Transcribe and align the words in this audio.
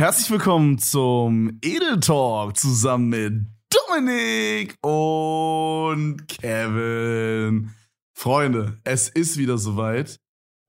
Herzlich 0.00 0.30
willkommen 0.30 0.78
zum 0.78 1.58
Edel 1.62 2.00
Talk 2.00 2.56
zusammen 2.56 3.10
mit 3.10 3.46
Dominik 3.68 4.74
und 4.80 6.26
Kevin. 6.26 7.74
Freunde, 8.16 8.80
es 8.84 9.10
ist 9.10 9.36
wieder 9.36 9.58
soweit. 9.58 10.18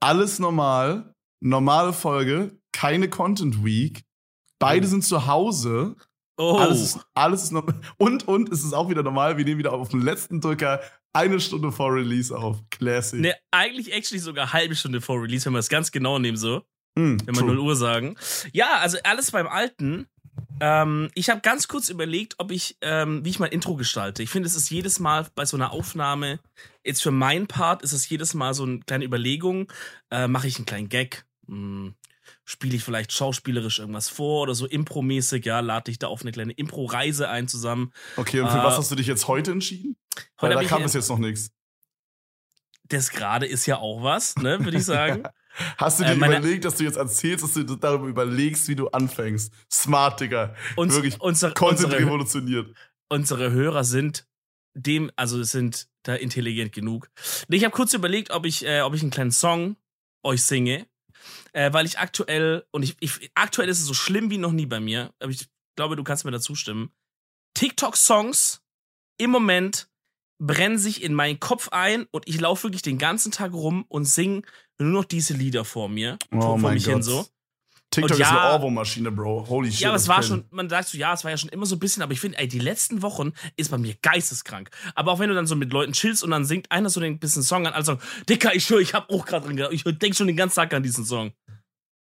Alles 0.02 0.40
normal, 0.40 1.16
normale 1.40 1.94
Folge, 1.94 2.60
keine 2.74 3.10
Content 3.10 3.64
Week. 3.64 4.04
Beide 4.60 4.86
sind 4.86 5.06
zu 5.06 5.26
Hause. 5.28 5.96
Oh. 6.36 6.58
Alles 6.58 6.82
ist, 6.82 7.00
alles 7.14 7.44
ist 7.44 7.52
noch, 7.54 7.66
und, 8.00 8.28
und 8.28 8.52
es 8.52 8.66
ist 8.66 8.74
auch 8.74 8.90
wieder 8.90 9.02
normal. 9.02 9.38
Wir 9.38 9.46
nehmen 9.46 9.60
wieder 9.60 9.72
auf 9.72 9.88
den 9.88 10.02
letzten 10.02 10.42
Drücker 10.42 10.82
eine 11.14 11.40
Stunde 11.40 11.72
vor 11.72 11.94
Release 11.94 12.38
auf. 12.38 12.60
Classic. 12.70 13.22
Ne, 13.22 13.34
eigentlich 13.52 13.94
actually 13.94 14.20
sogar 14.20 14.44
eine 14.44 14.54
halbe 14.54 14.76
Stunde 14.76 15.00
vor 15.00 15.22
Release, 15.22 15.46
wenn 15.46 15.54
wir 15.54 15.60
es 15.60 15.70
ganz 15.70 15.90
genau 15.94 16.20
nehmen, 16.20 16.36
so. 16.36 16.64
Mm, 16.96 17.18
Wenn 17.26 17.36
wir 17.36 17.42
true. 17.42 17.56
0 17.56 17.60
Uhr 17.60 17.76
sagen. 17.76 18.16
Ja, 18.52 18.80
also 18.80 18.98
alles 19.04 19.32
beim 19.32 19.48
Alten. 19.48 20.08
Ähm, 20.60 21.10
ich 21.16 21.30
habe 21.30 21.42
ganz 21.42 21.68
kurz 21.68 21.90
überlegt, 21.90 22.36
ob 22.38 22.52
ich, 22.52 22.78
ähm, 22.82 23.26
wie 23.26 23.30
ich 23.30 23.40
mein 23.40 23.52
Intro 23.52 23.76
gestalte. 23.76 24.22
Ich 24.24 24.30
finde, 24.30 24.48
es 24.48 24.56
ist 24.56 24.70
jedes 24.70 25.00
Mal 25.00 25.28
bei 25.34 25.46
so 25.46 25.58
einer 25.58 25.72
Aufnahme, 25.72 26.40
jetzt 26.84 27.02
für 27.02 27.12
meinen 27.12 27.48
Part, 27.48 27.82
ist 27.82 27.94
es 27.94 28.08
jedes 28.10 28.34
Mal 28.34 28.54
so 28.54 28.64
eine 28.64 28.80
kleine 28.80 29.06
Überlegung. 29.06 29.72
Äh, 30.12 30.28
Mache 30.28 30.48
ich 30.48 30.58
einen 30.58 30.66
kleinen 30.66 30.90
Gag? 30.90 31.26
Hm, 31.48 31.96
Spiele 32.46 32.76
ich 32.76 32.84
vielleicht 32.84 33.12
schauspielerisch 33.12 33.80
irgendwas 33.80 34.10
vor 34.10 34.44
oder 34.44 34.54
so 34.56 34.66
impromäßig? 34.68 35.46
Ja, 35.46 35.62
lade 35.62 35.90
ich 35.90 36.00
da 36.00 36.08
auf 36.08 36.22
eine 36.22 36.32
kleine 36.32 36.54
Impro-Reise 36.54 37.30
ein 37.30 37.48
zusammen. 37.48 37.92
Okay, 38.18 38.42
und 38.42 38.50
für 38.50 38.60
Äh, 38.60 38.64
was 38.64 38.78
hast 38.78 38.92
du 38.92 38.96
dich 38.96 39.08
jetzt 39.08 39.28
heute 39.28 39.52
entschieden? 39.52 39.96
Weil 40.38 40.50
Heute 40.50 40.50
da 40.50 40.56
hab 40.58 40.64
ich, 40.64 40.70
kam 40.70 40.84
bis 40.84 40.94
jetzt 40.94 41.10
noch 41.10 41.18
nichts. 41.18 41.52
Das 42.84 43.10
gerade 43.10 43.46
ist 43.46 43.66
ja 43.66 43.78
auch 43.78 44.04
was, 44.04 44.36
ne, 44.36 44.64
würde 44.64 44.78
ich 44.78 44.86
sagen. 44.86 45.24
Hast 45.78 46.00
du 46.00 46.04
dir 46.04 46.12
Äh, 46.12 46.16
überlegt, 46.16 46.66
dass 46.66 46.76
du 46.76 46.84
jetzt 46.84 46.98
erzählst, 46.98 47.44
dass 47.44 47.54
du 47.54 47.64
darüber 47.64 48.08
überlegst, 48.08 48.68
wie 48.68 48.76
du 48.76 48.88
anfängst? 48.90 49.54
Smart, 49.72 50.20
Digga. 50.20 50.56
Uns, 50.76 50.94
Wirklich 50.96 51.20
unsere, 51.20 51.54
Content 51.54 51.86
unsere, 51.86 52.02
revolutioniert. 52.02 52.76
unsere 53.10 53.52
Hörer 53.52 53.84
sind 53.84 54.26
dem, 54.74 55.12
also 55.18 55.44
sind 55.44 55.90
da 56.04 56.16
intelligent 56.16 56.72
genug. 56.72 57.10
Ich 57.50 57.64
habe 57.66 57.74
kurz 57.76 57.94
überlegt, 57.94 58.32
ob 58.32 58.46
ich, 58.46 58.66
äh, 58.66 58.82
ob 58.82 58.94
ich 58.94 59.02
einen 59.02 59.12
kleinen 59.12 59.32
Song 59.32 59.76
euch 60.24 60.42
singe, 60.44 60.88
äh, 61.52 61.74
weil 61.74 61.86
ich 61.86 62.00
aktuell 62.00 62.66
und 62.72 62.84
ich, 62.84 62.96
ich 63.02 63.32
aktuell 63.36 63.68
ist 63.68 63.80
es 63.82 63.86
so 63.86 63.94
schlimm 63.94 64.30
wie 64.30 64.38
noch 64.38 64.54
nie 64.54 64.66
bei 64.66 64.80
mir. 64.80 65.14
Aber 65.20 65.32
ich 65.32 65.50
glaube, 65.76 65.96
du 65.98 66.04
kannst 66.04 66.24
mir 66.26 66.32
dazu 66.32 66.56
stimmen. 66.56 66.92
TikTok-Songs 67.56 68.62
im 69.18 69.30
Moment 69.30 69.90
brennen 70.44 70.78
sich 70.80 71.04
in 71.04 71.14
meinen 71.14 71.40
Kopf 71.40 71.70
ein 71.72 72.08
und 72.12 72.28
ich 72.28 72.40
laufe 72.42 72.64
wirklich 72.64 72.82
den 72.82 72.98
ganzen 72.98 73.32
Tag 73.32 73.54
rum 73.54 73.86
und 73.88 74.06
singe 74.06 74.42
nur 74.80 74.90
noch 74.92 75.06
diese 75.06 75.34
Lieder 75.36 75.64
vor 75.64 75.88
mir, 75.88 76.18
Oh 76.34 76.42
vor, 76.42 76.58
mein 76.58 76.74
mich 76.74 76.86
hin 76.86 76.96
Gott. 76.96 77.04
so. 77.04 77.26
TikTok 77.92 78.12
Und 78.12 78.22
ist 78.22 78.28
eine 78.32 78.38
ja- 78.40 78.56
Ohrwurmmaschine, 78.56 79.12
Bro. 79.12 79.48
Holy 79.50 79.70
shit. 79.70 79.82
Ja, 79.82 79.90
aber 79.90 79.98
es 79.98 80.08
war 80.08 80.24
schon, 80.24 80.46
man 80.50 80.70
sagt 80.70 80.88
so, 80.88 80.98
ja, 80.98 81.14
es 81.14 81.24
war 81.26 81.32
ja 81.32 81.38
schon 81.38 81.50
immer 81.50 81.66
so 81.66 81.76
ein 81.76 81.80
bisschen, 81.80 82.02
aber 82.02 82.14
ich 82.14 82.22
finde, 82.22 82.38
ey, 82.38 82.48
die 82.48 82.58
letzten 82.60 83.02
Wochen 83.02 83.34
ist 83.58 83.70
bei 83.70 83.78
mir 83.78 83.96
geisteskrank. 84.02 84.70
Aber 84.96 85.12
auch 85.12 85.20
wenn 85.20 85.28
du 85.28 85.36
dann 85.36 85.46
so 85.46 85.58
mit 85.58 85.74
Leuten 85.74 85.92
chillst 85.92 86.24
und 86.24 86.32
dann 86.32 86.46
singt 86.46 86.72
einer 86.72 86.90
so 86.90 87.02
den 87.02 87.20
bisschen 87.20 87.44
Song 87.44 87.68
an, 87.68 87.74
also, 87.74 87.98
Dicker, 88.30 88.56
ich 88.56 88.64
schwöre, 88.64 88.82
ich 88.82 88.94
hab 88.94 89.10
auch 89.10 89.26
gerade 89.26 89.46
dran 89.46 89.58
gedacht, 89.58 89.74
ich 89.74 89.84
denk 89.84 90.16
schon 90.16 90.28
den 90.28 90.38
ganzen 90.38 90.56
Tag 90.56 90.74
an 90.74 90.84
diesen 90.84 91.04
Song. 91.04 91.34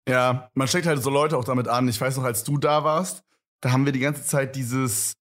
Ja, 0.08 0.48
man 0.54 0.68
steckt 0.68 0.86
halt 0.86 1.02
so 1.02 1.10
Leute 1.10 1.36
auch 1.36 1.44
damit 1.44 1.66
an. 1.66 1.88
Ich 1.88 2.00
weiß 2.00 2.16
noch, 2.18 2.24
als 2.24 2.44
du 2.44 2.56
da 2.56 2.84
warst, 2.84 3.24
da 3.60 3.72
haben 3.72 3.84
wir 3.84 3.92
die 3.92 3.98
ganze 4.00 4.24
Zeit 4.24 4.54
dieses, 4.54 5.14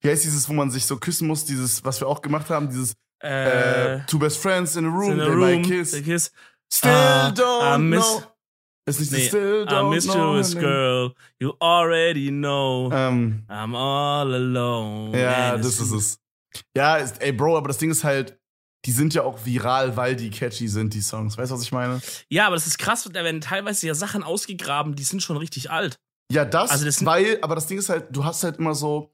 wie 0.00 0.08
heißt 0.10 0.24
dieses, 0.24 0.48
wo 0.48 0.52
man 0.52 0.70
sich 0.70 0.86
so 0.86 0.96
küssen 0.96 1.26
muss, 1.28 1.44
dieses, 1.44 1.84
was 1.84 2.00
wir 2.00 2.08
auch 2.08 2.22
gemacht 2.22 2.48
haben, 2.50 2.68
dieses 2.68 2.94
äh, 3.22 3.96
Äh, 3.96 4.00
Two 4.06 4.18
Best 4.18 4.38
Friends 4.38 4.76
in 4.76 4.86
a 4.86 4.88
Room, 4.88 5.12
in 5.12 5.20
a 5.20 5.24
they 5.26 5.34
room, 5.34 5.62
kiss. 5.62 5.90
the 5.92 6.02
kiss. 6.02 6.32
Still 6.72 6.90
Ah, 6.92 7.32
don't 7.34 7.74
I 7.76 7.96
know. 7.96 8.22
Ist 8.86 9.00
nicht 9.00 9.12
Nee, 9.12 9.26
Still 9.28 9.66
I 9.68 9.72
don't 9.72 9.90
miss 9.90 10.04
know. 10.06 10.36
you 10.40 10.54
girl, 10.60 11.14
you 11.38 11.52
already 11.60 12.30
know, 12.30 12.90
Ähm, 12.92 13.44
I'm 13.48 13.76
all 13.76 14.32
alone. 14.34 15.18
Ja, 15.20 15.56
das 15.56 15.78
ist 15.80 15.90
es. 15.92 16.18
Ja, 16.76 16.96
ist, 16.96 17.20
ey, 17.20 17.32
Bro, 17.32 17.56
aber 17.58 17.68
das 17.68 17.78
Ding 17.78 17.90
ist 17.90 18.02
halt, 18.04 18.38
die 18.86 18.92
sind 18.92 19.12
ja 19.12 19.22
auch 19.22 19.44
viral, 19.44 19.96
weil 19.96 20.16
die 20.16 20.30
catchy 20.30 20.66
sind, 20.66 20.94
die 20.94 21.02
Songs. 21.02 21.36
Weißt 21.36 21.50
du, 21.50 21.54
was 21.56 21.62
ich 21.62 21.72
meine? 21.72 22.00
Ja, 22.30 22.46
aber 22.46 22.56
das 22.56 22.66
ist 22.66 22.78
krass, 22.78 23.04
da 23.12 23.22
werden 23.22 23.40
teilweise 23.42 23.86
ja 23.86 23.94
Sachen 23.94 24.22
ausgegraben, 24.24 24.96
die 24.96 25.04
sind 25.04 25.22
schon 25.22 25.36
richtig 25.36 25.70
alt. 25.70 25.96
Ja, 26.32 26.44
das, 26.46 26.70
Also 26.70 26.86
das 26.86 27.04
weil, 27.04 27.38
aber 27.42 27.54
das 27.56 27.66
Ding 27.66 27.78
ist 27.78 27.90
halt, 27.90 28.06
du 28.10 28.24
hast 28.24 28.42
halt 28.44 28.56
immer 28.58 28.74
so, 28.74 29.12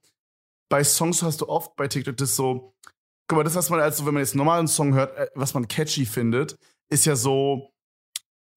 bei 0.68 0.82
Songs 0.84 1.22
hast 1.22 1.40
du 1.40 1.48
oft 1.48 1.76
bei 1.76 1.88
TikTok 1.88 2.16
das 2.16 2.36
so, 2.36 2.74
guck 3.28 3.36
mal, 3.38 3.44
das, 3.44 3.54
was 3.54 3.70
man 3.70 3.80
als 3.80 3.98
so, 3.98 4.06
wenn 4.06 4.14
man 4.14 4.22
jetzt 4.22 4.32
einen 4.32 4.38
normalen 4.38 4.68
Song 4.68 4.94
hört, 4.94 5.16
äh, 5.16 5.28
was 5.34 5.54
man 5.54 5.68
catchy 5.68 6.06
findet, 6.06 6.56
ist 6.90 7.04
ja 7.06 7.16
so 7.16 7.72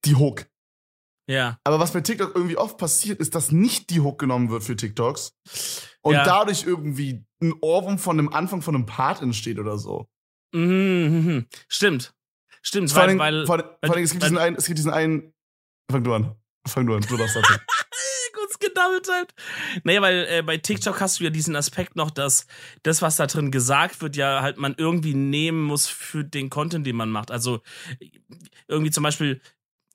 die 0.05 0.15
Hook. 0.15 0.45
Ja. 1.29 1.59
Aber 1.63 1.79
was 1.79 1.91
bei 1.93 2.01
TikTok 2.01 2.35
irgendwie 2.35 2.57
oft 2.57 2.77
passiert, 2.77 3.19
ist, 3.19 3.35
dass 3.35 3.51
nicht 3.51 3.89
die 3.91 3.99
Hook 4.01 4.17
genommen 4.19 4.49
wird 4.49 4.63
für 4.63 4.75
TikToks 4.75 5.33
und 6.01 6.13
Ja. 6.15 6.23
dadurch 6.23 6.63
irgendwie 6.63 7.23
ein 7.41 7.53
Ohrwurm 7.61 7.99
von 7.99 8.17
dem 8.17 8.33
Anfang 8.33 8.61
von 8.63 8.73
einem 8.75 8.85
Part 8.87 9.21
entsteht 9.21 9.59
oder 9.59 9.77
so. 9.77 10.07
Mhm, 10.53 10.61
mhm, 10.63 11.25
mhm. 11.33 11.45
Stimmt. 11.67 12.13
Stimmt, 12.63 12.89
Vor 12.91 13.03
weil, 13.03 13.09
allem, 13.09 13.19
weil, 13.19 13.45
vor, 13.45 13.55
allem- 13.55 13.69
vor 13.85 13.95
allem, 13.95 14.03
es 14.03 14.11
gibt 14.11 14.23
weil- 14.23 14.29
diesen 14.29 14.37
einen, 14.41 14.55
es 14.55 14.65
gibt 14.65 14.77
diesen 14.79 14.91
einen, 14.91 15.33
fang 15.91 16.03
du 16.03 16.13
an. 16.13 16.35
Fang 16.67 16.85
du 16.87 16.95
an, 16.95 17.01
du 17.01 17.15
darfst 17.17 17.35
das. 17.37 17.59
Kurz 18.59 18.73
gedoubletapt. 18.73 19.33
Naja, 19.83 20.01
weil 20.01 20.27
äh, 20.29 20.41
bei 20.41 20.57
TikTok 20.57 20.99
hast 21.01 21.19
du 21.19 21.23
ja 21.23 21.29
diesen 21.29 21.55
Aspekt 21.55 21.95
noch, 21.95 22.11
dass 22.11 22.47
das, 22.83 23.01
was 23.01 23.15
da 23.15 23.27
drin 23.27 23.51
gesagt 23.51 24.01
wird, 24.01 24.15
ja 24.15 24.41
halt 24.41 24.57
man 24.57 24.75
irgendwie 24.77 25.13
nehmen 25.13 25.63
muss 25.63 25.87
für 25.87 26.23
den 26.23 26.49
Content, 26.49 26.85
den 26.85 26.95
man 26.95 27.09
macht. 27.09 27.31
Also 27.31 27.61
irgendwie 28.67 28.91
zum 28.91 29.03
Beispiel 29.03 29.41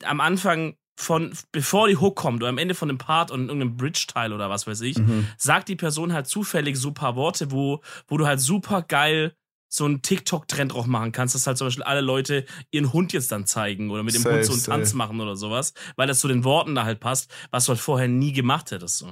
am 0.04 0.20
Anfang 0.20 0.76
von, 0.96 1.36
bevor 1.50 1.88
die 1.88 1.96
Hook 1.96 2.14
kommt 2.16 2.42
oder 2.42 2.48
am 2.50 2.58
Ende 2.58 2.74
von 2.74 2.88
dem 2.88 2.98
Part 2.98 3.30
und 3.32 3.48
irgendeinem 3.48 3.76
Bridge-Teil 3.76 4.32
oder 4.32 4.48
was 4.48 4.66
weiß 4.66 4.80
ich, 4.82 4.96
Mhm. 4.98 5.26
sagt 5.36 5.68
die 5.68 5.76
Person 5.76 6.12
halt 6.12 6.28
zufällig 6.28 6.76
so 6.76 6.88
ein 6.88 6.94
paar 6.94 7.16
Worte, 7.16 7.50
wo, 7.50 7.82
wo 8.06 8.16
du 8.16 8.26
halt 8.26 8.40
super 8.40 8.82
geil 8.82 9.34
so 9.74 9.86
einen 9.86 10.02
TikTok-Trend 10.02 10.72
drauf 10.72 10.86
machen 10.86 11.10
kannst, 11.10 11.34
dass 11.34 11.48
halt 11.48 11.58
zum 11.58 11.66
Beispiel 11.66 11.82
alle 11.82 12.00
Leute 12.00 12.44
ihren 12.70 12.92
Hund 12.92 13.12
jetzt 13.12 13.32
dann 13.32 13.44
zeigen 13.44 13.90
oder 13.90 14.04
mit 14.04 14.14
dem 14.14 14.22
Safe, 14.22 14.36
Hund 14.36 14.44
so 14.44 14.52
einen 14.52 14.62
Tanz 14.62 14.90
safe. 14.90 14.96
machen 14.96 15.20
oder 15.20 15.34
sowas, 15.34 15.74
weil 15.96 16.06
das 16.06 16.20
zu 16.20 16.28
den 16.28 16.44
Worten 16.44 16.76
da 16.76 16.84
halt 16.84 17.00
passt, 17.00 17.28
was 17.50 17.64
du 17.64 17.70
halt 17.70 17.80
vorher 17.80 18.06
nie 18.06 18.32
gemacht 18.32 18.70
hättest. 18.70 18.98
So. 18.98 19.10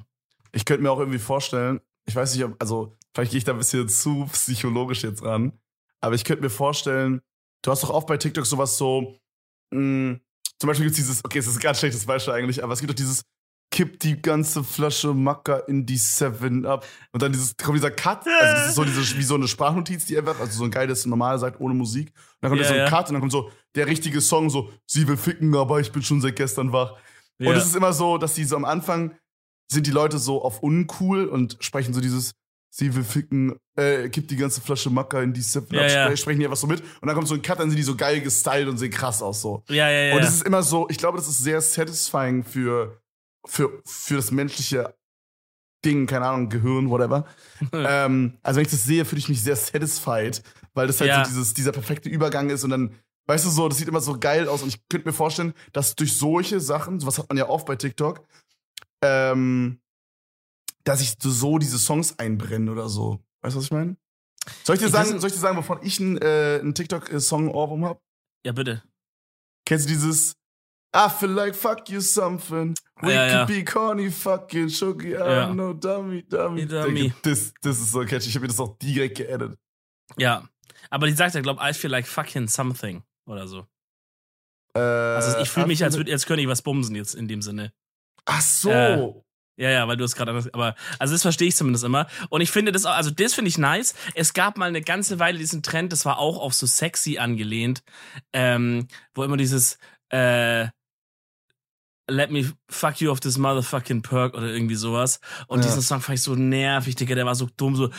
Ich 0.52 0.64
könnte 0.64 0.84
mir 0.84 0.92
auch 0.92 1.00
irgendwie 1.00 1.18
vorstellen, 1.18 1.80
ich 2.06 2.14
weiß 2.14 2.34
nicht, 2.34 2.44
ob, 2.44 2.54
also, 2.60 2.96
vielleicht 3.12 3.32
gehe 3.32 3.38
ich 3.38 3.44
da 3.44 3.52
ein 3.52 3.58
bisschen 3.58 3.88
zu 3.88 4.28
psychologisch 4.32 5.02
jetzt 5.02 5.24
ran, 5.24 5.52
aber 6.00 6.14
ich 6.14 6.24
könnte 6.24 6.44
mir 6.44 6.50
vorstellen, 6.50 7.22
du 7.62 7.70
hast 7.72 7.82
doch 7.82 7.90
oft 7.90 8.06
bei 8.06 8.16
TikTok 8.16 8.46
sowas 8.46 8.78
so, 8.78 9.18
mh, 9.72 10.20
zum 10.60 10.68
Beispiel 10.68 10.86
gibt 10.86 10.96
es 10.96 11.04
dieses, 11.04 11.24
okay, 11.24 11.38
es 11.38 11.48
ist 11.48 11.56
ein 11.56 11.60
ganz 11.60 11.80
schlechtes 11.80 12.06
Beispiel 12.06 12.34
eigentlich, 12.34 12.62
aber 12.62 12.72
es 12.72 12.78
gibt 12.78 12.90
doch 12.90 12.96
dieses, 12.96 13.22
kipp 13.72 13.98
die 13.98 14.22
ganze 14.22 14.62
Flasche 14.62 15.12
Macker 15.14 15.66
in 15.68 15.84
die 15.84 15.96
Seven 15.96 16.64
up 16.64 16.86
und 17.10 17.20
dann 17.22 17.32
dieses, 17.32 17.56
kommt 17.56 17.78
dieser 17.78 17.90
Cut, 17.90 18.24
also 18.26 18.54
das 18.54 18.68
ist 18.68 18.74
so 18.76 18.84
diese, 18.84 19.18
wie 19.18 19.22
so 19.22 19.34
eine 19.34 19.48
Sprachnotiz, 19.48 20.04
die 20.04 20.16
einfach, 20.16 20.38
also 20.38 20.58
so 20.58 20.64
ein 20.64 20.70
geiles, 20.70 21.04
normal 21.06 21.38
sagt, 21.40 21.60
ohne 21.60 21.74
Musik. 21.74 22.08
Und 22.08 22.14
dann 22.42 22.50
kommt 22.50 22.60
Ja, 22.62 22.68
so 22.68 22.74
ein 22.74 22.78
ja. 22.80 22.88
Cut 22.88 23.08
und 23.08 23.14
dann 23.14 23.20
kommt 23.20 23.32
so 23.32 23.50
der 23.74 23.86
richtige 23.88 24.20
Song, 24.20 24.50
so, 24.50 24.70
sie 24.86 25.08
will 25.08 25.16
ficken, 25.16 25.56
aber 25.56 25.80
ich 25.80 25.90
bin 25.90 26.02
schon 26.02 26.20
seit 26.20 26.36
gestern 26.36 26.72
wach. 26.72 26.94
Ja. 27.38 27.48
Und 27.50 27.56
es 27.56 27.66
ist 27.66 27.74
immer 27.74 27.92
so, 27.92 28.18
dass 28.18 28.34
die 28.34 28.44
so 28.44 28.54
am 28.54 28.64
Anfang 28.64 29.16
sind 29.72 29.86
die 29.86 29.90
Leute 29.90 30.18
so 30.18 30.42
auf 30.44 30.62
uncool 30.62 31.24
und 31.24 31.56
sprechen 31.60 31.94
so 31.94 32.00
dieses, 32.02 32.32
sie 32.70 32.94
will 32.94 33.04
ficken, 33.04 33.56
äh, 33.76 34.08
gibt 34.10 34.30
die 34.30 34.36
ganze 34.36 34.60
Flasche 34.60 34.90
Macker 34.90 35.22
in 35.22 35.32
die 35.32 35.40
Seven 35.40 35.78
ab, 35.78 35.88
ja. 35.90 36.06
spre- 36.08 36.16
sprechen 36.18 36.40
die 36.40 36.44
einfach 36.44 36.58
so 36.58 36.66
mit. 36.66 36.80
Und 37.00 37.06
dann 37.06 37.14
kommt 37.14 37.26
so 37.28 37.34
ein 37.34 37.42
Cut, 37.42 37.58
dann 37.58 37.70
sind 37.70 37.78
die 37.78 37.82
so 37.82 37.96
geil 37.96 38.20
gestylt 38.20 38.68
und 38.68 38.76
sehen 38.76 38.90
krass 38.90 39.22
aus 39.22 39.40
so. 39.40 39.62
ja, 39.68 39.90
ja, 39.90 40.08
ja. 40.08 40.14
Und 40.16 40.22
es 40.22 40.34
ist 40.34 40.46
immer 40.46 40.62
so, 40.62 40.86
ich 40.90 40.98
glaube, 40.98 41.16
das 41.16 41.26
ist 41.28 41.38
sehr 41.38 41.60
satisfying 41.62 42.44
für, 42.44 43.01
für, 43.46 43.82
für 43.84 44.16
das 44.16 44.30
menschliche 44.30 44.94
Ding, 45.84 46.06
keine 46.06 46.26
Ahnung, 46.26 46.48
Gehirn, 46.48 46.90
whatever. 46.90 47.26
ähm, 47.72 48.38
also 48.42 48.56
wenn 48.58 48.64
ich 48.66 48.70
das 48.70 48.84
sehe, 48.84 49.04
fühle 49.04 49.18
ich 49.18 49.28
mich 49.28 49.42
sehr 49.42 49.56
satisfied, 49.56 50.42
weil 50.74 50.86
das 50.86 51.00
halt 51.00 51.08
Ja. 51.08 51.24
so 51.24 51.30
dieses, 51.30 51.54
dieser 51.54 51.72
perfekte 51.72 52.08
Übergang 52.08 52.50
ist 52.50 52.62
und 52.64 52.70
dann, 52.70 52.94
weißt 53.26 53.44
du 53.44 53.50
so, 53.50 53.68
das 53.68 53.78
sieht 53.78 53.88
immer 53.88 54.00
so 54.00 54.18
geil 54.18 54.48
aus 54.48 54.62
und 54.62 54.68
ich 54.68 54.80
könnte 54.88 55.08
mir 55.08 55.12
vorstellen, 55.12 55.54
dass 55.72 55.96
durch 55.96 56.16
solche 56.16 56.60
Sachen, 56.60 57.00
sowas 57.00 57.18
hat 57.18 57.28
man 57.28 57.36
ja 57.38 57.48
oft 57.48 57.66
bei 57.66 57.74
TikTok, 57.76 58.24
ähm, 59.02 59.80
dass 60.84 61.00
ich 61.00 61.16
so 61.20 61.58
diese 61.58 61.78
Songs 61.78 62.18
einbrenne 62.18 62.70
oder 62.70 62.88
so. 62.88 63.18
Weißt 63.40 63.54
du, 63.54 63.58
was 63.58 63.64
ich 63.66 63.70
meine? 63.72 63.96
Soll 64.64 64.76
ich 64.76 64.82
dir 64.82 64.88
sagen, 64.88 65.20
soll 65.20 65.28
ich 65.28 65.34
dir 65.34 65.40
sagen, 65.40 65.56
wovon 65.56 65.78
ich 65.82 66.00
einen, 66.00 66.18
äh, 66.18 66.58
einen 66.60 66.74
TikTok-Song 66.74 67.48
Ohrwurm 67.48 67.84
hab? 67.84 68.00
ja, 68.44 68.52
bitte. 68.52 68.82
Kennst 69.64 69.84
du 69.86 69.92
dieses 69.92 70.34
I 70.94 71.08
feel 71.08 71.30
like 71.30 71.54
fuck 71.54 71.88
you 71.88 72.00
something. 72.00 72.74
We 73.00 73.14
Ja, 73.14 73.22
could 73.28 73.32
ja. 73.32 73.44
be 73.62 73.64
corny 73.64 74.10
fucking 74.10 74.68
sugar. 74.68 75.08
I 75.08 75.12
Ja. 75.12 75.46
don't 75.48 75.54
know, 75.54 75.72
dummy, 75.72 76.22
dummy. 76.22 76.66
Dummy. 76.66 77.12
Das, 77.22 77.52
das 77.62 77.78
ist 77.80 77.92
so 77.92 78.00
catchy. 78.04 78.28
Ich 78.28 78.34
habe 78.34 78.42
mir 78.42 78.48
das 78.48 78.60
auch 78.60 78.76
direkt 78.78 79.16
geedit. 79.16 79.56
Ja. 80.18 80.46
Aber 80.90 81.06
die 81.06 81.14
sagt 81.14 81.34
ja, 81.34 81.40
glaub, 81.40 81.58
I 81.62 81.72
feel 81.72 81.90
like 81.90 82.06
fucking 82.06 82.46
something 82.48 83.02
oder 83.26 83.48
so. 83.48 83.66
Äh, 84.74 84.80
Also 84.80 85.38
ich 85.38 85.48
fühle 85.50 85.66
mich, 85.66 85.82
als, 85.82 85.96
würd, 85.96 86.10
als 86.10 86.26
könnte 86.26 86.42
ich 86.42 86.48
was 86.48 86.62
bumsen 86.62 86.94
jetzt 86.94 87.14
in 87.14 87.28
dem 87.28 87.40
Sinne. 87.42 87.72
Ach 88.26 88.40
so. 88.42 88.70
Äh, 88.70 89.12
Ja, 89.58 89.70
ja, 89.70 89.86
weil 89.88 89.96
du 89.96 90.04
es 90.04 90.14
gerade 90.14 90.30
anders. 90.30 90.52
Aber 90.54 90.74
also 90.98 91.14
das 91.14 91.22
verstehe 91.22 91.48
ich 91.48 91.56
zumindest 91.56 91.84
immer. 91.84 92.06
Und 92.30 92.40
ich 92.40 92.50
finde 92.50 92.72
das 92.72 92.84
auch, 92.86 92.94
also 92.94 93.10
das 93.10 93.34
finde 93.34 93.48
ich 93.50 93.58
nice. 93.58 93.94
Es 94.14 94.32
gab 94.34 94.56
mal 94.58 94.66
eine 94.68 94.80
ganze 94.82 95.18
Weile 95.18 95.38
diesen 95.38 95.62
Trend, 95.62 95.92
das 95.92 96.04
war 96.04 96.18
auch 96.18 96.38
auf 96.38 96.54
so 96.54 96.66
sexy 96.66 97.18
angelehnt, 97.18 97.82
ähm, 98.32 98.88
wo 99.14 99.24
immer 99.24 99.36
dieses 99.36 99.78
äh, 100.10 100.68
Let 102.12 102.30
me 102.30 102.44
fuck 102.68 103.00
you 103.00 103.10
off 103.10 103.20
this 103.20 103.38
motherfucking 103.38 104.02
perk 104.02 104.34
oder 104.34 104.46
irgendwie 104.48 104.74
sowas. 104.74 105.18
Und 105.46 105.60
Ja. 105.60 105.66
diesen 105.66 105.82
Song 105.82 106.00
fand 106.00 106.18
ich 106.18 106.22
so 106.22 106.34
nervig, 106.34 106.94
Digga, 106.94 107.14
der 107.14 107.26
war 107.26 107.34
so 107.34 107.48
dumm, 107.56 107.74
so. 107.76 107.90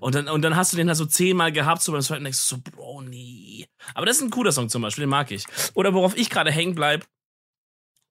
Und 0.00 0.14
dann, 0.14 0.28
und 0.28 0.42
dann 0.42 0.56
hast 0.56 0.72
du 0.72 0.76
den 0.76 0.88
halt 0.88 0.96
so 0.98 1.06
zehnmal 1.06 1.52
gehabt, 1.52 1.82
so 1.82 1.92
beim 1.92 2.02
zweiten 2.02 2.24
denkst 2.24 2.48
du 2.48 2.56
so, 2.56 2.62
Bro, 2.62 3.02
nee. 3.02 3.66
Aber 3.94 4.06
das 4.06 4.16
ist 4.16 4.22
ein 4.22 4.30
cooler 4.30 4.52
Song 4.52 4.68
zum 4.68 4.82
Beispiel, 4.82 5.02
den 5.04 5.10
mag 5.10 5.30
ich. 5.30 5.44
Oder 5.74 5.94
worauf 5.94 6.16
ich 6.16 6.30
gerade 6.30 6.50
hängen 6.50 6.74
bleib, 6.74 7.06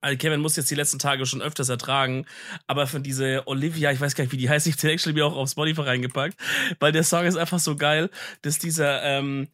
also 0.06 0.18
Kevin 0.20 0.40
muss 0.40 0.56
jetzt 0.56 0.70
die 0.70 0.76
letzten 0.76 1.00
Tage 1.00 1.26
schon 1.26 1.42
öfters 1.42 1.68
ertragen, 1.70 2.26
aber 2.68 2.86
von 2.86 3.02
diese 3.02 3.48
Olivia, 3.48 3.92
ich 3.92 4.00
weiß 4.00 4.14
gar 4.14 4.24
nicht, 4.24 4.32
wie 4.34 4.38
die 4.38 4.48
heißt, 4.50 4.68
ich 4.68 4.78
habe 4.78 4.92
actually 4.92 5.14
mir 5.16 5.26
auch 5.26 5.36
auf 5.36 5.50
Spotify 5.50 5.82
reingepackt, 5.82 6.38
weil 6.80 6.92
der 6.92 7.04
Song 7.04 7.26
ist 7.26 7.36
einfach 7.38 7.58
so 7.60 7.76
geil, 7.76 8.12
dass 8.44 8.60
dieser 8.60 9.02
ähm, 9.04 9.48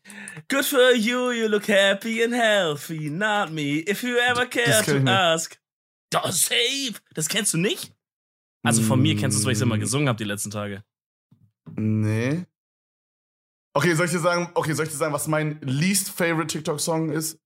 Good 0.50 0.66
for 0.66 0.94
you, 0.94 1.32
you 1.32 1.48
look 1.48 1.68
happy 1.70 2.22
and 2.24 2.34
healthy, 2.34 3.10
not 3.10 3.52
me, 3.52 3.80
if 3.90 4.04
you 4.04 4.16
ever 4.30 4.46
care 4.46 4.84
to 4.84 5.10
ask. 5.10 5.58
Doch, 6.12 6.30
safe! 6.32 6.96
Das 7.14 7.30
kennst 7.30 7.54
du 7.54 7.58
nicht? 7.58 7.94
Also 8.64 8.82
von 8.82 9.02
mir 9.02 9.16
kennst 9.16 9.38
du 9.38 9.40
es, 9.40 9.46
weil 9.46 9.54
ich 9.54 9.58
es 9.58 9.62
immer 9.62 9.78
Mm. 9.78 9.80
gesungen 9.80 10.08
habe 10.10 10.18
die 10.18 10.26
letzten 10.26 10.52
Tage. 10.52 10.84
Nee. 11.78 12.46
Okay, 13.74 13.94
soll 13.96 14.06
ich 14.08 14.12
dir 14.12 14.20
sagen, 14.20 14.50
okay, 14.54 14.74
soll 14.74 14.86
ich 14.86 14.92
dir 14.92 14.98
sagen, 14.98 15.14
was 15.14 15.28
mein 15.28 15.60
least 15.62 16.10
favorite 16.10 16.48
TikTok-Song 16.48 17.10
ist, 17.12 17.40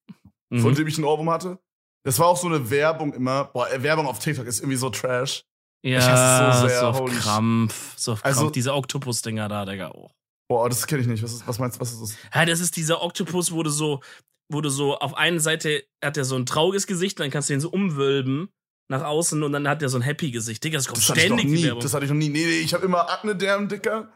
von 0.50 0.72
Mhm. 0.72 0.76
dem 0.76 0.88
ich 0.88 0.98
einen 0.98 1.06
Ohrwurm 1.06 1.30
hatte? 1.30 1.60
Das 2.06 2.20
war 2.20 2.28
auch 2.28 2.38
so 2.38 2.48
eine 2.48 2.70
Werbung 2.70 3.14
immer. 3.14 3.46
Boah, 3.46 3.70
äh, 3.72 3.82
Werbung 3.84 4.08
auf 4.08 4.20
TikTok 4.20 4.46
ist 4.46 4.60
irgendwie 4.60 4.78
so 4.78 4.90
trash. 4.90 5.44
Ja, 5.84 6.00
ich 6.00 6.06
hasse 6.06 6.50
es 6.56 6.62
so 6.62 6.68
sehr, 6.68 6.80
so 6.80 6.86
auf 6.88 7.00
holy 7.00 7.14
sh- 7.16 7.20
Krampf, 7.22 7.94
so 7.98 8.14
auf 8.14 8.24
Also- 8.26 8.40
Krampf, 8.42 8.52
diese 8.54 8.74
Oktopus-Dinger 8.74 9.50
da, 9.50 9.66
Digga, 9.66 9.92
oh. 9.94 10.10
Boah, 10.48 10.70
das 10.70 10.86
kenne 10.88 11.02
ich 11.02 11.08
nicht. 11.08 11.24
Was, 11.24 11.34
ist, 11.34 11.48
was 11.48 11.60
meinst 11.60 11.78
du, 11.78 11.82
was 11.82 11.92
ist 11.92 12.02
das? 12.02 12.16
Ja, 12.34 12.46
das 12.46 12.60
ist 12.60 12.76
dieser 12.76 13.02
Oktopus, 13.02 13.52
wo 13.52 13.64
du 13.64 13.70
so, 13.72 14.02
wo 14.52 14.62
du 14.62 14.70
so 14.70 14.98
auf 14.98 15.16
einer 15.16 15.40
Seite 15.40 15.84
hat 16.04 16.18
er 16.18 16.26
so 16.26 16.36
ein 16.36 16.46
trauriges 16.46 16.86
Gesicht, 16.88 17.20
dann 17.20 17.32
kannst 17.32 17.50
du 17.50 17.54
den 17.54 17.62
so 17.62 17.70
umwölben 17.70 18.50
nach 18.88 19.04
außen 19.04 19.42
und 19.42 19.52
dann 19.52 19.68
hat 19.68 19.82
er 19.82 19.90
so 19.90 19.98
ein 19.98 20.04
Happy 20.04 20.30
Gesicht. 20.30 20.64
Digga, 20.64 20.78
das 20.78 20.86
kommt 20.88 21.00
Das 21.00 21.10
hatte 21.10 21.22
ich 21.22 21.30
noch 21.30 21.40
ständig 21.40 21.62
nie. 21.74 21.80
Das 21.82 21.94
hatte 21.96 22.06
ich 22.06 22.12
noch 22.12 22.18
nie. 22.18 22.30
Nee, 22.30 22.46
nee, 22.46 22.60
ich 22.60 22.74
habe 22.76 22.86
immer 22.86 23.10
Akne 23.10 23.36
Derm, 23.36 23.68
Dicker. 23.68 24.10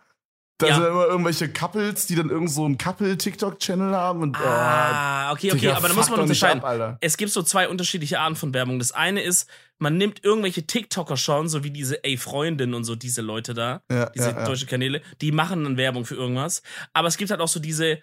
Da 0.59 0.67
Ja. 0.67 0.75
sind 0.75 0.85
immer 0.87 1.05
irgendwelche 1.05 1.47
Couples, 1.51 2.05
die 2.05 2.15
dann 2.15 2.29
irgend 2.29 2.51
so 2.51 2.65
einen 2.65 2.77
Couple-TikTok-Channel 2.77 3.95
haben 3.95 4.21
und 4.21 4.35
ah, 4.35 5.31
okay, 5.31 5.47
oh, 5.47 5.53
okay, 5.55 5.59
Digga, 5.61 5.77
aber 5.77 5.87
da 5.87 5.93
muss 5.93 6.09
man 6.09 6.19
unterscheiden. 6.19 6.61
Ab, 6.61 6.97
es 6.99 7.15
gibt 7.15 7.31
so 7.31 7.41
zwei 7.43 7.69
unterschiedliche 7.69 8.19
Arten 8.19 8.35
von 8.35 8.53
Werbung. 8.53 8.77
Das 8.77 8.91
eine 8.91 9.21
ist, 9.21 9.49
man 9.77 9.95
nimmt 9.97 10.21
irgendwelche 10.25 10.67
TikToker 10.67 11.15
schon, 11.15 11.47
so 11.47 11.63
wie 11.63 11.71
diese 11.71 12.03
Ey 12.03 12.17
Freundin 12.17 12.73
und 12.73 12.83
so 12.83 12.95
diese 12.97 13.21
Leute 13.21 13.53
da, 13.53 13.83
Ja, 13.89 14.09
diese 14.09 14.31
ja, 14.31 14.45
deutsche 14.45 14.65
Kanäle, 14.65 15.01
die 15.21 15.31
machen 15.31 15.63
dann 15.63 15.77
Werbung 15.77 16.03
für 16.03 16.15
irgendwas. 16.15 16.61
Aber 16.91 17.07
es 17.07 17.15
gibt 17.15 17.31
halt 17.31 17.39
auch 17.39 17.47
so 17.47 17.61
diese, 17.61 17.99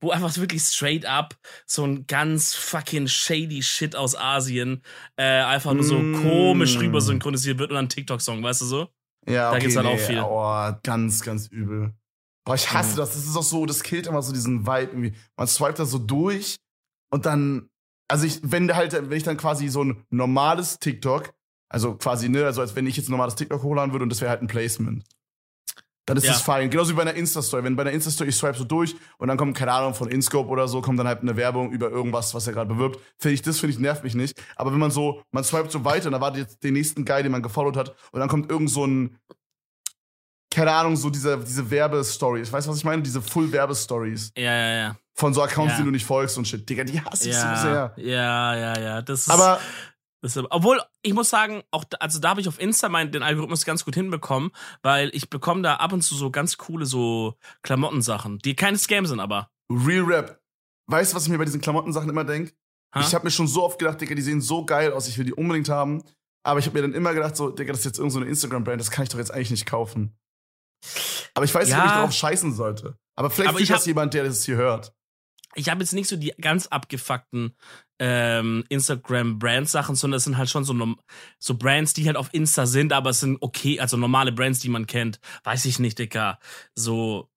wo 0.00 0.10
einfach 0.10 0.36
wirklich 0.36 0.62
straight 0.62 1.06
up 1.06 1.36
so 1.64 1.84
ein 1.86 2.08
ganz 2.08 2.56
fucking 2.56 3.06
shady 3.06 3.62
Shit 3.62 3.94
aus 3.94 4.16
Asien 4.16 4.82
äh, 5.16 5.22
einfach 5.42 5.74
nur 5.74 5.84
so 5.84 6.00
Mm. 6.00 6.22
komisch 6.22 6.76
rüber 6.80 7.00
synchronisiert 7.00 7.58
wird 7.60 7.70
und 7.70 7.76
dann 7.76 7.88
TikTok-Song, 7.88 8.42
weißt 8.42 8.62
du 8.62 8.64
so? 8.64 8.88
Ja, 9.28 9.50
Da 9.50 9.52
okay, 9.52 9.60
gibt's 9.60 9.76
halt 9.76 9.86
auch 9.86 9.92
nee, 9.92 9.98
viel. 9.98 10.20
Oh, 10.20 10.72
ganz, 10.82 11.20
ganz 11.22 11.46
übel. 11.48 11.92
Boah, 12.44 12.54
ich 12.54 12.72
hasse 12.72 12.92
Mhm. 12.92 12.96
das. 12.96 13.14
Das 13.14 13.24
ist 13.26 13.36
auch 13.36 13.42
so, 13.42 13.66
das 13.66 13.82
killt 13.82 14.06
immer 14.06 14.22
so 14.22 14.32
diesen 14.32 14.66
Vibe 14.66 14.92
irgendwie. 14.92 15.12
Man 15.36 15.46
swipet 15.46 15.78
da 15.80 15.84
so 15.84 15.98
durch 15.98 16.56
und 17.10 17.26
dann, 17.26 17.68
also 18.08 18.24
ich, 18.26 18.40
wenn 18.42 18.74
halt, 18.74 18.92
wenn 18.92 19.12
ich 19.16 19.22
dann 19.24 19.36
quasi 19.36 19.68
so 19.68 19.84
ein 19.84 20.04
normales 20.10 20.78
TikTok, 20.78 21.32
also 21.68 21.94
quasi, 21.96 22.28
ne, 22.28 22.44
also 22.44 22.60
als 22.60 22.74
wenn 22.74 22.86
ich 22.86 22.96
jetzt 22.96 23.08
ein 23.08 23.12
normales 23.12 23.34
TikTok 23.36 23.62
hochladen 23.62 23.92
würde 23.92 24.02
und 24.04 24.08
das 24.10 24.20
wäre 24.20 24.30
halt 24.30 24.42
ein 24.42 24.48
Placement. 24.48 25.04
Dann 26.06 26.16
ist 26.16 26.24
Ja. 26.24 26.32
das 26.32 26.42
fein. 26.42 26.70
Genauso 26.70 26.90
wie 26.92 26.96
bei 26.96 27.02
einer 27.02 27.14
Insta-Story. 27.14 27.62
Wenn 27.62 27.76
bei 27.76 27.82
einer 27.82 27.92
Insta-Story 27.92 28.30
ich 28.30 28.36
swipe 28.36 28.58
so 28.58 28.64
durch 28.64 28.96
und 29.18 29.28
dann 29.28 29.36
kommt, 29.36 29.56
keine 29.56 29.72
Ahnung, 29.72 29.94
von 29.94 30.08
Inscope 30.08 30.48
oder 30.48 30.66
so, 30.66 30.80
kommt 30.80 30.98
dann 30.98 31.06
halt 31.06 31.20
eine 31.20 31.36
Werbung 31.36 31.70
über 31.70 31.88
irgendwas, 31.90 32.34
was 32.34 32.46
er 32.48 32.52
gerade 32.54 32.74
bewirbt. 32.74 32.98
Finde 33.18 33.34
ich, 33.34 33.42
das 33.42 33.60
finde 33.60 33.74
ich, 33.74 33.78
nervt 33.78 34.02
mich 34.02 34.14
nicht. 34.16 34.42
Aber 34.56 34.72
wenn 34.72 34.80
man 34.80 34.90
so, 34.90 35.22
man 35.30 35.44
swipet 35.44 35.70
so 35.70 35.84
weiter 35.84 36.06
und 36.06 36.12
dann 36.12 36.20
wartet 36.20 36.40
jetzt 36.48 36.64
den 36.64 36.72
nächsten 36.72 37.04
Guy, 37.04 37.22
den 37.22 37.30
man 37.30 37.42
gefollowt 37.42 37.76
hat 37.76 37.94
und 38.10 38.18
dann 38.18 38.28
kommt 38.28 38.50
irgend 38.50 38.70
so 38.70 38.84
ein, 38.84 39.18
keine 40.52 40.72
Ahnung, 40.72 40.96
so 40.96 41.10
diese, 41.10 41.38
diese 41.38 41.70
Werbestories. 41.70 42.52
Weißt 42.52 42.66
du, 42.66 42.70
was 42.72 42.78
ich 42.78 42.84
meine? 42.84 43.02
Diese 43.02 43.22
Full-Werbestories 43.22 44.32
Ja, 44.36 44.42
ja, 44.52 44.74
ja. 44.76 44.96
von 45.14 45.32
so 45.34 45.42
Accounts, 45.42 45.72
Ja. 45.72 45.76
denen 45.78 45.86
du 45.86 45.92
nicht 45.92 46.04
folgst 46.06 46.36
und 46.38 46.46
shit. 46.48 46.68
Digga, 46.68 46.84
die 46.84 47.00
hasse 47.00 47.28
ich 47.28 47.34
Ja, 47.34 47.56
so 47.56 47.62
sehr. 47.62 47.92
ja, 47.96 48.56
ja, 48.56 48.80
ja. 48.80 49.02
Das 49.02 49.20
ist, 49.20 49.30
Aber 49.30 49.60
Das 50.22 50.36
ist, 50.36 50.44
obwohl, 50.50 50.82
ich 51.02 51.14
muss 51.14 51.30
sagen, 51.30 51.62
auch 51.70 51.84
da, 51.84 51.96
also 51.98 52.18
da 52.18 52.30
habe 52.30 52.40
ich 52.42 52.48
auf 52.48 52.60
Insta 52.60 52.88
meinen, 52.90 53.10
den 53.10 53.22
Algorithmus 53.22 53.64
ganz 53.64 53.84
gut 53.86 53.94
hinbekommen, 53.94 54.50
weil 54.82 55.10
ich 55.14 55.30
bekomme 55.30 55.62
da 55.62 55.76
ab 55.76 55.92
und 55.94 56.02
zu 56.02 56.14
so 56.14 56.30
ganz 56.30 56.58
coole 56.58 56.84
so 56.84 57.36
Klamottensachen, 57.62 58.38
die 58.40 58.54
keine 58.54 58.76
Scam 58.76 59.06
sind, 59.06 59.20
aber. 59.20 59.50
Real 59.72 60.04
Rap. 60.04 60.40
Weißt 60.88 61.12
du, 61.12 61.16
was 61.16 61.24
ich 61.24 61.30
mir 61.30 61.38
bei 61.38 61.44
diesen 61.46 61.60
Klamottensachen 61.60 62.10
immer 62.10 62.24
denke? 62.24 62.52
Ich 62.98 63.14
habe 63.14 63.24
mir 63.24 63.30
schon 63.30 63.46
so 63.46 63.62
oft 63.64 63.78
gedacht, 63.78 64.00
Digga, 64.00 64.14
die 64.16 64.22
sehen 64.22 64.40
so 64.40 64.64
geil 64.66 64.92
aus, 64.92 65.06
ich 65.06 65.16
will 65.16 65.24
die 65.24 65.32
unbedingt 65.32 65.68
haben. 65.68 66.02
Aber 66.42 66.58
ich 66.58 66.66
habe 66.66 66.76
mir 66.76 66.82
dann 66.82 66.94
immer 66.94 67.14
gedacht, 67.14 67.36
so, 67.36 67.50
Digga, 67.50 67.70
das 67.72 67.80
ist 67.80 67.84
jetzt 67.86 67.98
irgendeine 67.98 68.12
so 68.12 68.20
eine 68.20 68.28
Instagram-Brand, 68.30 68.80
das 68.80 68.90
kann 68.90 69.04
ich 69.04 69.08
doch 69.10 69.18
jetzt 69.18 69.32
eigentlich 69.32 69.52
nicht 69.52 69.66
kaufen. 69.66 70.16
Aber 71.34 71.44
ich 71.44 71.54
weiß 71.54 71.66
nicht, 71.68 71.76
Ja. 71.76 71.80
ob 71.82 71.86
ich 71.86 71.92
darauf 71.92 72.12
scheißen 72.12 72.52
sollte. 72.54 72.96
Aber 73.16 73.30
vielleicht 73.30 73.58
ich 73.60 73.68
das 73.68 73.86
jemand, 73.86 74.14
der 74.14 74.24
das 74.24 74.44
hier 74.44 74.56
hört. 74.56 74.92
ich 75.54 75.68
habe 75.68 75.80
jetzt 75.80 75.92
nicht 75.92 76.08
so 76.08 76.16
die 76.16 76.32
ganz 76.40 76.66
abgefuckten 76.68 77.54
ähm, 77.98 78.64
Instagram-Brand-Sachen, 78.70 79.94
sondern 79.94 80.16
es 80.18 80.24
sind 80.24 80.38
halt 80.38 80.48
schon 80.48 80.64
so, 80.64 80.74
so 81.38 81.54
Brands, 81.54 81.92
die 81.92 82.06
halt 82.06 82.16
auf 82.16 82.30
Insta 82.32 82.64
sind, 82.66 82.92
aber 82.94 83.10
es 83.10 83.20
sind 83.20 83.36
okay, 83.42 83.78
also 83.78 83.96
normale 83.98 84.32
Brands, 84.32 84.60
die 84.60 84.70
man 84.70 84.86
kennt. 84.86 85.20
Weiß 85.44 85.66
ich 85.66 85.78
nicht, 85.78 85.98
Dicker. 85.98 86.38
So 86.74 87.28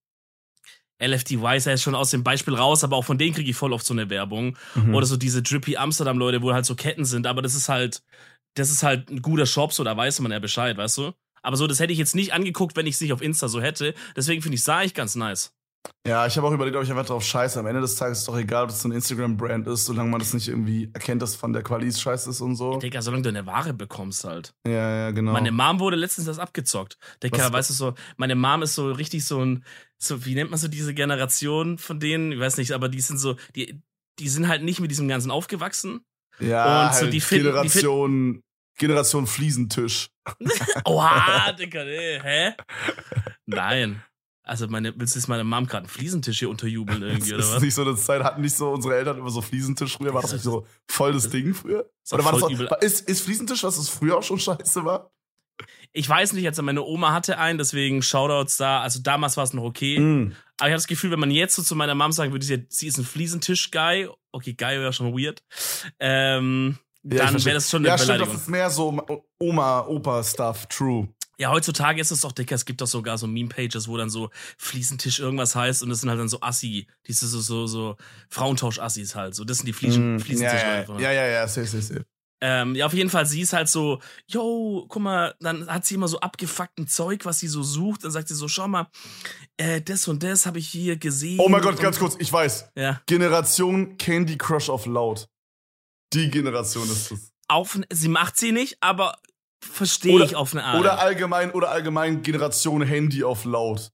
LFDY 1.02 1.58
ist 1.58 1.66
ja 1.66 1.72
jetzt 1.74 1.84
schon 1.84 1.96
aus 1.96 2.12
dem 2.12 2.24
Beispiel 2.24 2.56
raus, 2.56 2.84
aber 2.86 2.96
auch 2.96 3.04
von 3.04 3.18
denen 3.18 3.34
kriege 3.36 3.50
ich 3.50 3.58
voll 3.58 3.74
oft 3.74 3.86
so 3.86 3.94
eine 3.94 4.10
Werbung. 4.10 4.58
Mhm. 4.76 4.96
Oder 4.96 5.06
so 5.06 5.18
diese 5.18 5.42
Drippy 5.42 5.76
Amsterdam-Leute, 5.76 6.42
wo 6.42 6.54
halt 6.54 6.66
so 6.66 6.76
Ketten 6.76 7.04
sind, 7.04 7.28
aber 7.28 7.42
das 7.42 7.56
ist 7.56 7.68
halt, 7.68 8.04
das 8.54 8.70
ist 8.72 8.84
halt 8.84 9.10
ein 9.10 9.22
guter 9.22 9.46
Shop, 9.46 9.74
so 9.74 9.84
da 9.84 9.98
weiß 9.98 10.22
man 10.22 10.32
ja 10.32 10.40
Bescheid, 10.40 10.78
weißt 10.78 10.98
du? 11.00 11.14
Aber 11.44 11.56
so, 11.58 11.68
das 11.68 11.80
hätte 11.80 11.94
ich 11.94 12.00
jetzt 12.00 12.16
nicht 12.16 12.34
angeguckt, 12.34 12.76
wenn 12.76 12.88
ich 12.88 12.96
es 12.96 13.02
nicht 13.02 13.14
auf 13.14 13.22
Insta 13.22 13.48
so 13.48 13.62
hätte. 13.62 13.94
Deswegen 14.16 14.42
finde 14.42 14.56
ich, 14.56 14.64
sah 14.64 14.82
ich 14.82 14.94
ganz 14.96 15.14
nice. 15.16 15.52
Ja, 16.08 16.26
ich 16.26 16.38
habe 16.38 16.48
auch 16.48 16.54
überlegt, 16.54 16.78
ob 16.78 16.84
ich 16.84 16.90
einfach 16.90 17.06
drauf 17.06 17.26
scheiße. 17.26 17.60
Am 17.60 17.66
Ende 17.66 17.82
des 17.82 17.96
Tages 17.96 18.20
ist 18.20 18.28
doch 18.30 18.38
egal, 18.38 18.64
ob 18.64 18.70
das 18.70 18.82
so 18.82 18.88
ein 18.88 18.94
Instagram-Brand 18.94 19.68
ist, 19.68 19.84
solange 19.84 20.10
man 20.10 20.20
das 20.22 20.34
nicht 20.34 20.48
irgendwie 20.48 20.90
erkennt, 20.94 21.22
dass 21.22 21.36
von 21.36 21.52
der 21.52 21.62
Qualis 21.62 22.00
scheiße 22.00 22.30
ist 22.30 22.40
und 22.40 22.56
so. 22.56 22.78
Digga, 22.80 23.02
solange 23.02 23.24
du 23.24 23.30
eine 23.30 23.46
Ware 23.46 23.74
bekommst 23.74 24.24
halt. 24.24 24.54
Ja, 24.66 24.72
ja, 24.72 25.12
genau. 25.12 25.34
Meine 25.34 25.52
Mom 25.52 25.82
wurde 25.82 25.98
letztens 25.98 26.28
das 26.28 26.40
abgezockt. 26.40 26.98
Digga, 27.22 27.52
weißt 27.52 27.70
du 27.70 27.74
so, 27.74 27.94
meine 28.16 28.36
Mom 28.36 28.62
ist 28.62 28.76
so 28.76 28.94
richtig 28.94 29.26
so 29.26 29.44
ein, 29.44 29.66
so, 29.98 30.24
wie 30.26 30.36
nennt 30.36 30.52
man 30.52 30.60
so 30.60 30.70
diese 30.70 30.94
Generation 30.94 31.78
von 31.78 32.00
denen? 32.00 32.32
Ich 32.32 32.40
weiß 32.40 32.56
nicht, 32.58 32.72
aber 32.72 32.88
die 32.88 33.02
sind 33.02 33.18
so, 33.18 33.36
die, 33.58 33.82
die 34.20 34.30
sind 34.30 34.48
halt 34.48 34.64
nicht 34.64 34.80
mit 34.80 34.90
diesem 34.90 35.10
Ganzen 35.10 35.32
aufgewachsen. 35.32 36.00
ja, 36.40 36.88
und 36.88 36.94
so 36.96 37.02
halt 37.02 37.14
die 37.14 37.20
finden- 37.20 37.44
die 37.44 37.50
Generation, 37.52 38.42
Generation 38.78 39.28
Fliesentisch. 39.28 40.10
Oha, 40.86 41.52
Digga, 41.54 41.84
nee, 41.84 42.20
hä? 42.22 42.54
Nein. 43.46 44.04
Also 44.46 44.68
meine, 44.68 44.94
willst 44.98 45.16
du 45.16 45.20
jetzt 45.20 45.28
meine 45.28 45.46
Mom 45.46 45.68
gerade 45.68 45.84
einen 45.84 45.90
Fliesentisch 45.90 46.40
hier 46.40 46.50
unterjubeln 46.50 47.02
irgendwie, 47.02 47.32
Das 47.32 47.40
oder 47.40 47.44
ist 47.48 47.56
was? 47.56 47.62
nicht 47.62 47.74
so 47.76 47.82
eine 47.84 47.96
Zeit, 47.96 48.24
hatten 48.24 48.42
nicht 48.42 48.56
so 48.56 48.72
unsere 48.72 48.98
Eltern 48.98 49.18
immer 49.18 49.30
so 49.30 49.42
Fliesentisch 49.42 49.96
früher? 49.98 50.14
War 50.14 50.22
das 50.22 50.34
nicht 50.34 50.44
so 50.44 50.68
voll 50.90 51.14
das 51.14 51.30
Ding 51.30 51.54
früher? 51.54 51.90
Oder 52.12 52.26
war 52.26 52.34
das 52.34 52.44
auch, 52.44 52.52
war, 52.52 52.82
ist, 52.82 53.08
ist 53.08 53.22
Fliesentisch, 53.22 53.64
was 53.64 53.78
das 53.78 53.88
früher 53.88 54.18
auch 54.18 54.24
schon 54.24 54.40
scheiße 54.40 54.84
war? 54.84 55.12
Ich 55.94 56.10
weiß 56.10 56.34
nicht, 56.34 56.46
also 56.48 56.62
meine 56.64 56.82
Oma 56.82 57.14
hatte 57.14 57.38
einen, 57.38 57.58
deswegen 57.58 58.02
Shoutouts 58.02 58.58
da. 58.58 58.82
Also 58.82 59.00
damals 59.02 59.38
war 59.38 59.44
es 59.44 59.54
noch 59.54 59.64
okay. 59.64 60.00
Mhm. 60.00 60.36
Aber 60.58 60.68
ich 60.68 60.74
habe 60.74 60.78
das 60.78 60.88
Gefühl, 60.88 61.12
wenn 61.12 61.20
man 61.20 61.32
jetzt 61.32 61.56
so 61.56 61.62
zu 61.62 61.76
meiner 61.76 61.96
Mom 61.96 62.12
sagen 62.12 62.32
würde, 62.32 62.46
sie, 62.46 62.66
sie 62.70 62.88
ist 62.88 62.98
ein 62.98 63.06
Fliesentisch-Guy, 63.06 64.10
okay, 64.32 64.54
Guy 64.56 64.80
wäre 64.80 64.92
schon 64.92 65.14
weird, 65.18 65.44
ähm, 66.00 66.80
dann 67.04 67.44
wäre 67.46 67.56
das 67.56 67.70
schon 67.70 67.82
eine 67.82 67.90
Ja, 67.90 67.98
stimmt, 67.98 68.08
Beleidigung. 68.08 68.34
das 68.34 68.42
ist 68.44 68.50
mehr 68.50 68.70
so 68.70 69.24
Oma, 69.40 69.82
Opa-Stuff, 69.88 70.66
true. 70.68 71.08
Ja, 71.40 71.50
heutzutage 71.52 72.00
ist 72.00 72.12
es 72.12 72.22
doch 72.22 72.32
dicker. 72.32 72.54
Es 72.56 72.64
gibt 72.64 72.80
doch 72.80 72.88
sogar 72.88 73.18
so 73.18 73.26
Meme-Pages, 73.28 73.88
wo 73.88 73.98
dann 73.98 74.10
so 74.10 74.30
Fliesentisch 74.58 75.20
irgendwas 75.20 75.56
heißt 75.56 75.82
und 75.84 75.90
das 75.90 76.00
sind 76.02 76.10
halt 76.10 76.20
dann 76.20 76.30
so 76.30 76.40
Assi. 76.42 76.88
Diese 77.08 77.28
so, 77.28 77.40
so, 77.42 77.66
so 77.68 77.98
Frauentausch-Assis 78.30 79.16
halt. 79.16 79.36
So, 79.36 79.44
das 79.44 79.58
sind 79.58 79.66
die 79.66 79.74
Fliesen 79.74 80.14
Mhm. 80.16 80.20
Fliesentisch. 80.20 80.62
ja, 80.62 80.82
ja, 80.84 81.00
ja, 81.00 81.12
ja, 81.12 81.28
ja, 81.28 81.48
safe, 81.48 81.68
safe, 81.68 81.82
safe. 81.84 82.06
Ähm, 82.46 82.76
ja, 82.76 82.86
auf 82.86 82.94
jeden 82.94 83.10
Fall, 83.10 83.26
sie 83.26 83.40
ist 83.40 83.54
halt 83.54 83.70
so, 83.70 84.00
yo, 84.28 84.86
guck 84.90 85.02
mal, 85.02 85.34
dann 85.40 85.66
hat 85.68 85.86
sie 85.86 85.96
immer 85.96 86.10
so 86.10 86.20
abgefuckten 86.20 86.88
Zeug, 86.88 87.24
was 87.24 87.40
sie 87.40 87.48
so 87.48 87.64
sucht. 87.64 88.04
Dann 88.04 88.12
sagt 88.12 88.28
sie 88.28 88.36
so, 88.36 88.50
schau 88.50 88.68
mal, 88.68 88.88
äh, 89.56 89.82
das 89.82 90.10
und 90.10 90.24
das 90.24 90.46
habe 90.46 90.60
ich 90.60 90.68
hier 90.68 90.98
gesehen. 90.98 91.40
Oh 91.40 91.48
mein 91.48 91.62
Gott, 91.62 91.80
ganz 91.80 91.98
kurz, 91.98 92.16
ich 92.20 92.32
weiß. 92.34 92.70
Ja. 92.76 93.02
Generation 93.06 93.98
Candy 93.98 94.38
Crush 94.38 94.68
of 94.70 94.86
Loud. 94.86 95.28
Die 96.14 96.30
Generation 96.30 96.90
ist 96.90 97.12
das. 97.12 97.32
Auf, 97.48 97.80
sie 97.92 98.08
macht 98.08 98.38
sie 98.38 98.52
nicht, 98.52 98.78
aber 98.82 99.18
verstehe 99.62 100.24
ich 100.24 100.36
auf 100.36 100.54
eine 100.54 100.64
Art. 100.64 100.80
Oder 100.80 101.00
allgemein, 101.00 101.52
oder 101.52 101.72
allgemein 101.72 102.22
Generation 102.22 102.82
Handy 102.82 103.24
auf 103.24 103.46
Laut. 103.46 103.92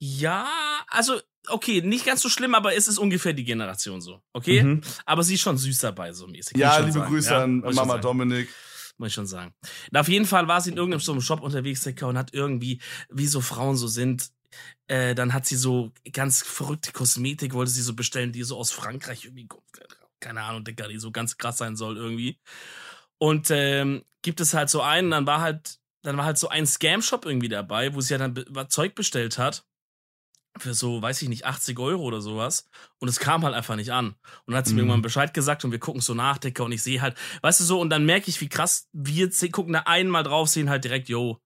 ja, 0.00 0.48
also, 0.88 1.20
okay, 1.48 1.80
nicht 1.82 2.06
ganz 2.06 2.20
so 2.22 2.28
schlimm, 2.28 2.54
aber 2.54 2.74
es 2.74 2.88
ist 2.88 2.98
ungefähr 2.98 3.32
die 3.32 3.44
Generation 3.44 4.00
so, 4.00 4.22
okay? 4.32 4.62
Mhm. 4.62 4.80
Aber 5.04 5.22
sie 5.22 5.34
ist 5.34 5.40
schon 5.40 5.58
süß 5.58 5.78
dabei, 5.80 6.12
so 6.12 6.26
mäßig. 6.26 6.56
Ja, 6.56 6.78
liebe 6.78 6.92
sagen. 6.92 7.10
Grüße 7.10 7.30
Ja, 7.30 7.42
an 7.44 7.58
muss 7.58 7.74
Mama. 7.74 7.98
Dominik. 7.98 8.48
muss 8.96 9.08
ich 9.08 9.14
schon 9.14 9.26
sagen. 9.26 9.52
Und 9.90 9.98
auf 9.98 10.08
jeden 10.08 10.26
Fall 10.26 10.48
war 10.48 10.60
sie 10.60 10.70
in 10.70 10.76
irgendeinem 10.76 11.00
so 11.00 11.12
einem 11.12 11.20
Shop 11.20 11.40
unterwegs, 11.40 11.82
Dicker, 11.82 12.08
und 12.08 12.16
hat 12.18 12.32
irgendwie, 12.32 12.80
wie 13.10 13.26
so 13.26 13.40
Frauen 13.40 13.76
so 13.76 13.86
sind, 13.86 14.30
äh, 14.86 15.14
dann 15.14 15.34
hat 15.34 15.46
sie 15.46 15.56
so 15.56 15.92
ganz 16.12 16.42
verrückte 16.42 16.92
Kosmetik, 16.92 17.52
wollte 17.52 17.70
sie 17.70 17.82
so 17.82 17.94
bestellen, 17.94 18.32
die 18.32 18.42
so 18.44 18.56
aus 18.56 18.70
Frankreich 18.70 19.24
irgendwie 19.24 19.46
kommt. 19.46 19.64
Keine 20.20 20.42
Ahnung, 20.42 20.64
Dicker, 20.64 20.88
die 20.88 20.98
so 20.98 21.10
ganz 21.10 21.36
krass 21.38 21.58
sein 21.58 21.76
soll 21.76 21.96
irgendwie. 21.96 22.38
Und 23.18 23.50
ähm, 23.50 24.04
gibt 24.22 24.40
es 24.40 24.54
halt 24.54 24.70
so 24.70 24.80
einen, 24.82 25.10
dann 25.10 25.26
war 25.26 25.40
halt, 25.40 25.78
dann 26.02 26.16
war 26.16 26.24
halt 26.24 26.38
so 26.38 26.48
ein 26.48 26.66
Scam-Shop 26.66 27.24
irgendwie 27.26 27.48
dabei, 27.48 27.94
wo 27.94 28.00
sie 28.00 28.14
ja 28.14 28.18
dann 28.18 28.34
be 28.34 28.68
Zeug 28.68 28.94
bestellt 28.94 29.38
hat. 29.38 29.64
Für 30.56 30.74
so, 30.74 31.00
weiß 31.02 31.22
ich 31.22 31.28
nicht, 31.28 31.44
80 31.46 31.78
Euro 31.78 32.02
oder 32.02 32.20
sowas. 32.20 32.68
Und 32.98 33.06
es 33.08 33.20
kam 33.20 33.44
halt 33.44 33.54
einfach 33.54 33.76
nicht 33.76 33.92
an. 33.92 34.08
Und 34.08 34.16
dann 34.48 34.56
hat 34.56 34.66
sie 34.66 34.74
mir 34.74 34.82
Mhm. 34.82 34.88
irgendwann 34.88 35.02
Bescheid 35.02 35.32
gesagt 35.34 35.64
und 35.64 35.70
wir 35.70 35.78
gucken 35.78 36.00
so 36.00 36.14
nach, 36.14 36.38
Dicker, 36.38 36.64
und 36.64 36.72
ich 36.72 36.82
sehe 36.82 37.00
halt, 37.00 37.16
weißt 37.42 37.60
du 37.60 37.64
so, 37.64 37.80
und 37.80 37.90
dann 37.90 38.06
merke 38.06 38.28
ich, 38.28 38.40
wie 38.40 38.48
krass 38.48 38.88
wir 38.92 39.30
gucken 39.52 39.72
da 39.74 39.80
einmal 39.80 40.24
drauf, 40.24 40.48
sehen 40.48 40.68
halt 40.70 40.82
direkt, 40.84 41.08
yo, 41.08 41.40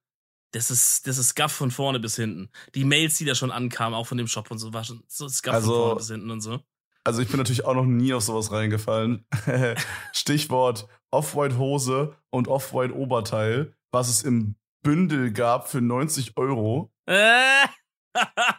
das 0.52 0.70
ist, 0.70 1.06
das 1.06 1.18
ist 1.18 1.28
Scuff 1.30 1.52
von 1.52 1.70
vorne 1.70 1.98
bis 2.00 2.16
hinten. 2.16 2.50
Die 2.74 2.84
Mails, 2.84 3.16
die 3.18 3.24
da 3.26 3.34
schon 3.34 3.50
ankamen, 3.50 3.94
auch 3.94 4.06
von 4.06 4.18
dem 4.18 4.28
Shop 4.28 4.50
und 4.50 4.58
so, 4.58 4.72
war 4.72 4.84
schon 4.84 5.02
so 5.08 5.28
Scuff 5.28 5.52
Also- 5.54 5.66
von 5.72 5.76
vorne 5.82 5.96
bis 5.96 6.08
hinten 6.08 6.30
und 6.30 6.40
so. 6.40 6.62
Also 7.04 7.20
ich 7.20 7.28
bin 7.28 7.38
natürlich 7.38 7.64
auch 7.64 7.74
noch 7.74 7.84
nie 7.84 8.14
auf 8.14 8.22
sowas 8.22 8.52
reingefallen. 8.52 9.24
Stichwort 10.12 10.86
Off-White 11.10 11.58
Hose 11.58 12.14
und 12.30 12.48
Off-White 12.48 12.94
Oberteil, 12.94 13.74
was 13.90 14.08
es 14.08 14.22
im 14.22 14.54
Bündel 14.82 15.32
gab 15.32 15.68
für 15.68 15.80
90 15.80 16.36
Euro. 16.36 16.92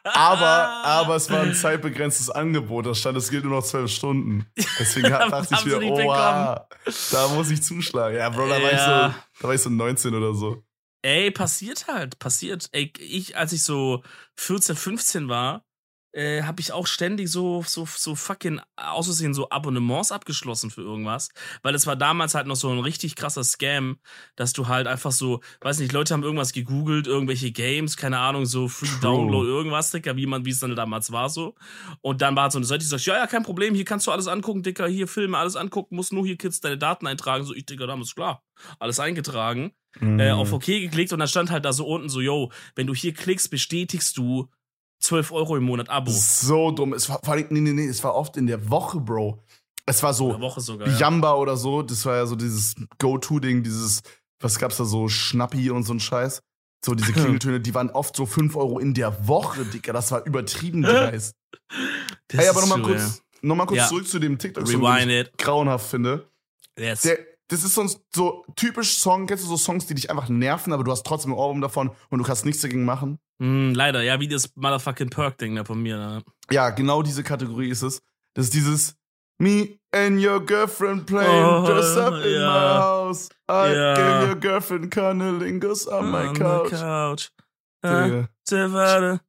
Aber, 0.05 0.83
aber 0.83 1.15
es 1.15 1.29
war 1.29 1.41
ein 1.41 1.53
zeitbegrenztes 1.53 2.29
Angebot. 2.31 2.87
Da 2.87 2.95
stand, 2.95 3.17
es 3.17 3.29
gilt 3.29 3.43
nur 3.43 3.57
noch 3.57 3.63
zwölf 3.63 3.91
Stunden. 3.91 4.47
Deswegen 4.79 5.09
dachte 5.11 5.53
ich 5.53 5.65
mir, 5.65 5.79
oh, 5.79 6.07
da 6.07 7.27
muss 7.35 7.51
ich 7.51 7.61
zuschlagen. 7.61 8.17
Ja, 8.17 8.29
Bro, 8.29 8.47
da 8.47 8.61
war, 8.61 8.71
ich 8.71 8.77
Ja. 8.77 9.09
so, 9.09 9.41
da 9.41 9.47
war 9.47 9.53
ich 9.55 9.61
so 9.61 9.69
19 9.69 10.15
oder 10.15 10.33
so. 10.33 10.63
Ey, 11.03 11.31
passiert 11.31 11.87
halt, 11.87 12.17
passiert. 12.17 12.69
Ey, 12.71 12.91
ich, 12.97 13.37
als 13.37 13.53
ich 13.53 13.63
so 13.63 14.03
14, 14.37 14.75
15 14.75 15.29
war, 15.29 15.63
äh, 16.13 16.43
habe 16.43 16.61
ich 16.61 16.71
auch 16.71 16.87
ständig 16.87 17.29
so, 17.29 17.63
so, 17.67 17.85
so 17.85 18.15
fucking 18.15 18.61
auszusehen, 18.75 19.33
so 19.33 19.49
Abonnements 19.49 20.11
abgeschlossen 20.11 20.71
für 20.71 20.81
irgendwas. 20.81 21.29
Weil 21.61 21.75
es 21.75 21.85
war 21.85 21.95
damals 21.95 22.35
halt 22.35 22.47
noch 22.47 22.55
so 22.55 22.69
ein 22.69 22.79
richtig 22.79 23.15
krasser 23.15 23.43
Scam, 23.43 23.97
dass 24.35 24.53
du 24.53 24.67
halt 24.67 24.87
einfach 24.87 25.11
so, 25.11 25.41
weiß 25.61 25.79
nicht, 25.79 25.91
Leute 25.91 26.13
haben 26.13 26.23
irgendwas 26.23 26.53
gegoogelt, 26.53 27.07
irgendwelche 27.07 27.51
Games, 27.51 27.97
keine 27.97 28.19
Ahnung, 28.19 28.45
so 28.45 28.67
Free 28.67 28.87
True. 28.87 28.99
Download, 29.01 29.47
irgendwas, 29.47 29.91
Dicker, 29.91 30.15
wie 30.15 30.25
man, 30.25 30.45
wie 30.45 30.51
es 30.51 30.59
dann 30.59 30.75
damals 30.75 31.11
war, 31.11 31.29
so. 31.29 31.55
Und 32.01 32.21
dann 32.21 32.35
war 32.35 32.43
halt 32.43 32.53
so 32.53 32.59
eine 32.59 32.65
Seite, 32.65 32.79
die 32.79 32.89
sagt, 32.89 33.05
ja, 33.05 33.15
ja, 33.15 33.27
kein 33.27 33.43
Problem, 33.43 33.75
hier 33.75 33.85
kannst 33.85 34.07
du 34.07 34.11
alles 34.11 34.27
angucken, 34.27 34.63
Dicker, 34.63 34.87
hier 34.87 35.07
Filme, 35.07 35.37
alles 35.37 35.55
angucken, 35.55 35.95
musst 35.95 36.13
nur 36.13 36.25
hier 36.25 36.37
Kids 36.37 36.61
deine 36.61 36.77
Daten 36.77 37.07
eintragen. 37.07 37.43
So, 37.43 37.53
ich, 37.53 37.65
Dicker, 37.65 37.87
damals 37.87 38.15
klar, 38.15 38.43
alles 38.79 38.99
eingetragen 38.99 39.73
äh, 40.01 40.31
auf 40.31 40.49
Mhm. 40.49 40.53
OK 40.55 40.65
geklickt 40.65 41.13
und 41.13 41.19
dann 41.19 41.27
stand 41.27 41.51
halt 41.51 41.65
da 41.65 41.73
so 41.73 41.85
unten 41.85 42.09
so, 42.09 42.21
yo, 42.21 42.51
wenn 42.75 42.87
du 42.87 42.95
hier 42.95 43.13
klickst, 43.13 43.49
bestätigst 43.49 44.17
du 44.17 44.49
12 45.03 45.31
Euro 45.33 45.57
im 45.57 45.63
Monat 45.63 45.89
Abo. 45.89 46.11
So 46.11 46.71
dumm. 46.71 46.93
Es 46.93 47.09
war 47.09 47.19
vor 47.23 47.33
allem, 47.33 47.47
nee, 47.49 47.59
nee, 47.59 47.73
nee, 47.73 47.85
es 47.87 48.03
war 48.03 48.15
oft 48.15 48.37
in 48.37 48.47
der 48.47 48.69
Woche, 48.69 48.99
Bro. 48.99 49.43
Es 49.85 50.01
war 50.01 50.13
so 50.13 50.39
Woche 50.39 50.61
sogar. 50.61 50.87
Ja. 50.87 50.97
Jamba 50.97 51.33
oder 51.35 51.57
so. 51.57 51.81
Das 51.81 52.05
war 52.05 52.15
ja 52.15 52.25
so 52.25 52.35
dieses 52.37 52.73
Go-To-Ding, 52.99 53.63
dieses, 53.63 54.01
was 54.39 54.57
gab's 54.57 54.77
da 54.77 54.85
so, 54.85 55.09
Schnappi 55.09 55.69
und 55.71 55.83
so 55.83 55.93
ein 55.93 55.99
Scheiß. 55.99 56.41
So 56.85 56.95
diese 56.95 57.11
Klingeltöne, 57.13 57.59
die 57.59 57.73
waren 57.73 57.89
oft 57.89 58.15
so 58.15 58.25
5 58.25 58.55
Euro 58.55 58.79
in 58.79 58.93
der 58.93 59.27
Woche, 59.27 59.65
Dicker. 59.65 59.91
Das 59.91 60.09
war 60.11 60.25
übertrieben 60.25 60.81
dreist. 60.83 61.35
Das 62.29 62.41
Ey, 62.45 62.47
aber 62.47 62.61
nochmal 62.61 62.81
kurz, 62.81 63.21
noch 63.41 63.55
mal 63.55 63.65
kurz 63.65 63.79
Ja. 63.79 63.87
zurück 63.87 64.07
zu 64.07 64.19
dem 64.19 64.37
tiktok 64.37 64.65
den 64.65 64.83
Rewind 64.83 65.11
ich 65.11 65.33
it. 65.33 65.37
grauenhaft 65.37 65.89
finde. 65.89 66.29
Yes. 66.79 67.01
Der, 67.01 67.17
das 67.49 67.65
ist 67.65 67.75
sonst 67.75 67.99
so 68.15 68.45
typisch 68.55 68.97
Song, 68.97 69.27
kennst 69.27 69.43
du 69.43 69.49
so 69.49 69.57
Songs, 69.57 69.85
die 69.85 69.95
dich 69.95 70.09
einfach 70.09 70.29
nerven, 70.29 70.71
aber 70.71 70.85
du 70.85 70.91
hast 70.91 71.05
trotzdem 71.05 71.33
ein 71.33 71.37
Ohrwurm 71.37 71.59
davon 71.59 71.91
und 72.09 72.19
du 72.19 72.23
kannst 72.23 72.45
nichts 72.45 72.61
dagegen 72.61 72.85
machen? 72.85 73.19
Hm, 73.41 73.73
leider, 73.73 74.01
ja, 74.01 74.19
wie 74.19 74.27
das 74.27 74.49
Motherfucking 74.55 75.09
Perk-Ding 75.09 75.55
da 75.55 75.63
von 75.65 75.81
mir. 75.81 75.97
Ne? 75.97 76.23
Ja, 76.51 76.69
genau 76.69 77.01
diese 77.01 77.23
Kategorie 77.23 77.69
ist 77.69 77.81
es. 77.81 78.01
Das 78.35 78.45
ist 78.45 78.53
dieses 78.53 78.95
Me 79.39 79.77
and 79.91 80.23
your 80.23 80.45
girlfriend 80.45 81.05
playing 81.05 81.43
Oh, 81.45 81.65
dress 81.65 81.97
up 81.97 82.13
in 82.23 82.39
ja. 82.41 82.53
my 82.53 82.81
house. 82.81 83.29
I 83.49 83.73
Ja. 83.73 83.93
gave 83.95 84.27
your 84.29 84.35
girlfriend 84.35 84.91
cunnilingus 84.93 85.87
on 85.87 86.11
my 86.11 86.27
On 86.27 86.35
couch. 86.35 86.69
couch. 86.71 87.29
Äh, 87.81 88.03
Digga. 88.05 88.29
Tevada. 88.45 89.19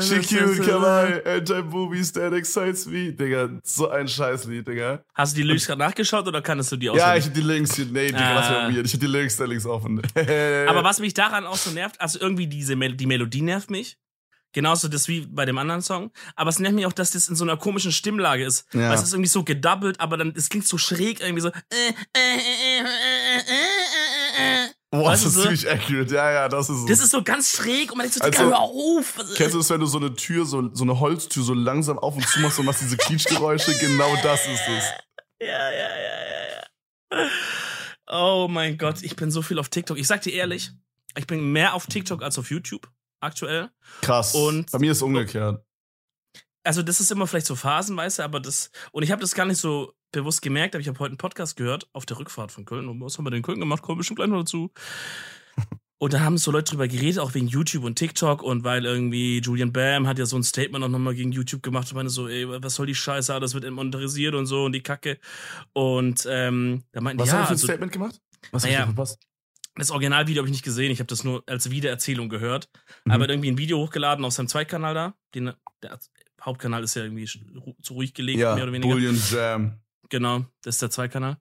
She 0.00 0.18
cute, 0.18 0.62
kawaii, 0.64 1.22
anti-boobies, 1.24 2.12
that 2.14 2.32
excites 2.32 2.86
me. 2.86 3.12
Digga, 3.12 3.48
so 3.62 3.88
ein 3.88 4.08
Scheißlied, 4.08 4.66
Digga. 4.66 5.04
Hast 5.14 5.34
du 5.36 5.42
die 5.42 5.46
Lyrics 5.46 5.66
gerade 5.66 5.78
nachgeschaut 5.78 6.26
oder 6.26 6.42
kannst 6.42 6.72
du 6.72 6.76
die 6.76 6.86
Ja, 6.86 6.92
auswendig? 6.92 7.18
ich 7.20 7.26
hab 7.26 7.34
die 7.34 7.40
Links. 7.42 7.78
Nee, 7.78 8.06
Digga, 8.08 8.34
lass 8.34 8.46
Ah. 8.50 8.68
mir 8.68 8.74
weird. 8.76 8.86
Ich 8.86 8.94
hab 8.94 9.00
die 9.00 9.06
Links 9.06 9.36
da 9.36 9.44
links 9.44 9.64
offen. 9.64 10.02
Aber 10.68 10.82
was 10.82 10.98
mich 10.98 11.14
daran 11.14 11.46
auch 11.46 11.56
so 11.56 11.70
nervt, 11.70 12.00
also 12.00 12.18
irgendwie 12.18 12.48
diese 12.48 12.74
Mel 12.74 12.94
die 12.96 13.06
Melodie 13.06 13.42
nervt 13.42 13.70
mich. 13.70 13.96
Genauso 14.52 14.88
das 14.88 15.06
wie 15.06 15.20
bei 15.20 15.44
dem 15.44 15.58
anderen 15.58 15.82
Song. 15.82 16.10
Aber 16.34 16.48
es 16.50 16.58
nervt 16.58 16.74
mich 16.74 16.86
auch, 16.86 16.92
dass 16.92 17.10
das 17.10 17.28
in 17.28 17.36
so 17.36 17.44
einer 17.44 17.56
komischen 17.56 17.92
Stimmlage 17.92 18.44
ist. 18.44 18.66
Ja. 18.72 18.88
Weil 18.88 18.94
es 18.94 19.02
ist 19.02 19.12
irgendwie 19.12 19.28
so 19.28 19.44
gedoubled, 19.44 20.00
aber 20.00 20.16
dann, 20.16 20.32
es 20.34 20.48
klingt 20.48 20.66
so 20.66 20.78
schräg 20.78 21.20
irgendwie 21.20 21.42
so. 21.42 21.50
äh, 24.38 24.66
Boah, 25.00 25.10
weißt 25.10 25.24
das 25.24 25.28
ist 25.30 25.34
so? 25.36 25.42
ziemlich 25.42 25.70
accurate. 25.70 26.14
Ja, 26.14 26.30
ja, 26.32 26.48
das 26.48 26.68
ist 26.70 26.78
es. 26.78 26.86
Das 26.86 27.00
ist 27.00 27.10
so 27.10 27.22
ganz 27.22 27.50
schräg 27.52 27.90
und 27.92 27.98
man 27.98 28.04
denkt 28.10 28.14
so, 28.16 28.24
Also, 28.24 28.38
Digga, 28.38 28.50
hör 28.50 28.58
auf. 28.60 29.14
Kennst 29.36 29.54
du 29.54 29.58
das, 29.58 29.70
wenn 29.70 29.80
du 29.80 29.86
so 29.86 29.98
eine 29.98 30.14
Tür, 30.14 30.44
so, 30.46 30.74
so 30.74 30.84
eine 30.84 30.98
Holztür 31.00 31.42
so 31.42 31.54
langsam 31.54 31.98
auf 31.98 32.14
und 32.16 32.26
zu 32.26 32.40
machst 32.40 32.58
und 32.58 32.66
machst 32.66 32.82
diese 32.82 32.96
Quietschgeräusche? 32.96 33.74
genau 33.80 34.14
das 34.22 34.46
ist 34.46 34.60
es. 34.68 34.84
Ja, 35.40 35.48
ja, 35.48 35.70
ja, 35.70 35.88
ja, 37.12 37.18
ja. 37.20 37.28
Oh 38.08 38.46
mein 38.48 38.78
Gott, 38.78 39.02
ich 39.02 39.16
bin 39.16 39.30
so 39.30 39.42
viel 39.42 39.58
auf 39.58 39.68
TikTok. 39.68 39.98
Ich 39.98 40.06
sag 40.06 40.22
dir 40.22 40.32
ehrlich, 40.32 40.70
ich 41.16 41.26
bin 41.26 41.52
mehr 41.52 41.74
auf 41.74 41.86
TikTok 41.86 42.22
als 42.22 42.38
auf 42.38 42.50
YouTube 42.50 42.88
aktuell. 43.20 43.70
Krass. 44.02 44.34
Und- 44.34 44.70
Bei 44.70 44.78
mir 44.78 44.92
ist 44.92 44.98
es 44.98 45.02
umgekehrt. 45.02 45.62
also 46.64 46.82
das 46.82 47.00
ist 47.00 47.10
immer 47.10 47.26
vielleicht 47.26 47.46
so 47.46 47.56
phasenweise, 47.56 48.24
aber 48.24 48.40
das 48.40 48.70
und 48.92 49.02
ich 49.02 49.10
habe 49.10 49.20
das 49.20 49.34
gar 49.34 49.46
nicht 49.46 49.58
so 49.60 49.92
bewusst 50.12 50.42
gemerkt, 50.42 50.74
aber 50.74 50.80
ich 50.82 50.88
habe 50.88 50.98
heute 50.98 51.10
einen 51.10 51.18
Podcast 51.18 51.56
gehört 51.56 51.88
auf 51.92 52.06
der 52.06 52.18
Rückfahrt 52.18 52.52
von 52.52 52.64
Köln. 52.64 52.88
Und 52.88 53.00
was 53.00 53.18
haben 53.18 53.26
wir 53.26 53.30
denn 53.30 53.38
in 53.38 53.42
Köln 53.42 53.60
gemacht? 53.60 53.82
Kommen 53.82 53.96
wir 53.96 54.00
bestimmt 54.00 54.18
gleich 54.18 54.28
noch 54.28 54.40
dazu. 54.40 54.70
Und 55.98 56.12
da 56.12 56.20
haben 56.20 56.36
so 56.36 56.50
Leute 56.50 56.72
drüber 56.72 56.88
geredet, 56.88 57.18
auch 57.18 57.32
wegen 57.32 57.46
YouTube 57.46 57.82
und 57.84 57.94
TikTok 57.96 58.42
und 58.42 58.64
weil 58.64 58.84
irgendwie 58.84 59.40
Julian 59.40 59.72
Bam 59.72 60.06
hat 60.06 60.18
ja 60.18 60.26
so 60.26 60.36
ein 60.36 60.42
Statement 60.42 60.84
auch 60.84 60.90
nochmal 60.90 61.14
gegen 61.14 61.32
YouTube 61.32 61.62
gemacht 61.62 61.90
und 61.90 61.96
meine 61.96 62.10
so, 62.10 62.28
ey, 62.28 62.46
was 62.46 62.74
soll 62.74 62.84
die 62.84 62.94
Scheiße, 62.94 63.32
alles 63.32 63.54
wird 63.54 63.70
monetarisiert 63.70 64.34
und 64.34 64.44
so 64.44 64.66
und 64.66 64.72
die 64.72 64.82
Kacke. 64.82 65.18
Und 65.72 66.28
ähm, 66.30 66.82
da 66.92 67.00
meinten 67.00 67.18
Was 67.20 67.30
die, 67.30 67.32
hat 67.32 67.38
ja, 67.38 67.44
er 67.44 67.46
für 67.46 67.52
ein 67.52 67.54
also, 67.54 67.66
Statement 67.66 67.92
gemacht? 67.92 68.20
Was 68.52 68.64
Naja. 68.64 68.74
ich 68.74 68.80
da 68.80 68.86
verpasst? 68.88 69.26
das 69.76 69.90
Originalvideo 69.90 70.40
habe 70.40 70.48
ich 70.48 70.52
nicht 70.52 70.64
gesehen, 70.64 70.90
ich 70.90 70.98
habe 70.98 71.06
das 71.06 71.22
nur 71.22 71.42
als 71.46 71.70
Wiedererzählung 71.70 72.28
gehört. 72.28 72.68
Mhm. 73.04 73.12
Aber 73.12 73.28
irgendwie 73.28 73.50
ein 73.50 73.58
Video 73.58 73.78
hochgeladen 73.78 74.24
auf 74.24 74.32
seinem 74.32 74.48
Zweitkanal 74.48 74.94
da. 74.94 75.14
Den, 75.34 75.52
der 75.82 75.98
Hauptkanal 76.42 76.82
ist 76.82 76.94
ja 76.94 77.04
irgendwie 77.04 77.26
zu 77.26 77.94
ruhig 77.94 78.14
gelegt, 78.14 78.38
Ja, 78.38 78.54
mehr 78.54 78.64
oder 78.64 78.72
weniger. 78.72 78.92
Bullion 78.92 79.18
Jam. 79.30 79.80
Genau, 80.08 80.44
das 80.62 80.76
ist 80.76 80.82
der 80.82 80.90
Zweikanal. 80.90 81.38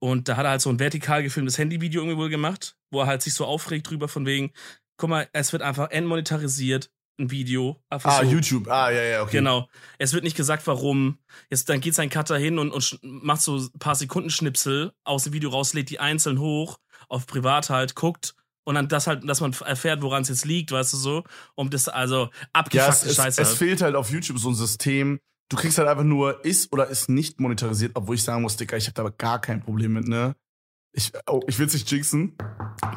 Und 0.00 0.28
da 0.28 0.36
hat 0.36 0.44
er 0.44 0.50
halt 0.50 0.60
so 0.60 0.70
ein 0.70 0.78
vertikal 0.78 1.22
gefilmtes 1.22 1.58
Handyvideo 1.58 2.02
irgendwie 2.02 2.18
wohl 2.18 2.28
gemacht, 2.28 2.76
wo 2.90 3.00
er 3.00 3.06
halt 3.06 3.22
sich 3.22 3.34
so 3.34 3.44
aufregt 3.44 3.88
drüber 3.90 4.08
von 4.08 4.26
wegen, 4.26 4.52
guck 4.96 5.10
mal, 5.10 5.28
es 5.32 5.52
wird 5.52 5.62
einfach 5.62 5.90
entmonetarisiert, 5.90 6.90
ein 7.20 7.30
Video. 7.32 7.82
Ah, 7.90 7.98
so, 7.98 8.22
YouTube. 8.30 8.68
Ah, 8.68 8.90
ja, 8.90 9.02
ja, 9.02 9.22
okay. 9.22 9.38
Genau. 9.38 9.68
Es 9.98 10.12
wird 10.12 10.22
nicht 10.22 10.36
gesagt, 10.36 10.66
warum. 10.68 11.18
Jetzt, 11.50 11.68
dann 11.68 11.80
geht 11.80 11.94
sein 11.94 12.10
Cutter 12.10 12.38
hin 12.38 12.60
und, 12.60 12.70
und 12.70 13.00
macht 13.02 13.42
so 13.42 13.56
ein 13.56 13.78
paar 13.80 13.96
Sekundenschnipsel 13.96 14.92
aus 15.04 15.24
dem 15.24 15.32
Video 15.32 15.50
raus, 15.50 15.74
lädt 15.74 15.90
die 15.90 15.98
einzeln 15.98 16.38
hoch, 16.38 16.78
auf 17.08 17.26
privat 17.26 17.70
halt, 17.70 17.96
guckt 17.96 18.34
und 18.68 18.74
dann 18.74 18.86
das 18.86 19.06
halt, 19.06 19.26
dass 19.26 19.40
man 19.40 19.54
erfährt, 19.64 20.02
woran 20.02 20.22
es 20.22 20.28
jetzt 20.28 20.44
liegt, 20.44 20.72
weißt 20.72 20.92
du 20.92 20.98
so. 20.98 21.24
Um 21.54 21.70
das, 21.70 21.88
also, 21.88 22.24
Ja, 22.24 22.28
es, 22.30 22.48
abgefuckte 22.52 23.08
es, 23.08 23.16
Scheiße. 23.16 23.40
es 23.40 23.48
halt. 23.48 23.58
fehlt 23.58 23.80
halt 23.80 23.94
auf 23.96 24.10
YouTube 24.10 24.38
so 24.38 24.50
ein 24.50 24.54
System. 24.54 25.20
Du 25.50 25.56
kriegst 25.56 25.78
halt 25.78 25.88
einfach 25.88 26.04
nur 26.04 26.44
ist 26.44 26.72
oder 26.72 26.88
ist 26.88 27.08
nicht 27.08 27.40
monetarisiert, 27.40 27.92
obwohl 27.94 28.16
ich 28.16 28.22
sagen 28.22 28.42
muss, 28.42 28.56
Digga, 28.56 28.76
ich 28.76 28.84
habe 28.86 28.94
da 28.94 29.02
aber 29.02 29.12
gar 29.12 29.40
kein 29.40 29.60
Problem 29.62 29.94
mit, 29.94 30.06
ne? 30.06 30.36
Ich, 30.92 31.12
oh, 31.26 31.40
ich 31.46 31.58
will 31.58 31.66
es 31.66 31.72
nicht 31.74 31.90
jinxen. 31.90 32.36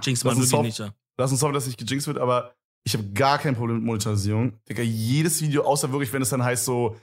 Jinx 0.02 0.24
man 0.24 0.36
wirklich 0.38 0.62
nicht. 0.62 0.80
Ja. 0.80 0.94
Lass 1.18 1.32
uns 1.32 1.42
hoffen, 1.42 1.54
dass 1.54 1.68
nicht 1.68 1.80
gejinxt 1.80 2.08
wird, 2.08 2.18
aber 2.18 2.54
ich 2.84 2.94
habe 2.94 3.10
gar 3.14 3.38
kein 3.38 3.56
Problem 3.56 3.78
mit 3.78 3.86
Monetarisierung. 3.86 4.60
Digga, 4.68 4.84
jedes 4.84 5.42
Video, 5.42 5.64
außer 5.64 5.92
wirklich, 5.92 6.12
wenn 6.14 6.22
es 6.22 6.30
dann 6.30 6.44
heißt 6.44 6.66
so, 6.66 6.98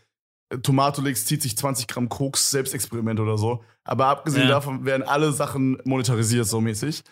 äh, 0.50 0.59
Tomatolix 0.59 1.25
zieht 1.25 1.40
sich 1.43 1.57
20 1.57 1.87
Gramm 1.87 2.09
Koks, 2.09 2.50
Selbstexperiment 2.50 3.21
oder 3.21 3.38
so. 3.38 3.62
Aber 3.85 4.07
abgesehen 4.07 4.45
Ja. 4.45 4.49
davon 4.49 4.85
werden 4.85 5.02
alle 5.02 5.33
Sachen 5.33 5.78
monetarisiert, 5.85 6.47
so 6.47 6.61
mäßig. 6.61 7.05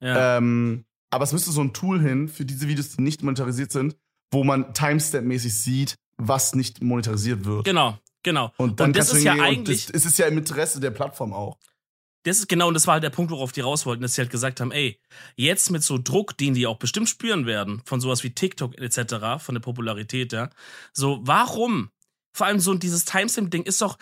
Ja. 0.00 0.38
Ähm, 0.38 0.84
aber 1.10 1.24
es 1.24 1.32
müsste 1.32 1.50
so 1.50 1.60
ein 1.60 1.72
Tool 1.74 2.00
hin 2.00 2.28
für 2.28 2.44
diese 2.44 2.68
Videos, 2.68 2.96
die 2.96 3.02
nicht 3.02 3.22
monetarisiert 3.22 3.72
sind, 3.72 3.96
wo 4.30 4.44
man 4.44 4.72
Timestamp-mäßig 4.72 5.50
sieht, 5.52 5.96
was 6.16 6.54
nicht 6.54 6.82
monetarisiert 6.82 7.44
wird. 7.44 7.64
genau, 7.64 7.98
genau. 8.22 8.52
Und 8.56 8.80
dann 8.80 8.88
Und 8.90 8.96
das 8.96 9.12
ist 9.12 9.22
ja 9.24 9.34
eigentlich- 9.34 9.86
Das, 9.86 9.94
es 10.02 10.06
ist 10.06 10.18
ja 10.18 10.26
im 10.26 10.38
Interesse 10.38 10.80
der 10.80 10.90
Plattform 10.90 11.32
auch. 11.32 11.58
Das 12.24 12.38
ist 12.38 12.48
genau, 12.48 12.68
und 12.68 12.74
das 12.74 12.86
war 12.86 12.94
halt 12.94 13.02
der 13.02 13.10
Punkt, 13.10 13.32
worauf 13.32 13.50
die 13.50 13.62
raus 13.62 13.84
wollten, 13.84 14.02
dass 14.02 14.14
sie 14.14 14.20
halt 14.20 14.30
gesagt 14.30 14.60
haben, 14.60 14.70
ey, 14.70 15.00
jetzt 15.34 15.70
mit 15.70 15.82
so 15.82 15.98
Druck, 15.98 16.36
den 16.38 16.54
die 16.54 16.68
auch 16.68 16.76
bestimmt 16.78 17.08
spüren 17.08 17.46
werden, 17.46 17.82
von 17.84 18.00
sowas 18.00 18.22
wie 18.22 18.30
TikTok 18.30 18.78
etc., 18.78 19.42
von 19.42 19.56
der 19.56 19.60
Popularität, 19.60 20.32
ja, 20.32 20.48
so, 20.92 21.18
warum? 21.24 21.90
Vor 22.32 22.46
allem 22.46 22.60
so 22.60 22.74
dieses 22.74 23.04
Timestamp-Ding 23.06 23.64
ist 23.64 23.82
doch, 23.82 23.98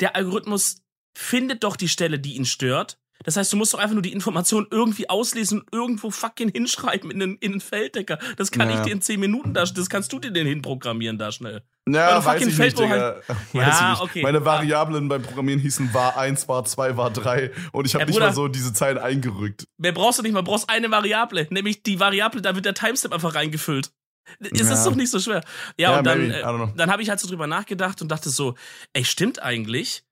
der 0.00 0.16
Algorithmus 0.16 0.82
findet 1.16 1.62
doch 1.62 1.76
die 1.76 1.88
Stelle, 1.88 2.18
die 2.18 2.34
ihn 2.34 2.44
stört. 2.44 2.98
Das 3.24 3.36
heißt, 3.36 3.52
du 3.52 3.56
musst 3.56 3.74
doch 3.74 3.78
einfach 3.78 3.94
nur 3.94 4.02
die 4.02 4.12
Information 4.12 4.66
irgendwie 4.70 5.08
auslesen 5.10 5.60
und 5.60 5.68
irgendwo 5.72 6.10
fucking 6.10 6.50
hinschreiben 6.50 7.10
in 7.10 7.18
den, 7.18 7.36
in 7.36 7.52
den 7.52 7.60
Felddecker. 7.60 8.18
Das 8.36 8.50
kann 8.50 8.70
Ja. 8.70 8.76
ich 8.76 8.82
dir 8.82 8.92
in 8.92 9.02
10 9.02 9.20
Minuten 9.20 9.54
da, 9.54 9.64
das 9.64 9.90
kannst 9.90 10.12
du 10.12 10.18
dir 10.18 10.30
denn 10.30 10.46
hinprogrammieren 10.46 11.18
da 11.18 11.30
schnell. 11.32 11.62
Ja, 11.88 12.24
weiß 12.24 12.46
ich 12.46 12.58
nicht, 12.58 12.78
Digga. 12.78 12.88
Halt, 12.88 13.24
ja, 13.52 13.90
nicht. 13.90 14.02
okay. 14.02 14.22
Meine 14.22 14.44
Variablen 14.44 15.08
beim 15.08 15.22
Programmieren 15.22 15.60
hießen 15.60 15.92
war 15.92 16.16
1, 16.16 16.48
war 16.48 16.64
2, 16.64 16.96
war 16.96 17.10
3 17.10 17.50
und 17.72 17.86
ich 17.86 17.94
habe 17.94 18.06
nicht 18.06 18.18
mal 18.18 18.32
so 18.32 18.48
diese 18.48 18.72
Zeilen 18.72 18.98
eingerückt. 18.98 19.66
Mehr 19.78 19.92
brauchst 19.92 20.18
du 20.18 20.22
nicht, 20.22 20.32
man 20.32 20.44
brauchst 20.44 20.68
eine 20.70 20.90
Variable, 20.90 21.46
nämlich 21.50 21.82
die 21.82 22.00
Variable, 22.00 22.40
da 22.42 22.54
wird 22.54 22.64
der 22.64 22.74
Timestamp 22.74 23.14
einfach 23.14 23.34
reingefüllt. 23.34 23.90
Ist 24.38 24.70
ja. 24.70 24.84
doch 24.84 24.94
nicht 24.94 25.10
so 25.10 25.18
schwer. 25.18 25.42
Ja, 25.76 25.92
ja 25.92 25.98
und 25.98 26.04
dann, 26.04 26.30
äh, 26.30 26.42
dann 26.76 26.90
habe 26.90 27.02
ich 27.02 27.10
halt 27.10 27.20
so 27.20 27.28
drüber 27.28 27.46
nachgedacht 27.46 28.00
und 28.00 28.08
dachte 28.08 28.30
so, 28.30 28.54
ey, 28.92 29.04
stimmt 29.04 29.42
eigentlich. 29.42 30.04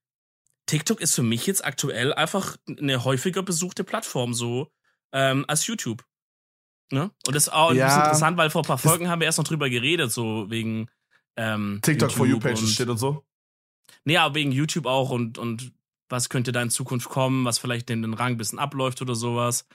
TikTok 0.69 1.01
ist 1.01 1.15
für 1.15 1.23
mich 1.23 1.47
jetzt 1.47 1.65
aktuell 1.65 2.13
einfach 2.13 2.55
eine 2.67 3.03
häufiger 3.03 3.41
besuchte 3.41 3.83
Plattform, 3.83 4.35
so 4.35 4.71
ähm, 5.11 5.43
als 5.47 5.65
YouTube. 5.65 6.05
Ne? 6.91 7.09
Und 7.25 7.35
das 7.35 7.47
ist 7.47 7.53
auch 7.53 7.73
ja. 7.73 7.97
interessant, 7.97 8.37
weil 8.37 8.51
vor 8.51 8.61
ein 8.61 8.67
paar 8.67 8.77
Folgen 8.77 9.09
haben 9.09 9.19
wir 9.19 9.25
erst 9.25 9.39
noch 9.39 9.45
drüber 9.45 9.67
geredet, 9.67 10.11
so 10.11 10.45
wegen 10.51 10.87
ähm, 11.37 11.79
TikTok 11.81 12.11
for 12.11 12.27
You 12.27 12.39
Pages 12.39 12.71
steht 12.71 12.87
und 12.87 12.97
so. 12.97 13.25
Nee, 14.05 14.17
aber 14.17 14.35
wegen 14.35 14.51
YouTube 14.51 14.85
auch 14.85 15.09
und, 15.09 15.39
und 15.39 15.71
was 16.07 16.29
könnte 16.29 16.51
da 16.51 16.61
in 16.61 16.69
Zukunft 16.69 17.09
kommen, 17.09 17.45
was 17.45 17.57
vielleicht 17.57 17.89
in 17.89 18.03
den 18.03 18.13
Rang 18.13 18.33
ein 18.33 18.37
bisschen 18.37 18.59
abläuft 18.59 19.01
oder 19.01 19.15
sowas. 19.15 19.65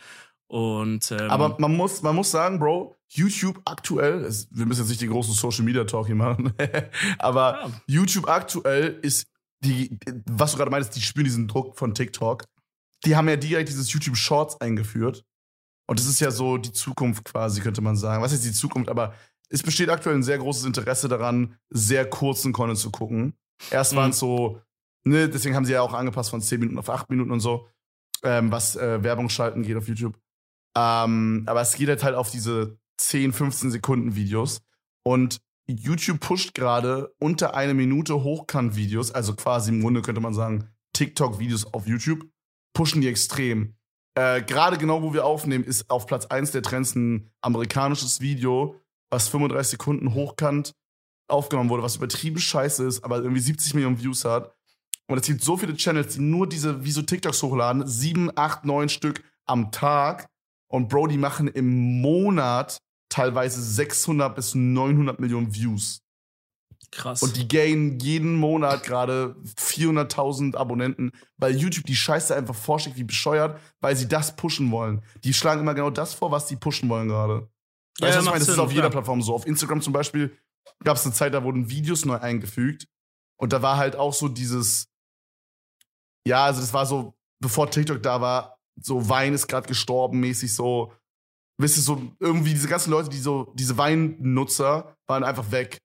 Und, 0.47 1.11
ähm, 1.11 1.29
aber 1.29 1.57
man 1.59 1.77
muss, 1.77 2.03
man 2.03 2.15
muss 2.15 2.31
sagen, 2.31 2.61
Bro, 2.61 2.97
YouTube 3.09 3.61
aktuell, 3.65 4.31
wir 4.51 4.67
müssen 4.67 4.83
jetzt 4.83 4.91
nicht 4.91 5.01
die 5.01 5.09
großen 5.09 5.35
Social 5.35 5.65
Media 5.65 5.83
Talk 5.83 6.07
hier 6.07 6.15
machen, 6.15 6.53
aber 7.19 7.61
ja. 7.65 7.71
YouTube 7.89 8.29
aktuell 8.29 9.01
ist 9.03 9.27
die, 9.65 9.99
was 10.27 10.53
du 10.53 10.59
gerade 10.59 10.71
meintest, 10.71 10.97
die 10.97 11.01
spüren 11.01 11.25
diesen 11.25 11.49
Druck 11.49 11.77
von 11.79 11.95
TikTok. 11.95 12.45
Die 13.05 13.17
haben 13.17 13.29
ja 13.29 13.37
direkt 13.37 13.69
dieses 13.69 13.93
YouTube 13.93 14.17
Shorts 14.17 14.61
eingeführt. 14.61 15.25
Und 15.87 15.99
das 15.99 16.07
ist 16.07 16.21
ja 16.21 16.31
so 16.31 16.57
die 16.57 16.73
Zukunft 16.73 17.25
quasi, 17.25 17.61
könnte 17.61 17.83
man 17.83 17.97
sagen. 17.97 18.23
Was 18.23 18.33
ist 18.33 18.45
die 18.45 18.53
Zukunft? 18.53 18.89
Aber 18.89 19.15
es 19.51 19.63
besteht 19.63 19.91
aktuell 19.91 20.17
ein 20.17 20.23
sehr 20.23 20.39
großes 20.39 20.65
Interesse 20.65 21.09
daran, 21.09 21.57
sehr 21.71 22.09
kurzen 22.09 22.53
Content 22.53 22.79
zu 22.79 22.91
gucken. 22.91 23.35
Erst 23.71 23.93
mhm. 23.93 23.97
waren 23.97 24.11
es 24.11 24.19
so, 24.19 24.61
ne, 25.05 25.29
deswegen 25.29 25.55
haben 25.55 25.65
sie 25.65 25.73
ja 25.73 25.83
auch 25.83 25.93
angepasst 25.93 26.31
von 26.31 26.41
10 26.41 26.61
Minuten 26.61 26.79
auf 26.79 26.89
8 26.89 27.11
Minuten 27.11 27.31
und 27.31 27.41
so, 27.41 27.69
ähm, 28.23 28.51
was 28.51 28.77
äh, 28.77 29.03
Werbung 29.03 29.29
schalten 29.29 29.63
geht 29.63 29.77
auf 29.77 29.89
YouTube. 29.89 30.19
Ähm, 30.77 31.45
aber 31.47 31.61
es 31.61 31.75
geht 31.75 31.89
halt 31.89 32.03
halt 32.03 32.17
auf 32.17 32.31
diese 32.31 32.79
10, 32.99 33.33
15 33.33 33.71
Sekunden 33.71 34.17
Videos. 34.17 34.63
Und 35.05 35.41
YouTube 35.67 36.21
pusht 36.21 36.55
gerade 36.55 37.15
unter 37.19 37.55
eine 37.55 37.75
Minute 37.75 38.23
Hochkant-Videos, 38.23 39.13
also 39.13 39.35
quasi 39.35 39.71
im 39.71 39.81
Grunde 39.81 40.03
könnte 40.03 40.21
man 40.21 40.35
sagen, 40.35 40.69
TikTok-Videos 40.93 41.73
auf 41.73 41.87
YouTube, 41.87 42.29
pushen 42.75 43.01
die 43.01 43.09
extrem. 43.09 43.75
Äh, 44.15 44.43
gerade 44.43 44.79
genau, 44.79 45.03
wo 45.03 45.13
wir 45.13 45.25
aufnehmen, 45.25 45.65
ist 45.65 45.91
auf 45.91 46.07
Platz 46.07 46.27
1 46.27 46.53
der 46.53 46.63
Trends 46.63 46.95
ein 46.95 47.33
amerikanisches 47.41 48.21
Video, 48.21 48.81
was 49.11 49.29
35 49.29 49.73
Sekunden 49.73 50.15
hochkant 50.15 50.73
aufgenommen 51.29 51.71
wurde, 51.71 51.83
was 51.83 51.97
übertrieben 51.97 52.39
scheiße 52.39 52.85
ist, 52.85 53.03
aber 53.05 53.19
irgendwie 53.19 53.41
70 53.41 53.75
Millionen 53.75 54.01
Views 54.01 54.25
hat. 54.25 54.55
Und 55.07 55.19
es 55.19 55.27
gibt 55.27 55.43
so 55.43 55.57
viele 55.57 55.75
Channels, 55.75 56.15
die 56.15 56.21
nur 56.21 56.49
diese, 56.49 56.85
wie 56.85 56.91
so 56.91 57.03
TikToks 57.03 57.43
hochladen, 57.43 57.87
sieben, 57.87 58.31
acht, 58.37 58.65
neun 58.65 58.89
Stück 58.89 59.23
am 59.47 59.71
Tag. 59.73 60.29
Und 60.69 60.89
Bro, 60.89 61.09
die 61.09 61.19
machen 61.19 61.49
im 61.49 62.01
Monat 62.01 62.79
teilweise 63.15 63.63
600 63.63 64.35
bis 64.35 64.57
900 64.57 65.21
Millionen 65.21 65.55
Views. 65.55 66.03
Krass. 66.91 67.23
Und 67.23 67.37
die 67.37 67.47
gainen 67.47 67.99
jeden 68.01 68.35
Monat 68.35 68.83
gerade 68.83 69.37
400.000 69.57 70.57
Abonnenten, 70.57 71.13
weil 71.37 71.57
YouTube 71.57 71.87
die 71.87 71.95
Scheiße 71.95 72.35
einfach 72.35 72.55
vorschlägt, 72.55 72.97
wie 72.97 73.05
bescheuert, 73.05 73.61
weil 73.81 73.97
sie 73.97 74.09
das 74.09 74.35
pushen 74.35 74.71
wollen. 74.71 75.03
Die 75.23 75.33
schlagen 75.33 75.61
immer 75.61 75.75
genau 75.75 75.91
das 75.91 76.15
vor, 76.15 76.33
was 76.33 76.49
sie 76.49 76.57
pushen 76.57 76.89
wollen 76.89 77.09
gerade. 77.09 77.49
Ja, 78.01 78.09
weißt 78.09 78.17
du, 78.17 78.19
was 78.19 78.25
ich 78.25 78.25
meine? 78.25 78.39
Das 78.39 78.47
Sinn, 78.47 78.55
ist 78.55 78.61
auf 78.61 78.73
jeder 78.73 78.91
Plattform 78.91 79.23
so. 79.23 79.35
Auf 79.35 79.47
Instagram 79.47 79.81
zum 79.81 79.93
Beispiel 79.93 80.37
gab 80.83 80.97
es 80.97 81.05
eine 81.05 81.15
Zeit, 81.15 81.35
da 81.35 81.45
wurden 81.45 81.71
Videos 81.71 82.05
neu 82.05 82.17
eingefügt. 82.17 82.89
Und 83.37 83.53
da 83.53 83.63
war 83.63 83.77
halt 83.77 83.95
auch 83.95 84.13
so 84.13 84.29
dieses, 84.29 84.89
ja, 86.27 86.47
also 86.47 86.61
das 86.61 86.73
war 86.73 86.87
so, 86.87 87.15
bevor 87.41 87.71
TikTok 87.71 88.03
da 88.03 88.21
war, 88.21 88.59
so 88.81 89.09
Wein 89.09 89.35
ist 89.35 89.47
gerade 89.47 89.69
gestorben, 89.69 90.21
mäßig 90.21 90.55
so, 90.55 90.93
wisst 91.59 91.77
ihr, 91.77 91.83
so 91.83 92.03
irgendwie 92.21 92.51
diese 92.51 92.69
ganzen 92.69 92.91
Leute, 92.91 93.09
die 93.09 93.19
so, 93.19 93.53
diese 93.55 93.79
Weinnutzer 93.79 94.97
waren 95.07 95.25
einfach 95.25 95.51
weg. 95.51 95.79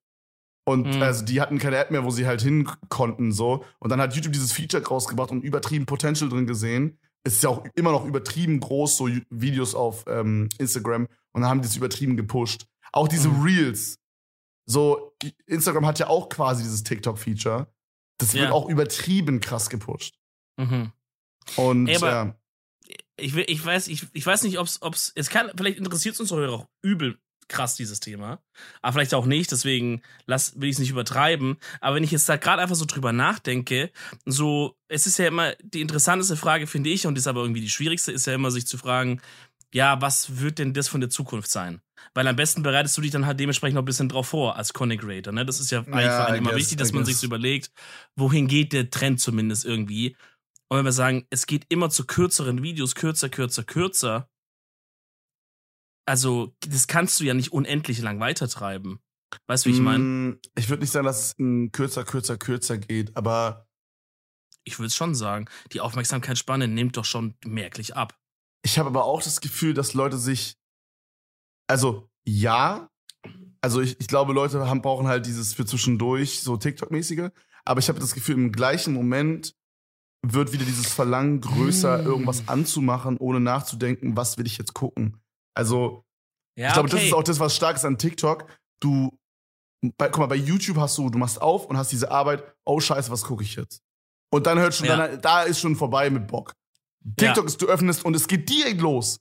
Und 0.65 0.95
mhm. 0.95 1.01
also 1.01 1.25
die 1.25 1.41
hatten 1.41 1.57
keine 1.57 1.77
App 1.77 1.91
mehr, 1.91 2.03
wo 2.03 2.11
sie 2.11 2.27
halt 2.27 2.41
hin 2.41 2.69
konnten, 2.89 3.31
so. 3.31 3.65
Und 3.79 3.89
dann 3.89 3.99
hat 3.99 4.13
YouTube 4.13 4.33
dieses 4.33 4.51
Feature 4.51 4.85
rausgebracht 4.85 5.31
und 5.31 5.43
übertrieben 5.43 5.85
Potential 5.85 6.29
drin 6.29 6.45
gesehen. 6.45 6.99
Es 7.23 7.33
ist 7.33 7.43
ja 7.43 7.49
auch 7.49 7.65
immer 7.75 7.91
noch 7.91 8.05
übertrieben 8.05 8.59
groß, 8.59 8.97
so 8.97 9.09
Videos 9.29 9.75
auf 9.75 10.05
ähm, 10.07 10.47
Instagram. 10.57 11.07
Und 11.31 11.41
dann 11.41 11.49
haben 11.49 11.61
die 11.61 11.67
es 11.67 11.75
übertrieben 11.75 12.17
gepusht. 12.17 12.65
Auch 12.91 13.07
diese 13.07 13.29
mhm. 13.29 13.41
Reels. 13.41 13.97
So, 14.65 15.15
Instagram 15.47 15.87
hat 15.87 15.99
ja 15.99 16.07
auch 16.07 16.29
quasi 16.29 16.63
dieses 16.63 16.83
TikTok-Feature. 16.83 17.67
Das 18.19 18.33
wird 18.33 18.45
ja. 18.45 18.51
auch 18.51 18.69
übertrieben 18.69 19.39
krass 19.39 19.69
gepusht. 19.69 20.15
Mhm. 20.57 20.91
Und 21.55 21.87
Ey, 21.87 21.97
ja 21.99 22.38
ich, 23.21 23.35
ich 23.35 23.65
weiß, 23.65 23.87
ich, 23.87 24.07
ich 24.13 24.25
weiß 24.25 24.43
nicht, 24.43 24.59
ob 24.59 24.67
es, 24.67 25.11
es 25.15 25.29
kann, 25.29 25.51
vielleicht 25.55 25.77
interessiert 25.77 26.15
es 26.15 26.21
uns 26.21 26.31
auch 26.31 26.67
übel 26.81 27.17
krass, 27.49 27.75
dieses 27.75 27.99
Thema. 27.99 28.39
Aber 28.81 28.93
vielleicht 28.93 29.13
auch 29.13 29.25
nicht, 29.25 29.51
deswegen 29.51 30.01
lass, 30.25 30.59
will 30.61 30.69
ich 30.69 30.75
es 30.75 30.79
nicht 30.79 30.91
übertreiben. 30.91 31.57
Aber 31.81 31.95
wenn 31.95 32.03
ich 32.03 32.11
jetzt 32.11 32.29
da 32.29 32.37
gerade 32.37 32.61
einfach 32.61 32.75
so 32.75 32.85
drüber 32.85 33.11
nachdenke, 33.11 33.91
so, 34.25 34.77
es 34.87 35.05
ist 35.05 35.17
ja 35.19 35.27
immer 35.27 35.53
die 35.61 35.81
interessanteste 35.81 36.37
Frage, 36.37 36.67
finde 36.67 36.91
ich, 36.91 37.05
und 37.05 37.17
ist 37.17 37.27
aber 37.27 37.41
irgendwie 37.41 37.61
die 37.61 37.69
schwierigste, 37.69 38.13
ist 38.13 38.27
ja 38.27 38.35
immer 38.35 38.51
sich 38.51 38.67
zu 38.67 38.77
fragen, 38.77 39.19
ja, 39.73 40.01
was 40.01 40.39
wird 40.39 40.59
denn 40.59 40.73
das 40.73 40.87
von 40.87 41.01
der 41.01 41.09
Zukunft 41.09 41.49
sein? 41.51 41.81
Weil 42.13 42.27
am 42.27 42.35
besten 42.35 42.63
bereitest 42.63 42.97
du 42.97 43.01
dich 43.01 43.11
dann 43.11 43.25
halt 43.25 43.39
dementsprechend 43.39 43.75
noch 43.75 43.83
ein 43.83 43.85
bisschen 43.85 44.09
drauf 44.09 44.29
vor 44.29 44.55
als 44.55 44.73
Content 44.73 45.01
Creator. 45.01 45.33
Ne? 45.33 45.45
Das 45.45 45.59
ist 45.59 45.69
ja 45.69 45.79
eigentlich 45.81 46.05
ja, 46.05 46.33
immer 46.33 46.51
guess, 46.51 46.59
wichtig, 46.59 46.77
dass 46.77 46.91
man 46.91 47.05
sich 47.05 47.21
überlegt, 47.23 47.71
wohin 48.15 48.47
geht 48.47 48.73
der 48.73 48.89
Trend 48.89 49.19
zumindest 49.19 49.65
irgendwie. 49.65 50.15
Und 50.69 50.77
wenn 50.77 50.85
wir 50.85 50.91
sagen, 50.91 51.25
es 51.29 51.47
geht 51.47 51.65
immer 51.69 51.89
zu 51.89 52.05
kürzeren 52.05 52.61
Videos, 52.61 52.95
kürzer, 52.95 53.29
kürzer, 53.29 53.63
kürzer, 53.63 54.29
also 56.05 56.55
das 56.61 56.87
kannst 56.87 57.19
du 57.19 57.23
ja 57.23 57.33
nicht 57.33 57.51
unendlich 57.51 57.99
lang 57.99 58.19
weitertreiben. 58.19 58.99
Weißt 59.47 59.65
du, 59.65 59.69
wie 59.69 59.73
ich 59.73 59.79
meine? 59.79 60.03
Mm, 60.03 60.39
ich 60.55 60.69
würde 60.69 60.81
nicht 60.81 60.91
sagen, 60.91 61.05
dass 61.05 61.27
es 61.27 61.33
in 61.33 61.71
kürzer, 61.71 62.03
kürzer, 62.03 62.37
kürzer 62.37 62.77
geht, 62.77 63.15
aber. 63.15 63.67
Ich 64.63 64.79
würde 64.79 64.87
es 64.87 64.95
schon 64.95 65.15
sagen. 65.15 65.45
Die 65.71 65.81
Aufmerksamkeitsspanne 65.81 66.67
nimmt 66.67 66.97
doch 66.97 67.05
schon 67.05 67.35
merklich 67.45 67.95
ab. 67.95 68.17
Ich 68.63 68.77
habe 68.77 68.89
aber 68.89 69.05
auch 69.05 69.21
das 69.21 69.41
Gefühl, 69.41 69.73
dass 69.73 69.93
Leute 69.93 70.17
sich. 70.17 70.55
Also, 71.67 72.09
ja. 72.25 72.89
Also, 73.61 73.81
ich, 73.81 73.99
ich 73.99 74.07
glaube, 74.07 74.33
Leute 74.33 74.67
haben, 74.67 74.81
brauchen 74.81 75.07
halt 75.07 75.25
dieses 75.25 75.53
für 75.53 75.65
zwischendurch, 75.65 76.41
so 76.41 76.57
TikTok-mäßige. 76.57 77.29
Aber 77.65 77.79
ich 77.79 77.89
habe 77.89 77.99
das 77.99 78.13
Gefühl, 78.13 78.35
im 78.35 78.51
gleichen 78.51 78.93
Moment 78.93 79.55
wird 80.21 80.51
wieder 80.51 80.65
dieses 80.65 80.91
Verlangen 80.91 81.41
größer, 81.41 82.03
irgendwas 82.03 82.47
anzumachen, 82.47 83.17
ohne 83.17 83.39
nachzudenken, 83.39 84.17
was 84.17 84.37
will 84.37 84.45
ich 84.45 84.57
jetzt 84.57 84.73
gucken. 84.73 85.17
Also, 85.53 86.03
ja, 86.57 86.67
ich 86.67 86.73
glaube, 86.73 86.89
okay. 86.89 86.97
das 86.97 87.05
ist 87.05 87.13
auch 87.13 87.23
das, 87.23 87.39
was 87.39 87.55
stark 87.55 87.77
ist 87.77 87.85
an 87.85 87.97
TikTok. 87.97 88.45
Du, 88.81 89.17
bei, 89.97 90.09
guck 90.09 90.19
mal, 90.19 90.27
bei 90.27 90.35
YouTube 90.35 90.77
hast 90.77 90.97
du, 90.97 91.09
du 91.09 91.17
machst 91.17 91.41
auf 91.41 91.65
und 91.65 91.77
hast 91.77 91.91
diese 91.91 92.11
Arbeit, 92.11 92.43
oh 92.65 92.79
scheiße, 92.79 93.11
was 93.11 93.23
gucke 93.23 93.43
ich 93.43 93.55
jetzt? 93.55 93.81
Und 94.31 94.45
dann 94.45 94.59
hört 94.59 94.75
schon, 94.75 94.87
ja. 94.87 94.97
dann, 94.97 95.21
da 95.21 95.43
ist 95.43 95.59
schon 95.59 95.75
vorbei 95.75 96.09
mit 96.09 96.27
Bock. 96.27 96.53
TikTok 97.17 97.43
ja. 97.43 97.47
ist, 97.47 97.61
du 97.61 97.67
öffnest 97.67 98.03
und 98.03 98.15
es 98.15 98.27
geht 98.27 98.49
direkt 98.49 98.81
los. 98.81 99.19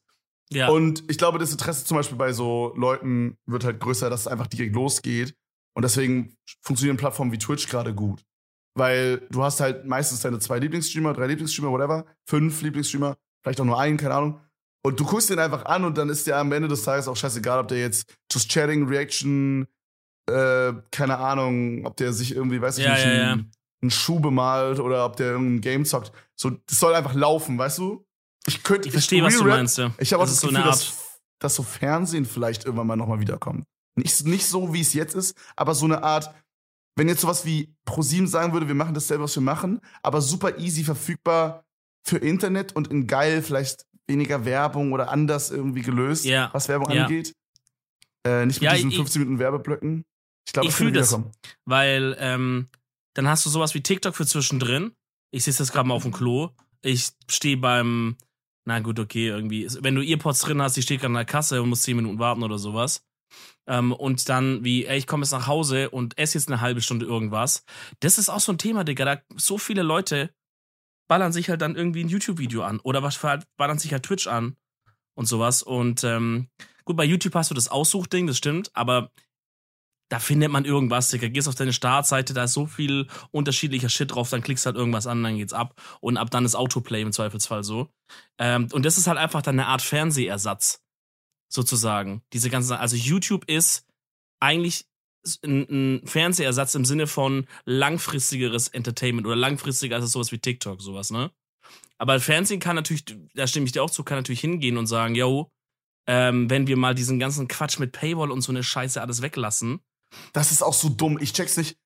Ja. 0.50 0.68
Und 0.68 1.04
ich 1.10 1.18
glaube, 1.18 1.38
das 1.38 1.52
Interesse 1.52 1.84
zum 1.84 1.96
Beispiel 1.96 2.16
bei 2.16 2.32
so 2.32 2.72
Leuten 2.76 3.36
wird 3.46 3.64
halt 3.64 3.80
größer, 3.80 4.10
dass 4.10 4.22
es 4.22 4.26
einfach 4.26 4.46
direkt 4.46 4.74
losgeht. 4.74 5.34
Und 5.74 5.82
deswegen 5.82 6.34
funktionieren 6.62 6.96
Plattformen 6.96 7.30
wie 7.32 7.38
Twitch 7.38 7.68
gerade 7.68 7.94
gut. 7.94 8.24
Weil 8.78 9.26
du 9.30 9.42
hast 9.42 9.60
halt 9.60 9.84
meistens 9.86 10.20
deine 10.20 10.38
zwei 10.38 10.58
Lieblingsstreamer, 10.58 11.12
drei 11.12 11.26
Lieblingsstreamer, 11.26 11.70
whatever, 11.70 12.06
fünf 12.26 12.62
Lieblingsstreamer, 12.62 13.16
vielleicht 13.42 13.60
auch 13.60 13.64
nur 13.64 13.78
einen, 13.78 13.96
keine 13.96 14.14
Ahnung. 14.14 14.40
Und 14.84 15.00
du 15.00 15.04
guckst 15.04 15.28
den 15.28 15.38
einfach 15.38 15.64
an 15.64 15.84
und 15.84 15.98
dann 15.98 16.08
ist 16.08 16.26
dir 16.26 16.36
am 16.36 16.52
Ende 16.52 16.68
des 16.68 16.82
Tages 16.82 17.08
auch 17.08 17.16
scheißegal, 17.16 17.58
ob 17.58 17.68
der 17.68 17.78
jetzt 17.78 18.14
Just 18.32 18.48
Chatting, 18.50 18.86
Reaction, 18.86 19.66
äh, 20.30 20.72
keine 20.90 21.18
Ahnung, 21.18 21.84
ob 21.84 21.96
der 21.96 22.12
sich 22.12 22.34
irgendwie, 22.34 22.60
weiß 22.60 22.78
ich 22.78 22.84
ja, 22.84 22.94
nicht, 22.94 23.04
ja, 23.04 23.12
ja. 23.12 23.32
Einen, 23.32 23.50
einen 23.82 23.90
Schuh 23.90 24.20
bemalt 24.20 24.78
oder 24.78 25.04
ob 25.04 25.16
der 25.16 25.32
irgendein 25.32 25.60
Game 25.60 25.84
zockt. 25.84 26.12
So, 26.36 26.50
das 26.50 26.78
soll 26.78 26.94
einfach 26.94 27.14
laufen, 27.14 27.58
weißt 27.58 27.78
du? 27.78 28.06
Ich 28.46 28.62
könnte. 28.62 28.88
Ich 28.88 28.92
verstehe, 28.92 29.22
was 29.22 29.36
du 29.36 29.44
meinst, 29.44 29.78
ja. 29.78 29.90
Ich 29.98 30.12
habe 30.12 30.22
auch 30.22 30.26
das, 30.26 30.40
das 30.40 30.48
Gefühl, 30.48 30.62
so 30.62 30.70
dass, 30.70 31.20
dass 31.40 31.54
so 31.56 31.62
Fernsehen 31.64 32.24
vielleicht 32.24 32.64
irgendwann 32.64 32.86
mal 32.86 32.96
nochmal 32.96 33.20
wiederkommt. 33.20 33.64
Nicht, 33.96 34.24
nicht 34.26 34.46
so, 34.46 34.72
wie 34.72 34.80
es 34.80 34.94
jetzt 34.94 35.14
ist, 35.14 35.36
aber 35.56 35.74
so 35.74 35.84
eine 35.84 36.04
Art, 36.04 36.32
wenn 36.98 37.08
jetzt 37.08 37.20
sowas 37.20 37.44
wie 37.46 37.72
ProSieben 37.84 38.26
sagen 38.26 38.52
würde, 38.52 38.66
wir 38.66 38.74
machen 38.74 38.92
das 38.92 39.06
selber, 39.06 39.24
was 39.24 39.36
wir 39.36 39.42
machen, 39.42 39.80
aber 40.02 40.20
super 40.20 40.58
easy 40.58 40.82
verfügbar 40.82 41.64
für 42.04 42.18
Internet 42.18 42.74
und 42.74 42.88
in 42.88 43.06
geil 43.06 43.42
vielleicht 43.42 43.86
weniger 44.08 44.44
Werbung 44.44 44.92
oder 44.92 45.10
anders 45.10 45.50
irgendwie 45.50 45.82
gelöst, 45.82 46.24
ja. 46.24 46.50
was 46.52 46.68
Werbung 46.68 46.90
ja. 46.90 47.04
angeht. 47.04 47.34
Äh, 48.26 48.46
nicht 48.46 48.60
mit 48.60 48.70
ja, 48.70 48.74
diesen 48.74 48.90
15 48.90 49.22
Minuten 49.22 49.38
Werbeblöcken. 49.38 50.04
Ich 50.46 50.52
glaube, 50.52 50.68
ich 50.68 50.74
fühle 50.74 50.92
das, 50.92 51.16
weil 51.66 52.16
ähm, 52.18 52.68
dann 53.14 53.28
hast 53.28 53.46
du 53.46 53.50
sowas 53.50 53.74
wie 53.74 53.82
TikTok 53.82 54.16
für 54.16 54.26
zwischendrin. 54.26 54.92
Ich 55.30 55.44
sehe 55.44 55.54
das 55.54 55.70
gerade 55.70 55.86
mal 55.86 55.94
auf 55.94 56.02
dem 56.02 56.12
Klo. 56.12 56.50
Ich 56.82 57.10
stehe 57.30 57.58
beim, 57.58 58.16
na 58.64 58.80
gut, 58.80 58.98
okay, 58.98 59.28
irgendwie. 59.28 59.68
Wenn 59.80 59.94
du 59.94 60.02
Earpods 60.02 60.40
drin 60.40 60.62
hast, 60.62 60.76
die 60.76 60.82
steht 60.82 61.00
gerade 61.00 61.12
an 61.12 61.14
der 61.14 61.24
Kasse 61.26 61.62
und 61.62 61.68
musst 61.68 61.82
10 61.84 61.96
Minuten 61.96 62.18
warten 62.18 62.42
oder 62.42 62.58
sowas. 62.58 63.02
Ähm, 63.66 63.92
und 63.92 64.28
dann 64.28 64.64
wie, 64.64 64.86
ey, 64.86 64.98
ich 64.98 65.06
komme 65.06 65.22
jetzt 65.22 65.32
nach 65.32 65.46
Hause 65.46 65.90
und 65.90 66.18
esse 66.18 66.38
jetzt 66.38 66.48
eine 66.48 66.60
halbe 66.60 66.80
Stunde 66.80 67.06
irgendwas. 67.06 67.64
Das 68.00 68.18
ist 68.18 68.28
auch 68.28 68.40
so 68.40 68.52
ein 68.52 68.58
Thema, 68.58 68.84
Digga. 68.84 69.04
Da 69.04 69.22
so 69.36 69.58
viele 69.58 69.82
Leute 69.82 70.30
ballern 71.08 71.32
sich 71.32 71.48
halt 71.48 71.62
dann 71.62 71.76
irgendwie 71.76 72.04
ein 72.04 72.08
YouTube-Video 72.08 72.62
an 72.62 72.80
oder 72.80 73.02
was 73.02 73.18
ballern 73.56 73.78
sich 73.78 73.92
halt 73.92 74.04
Twitch 74.04 74.26
an 74.26 74.56
und 75.14 75.26
sowas. 75.26 75.62
Und 75.62 76.04
ähm, 76.04 76.48
gut, 76.84 76.96
bei 76.96 77.04
YouTube 77.04 77.34
hast 77.34 77.50
du 77.50 77.54
das 77.54 77.68
Aussuchding, 77.68 78.26
das 78.26 78.38
stimmt, 78.38 78.70
aber 78.74 79.10
da 80.10 80.18
findet 80.18 80.50
man 80.50 80.64
irgendwas, 80.64 81.08
Digga. 81.10 81.28
Gehst 81.28 81.48
auf 81.48 81.54
deine 81.54 81.72
Startseite, 81.72 82.32
da 82.32 82.44
ist 82.44 82.54
so 82.54 82.66
viel 82.66 83.08
unterschiedlicher 83.30 83.88
Shit 83.88 84.14
drauf, 84.14 84.30
dann 84.30 84.42
klickst 84.42 84.64
halt 84.64 84.76
irgendwas 84.76 85.06
an, 85.06 85.22
dann 85.22 85.36
geht's 85.36 85.52
ab. 85.52 85.74
Und 86.00 86.16
ab 86.16 86.30
dann 86.30 86.44
ist 86.44 86.54
Autoplay 86.54 87.02
im 87.02 87.12
Zweifelsfall 87.12 87.62
so. 87.62 87.90
Ähm, 88.38 88.68
und 88.72 88.86
das 88.86 88.96
ist 88.96 89.06
halt 89.06 89.18
einfach 89.18 89.42
dann 89.42 89.58
eine 89.58 89.68
Art 89.68 89.82
Fernsehersatz, 89.82 90.82
sozusagen. 91.48 92.22
Diese 92.32 92.50
ganzen, 92.50 92.74
also 92.74 92.96
YouTube 92.96 93.44
ist 93.46 93.84
eigentlich 94.40 94.86
ein, 95.42 95.66
ein 96.00 96.06
Fernsehersatz 96.06 96.74
im 96.74 96.84
Sinne 96.84 97.06
von 97.06 97.46
langfristigeres 97.64 98.68
Entertainment 98.68 99.26
oder 99.26 99.36
langfristiger 99.36 99.96
als 99.96 100.12
sowas 100.12 100.32
wie 100.32 100.38
TikTok, 100.38 100.80
sowas, 100.80 101.10
ne? 101.10 101.30
Aber 101.98 102.20
Fernsehen 102.20 102.60
kann 102.60 102.76
natürlich, 102.76 103.04
da 103.34 103.46
stimme 103.46 103.66
ich 103.66 103.72
dir 103.72 103.82
auch 103.82 103.90
zu, 103.90 104.04
kann 104.04 104.18
natürlich 104.18 104.40
hingehen 104.40 104.76
und 104.76 104.86
sagen, 104.86 105.16
yo, 105.16 105.50
ähm, 106.06 106.48
wenn 106.48 106.66
wir 106.68 106.76
mal 106.76 106.94
diesen 106.94 107.18
ganzen 107.18 107.48
Quatsch 107.48 107.78
mit 107.78 107.92
Paywall 107.92 108.30
und 108.30 108.40
so 108.40 108.52
eine 108.52 108.62
Scheiße 108.62 109.00
alles 109.00 109.20
weglassen, 109.20 109.80
das 110.32 110.52
ist 110.52 110.62
auch 110.62 110.72
so 110.72 110.88
dumm. 110.88 111.18
Ich 111.20 111.32
check's 111.32 111.56
nicht. 111.56 111.76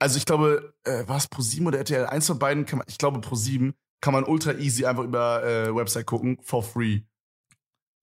Also 0.00 0.16
ich 0.16 0.26
glaube, 0.26 0.74
äh, 0.84 1.06
war 1.08 1.16
es 1.16 1.30
Pro7 1.30 1.66
oder 1.66 1.78
RTL? 1.78 2.06
Eins 2.06 2.28
von 2.28 2.38
beiden 2.38 2.66
kann 2.66 2.78
man, 2.78 2.86
ich 2.88 2.98
glaube 2.98 3.18
Pro7 3.18 3.74
kann 4.00 4.12
man 4.12 4.24
ultra 4.24 4.54
easy 4.54 4.86
einfach 4.86 5.02
über 5.02 5.42
äh, 5.44 5.74
Website 5.74 6.06
gucken, 6.06 6.38
for 6.40 6.62
free. 6.62 7.02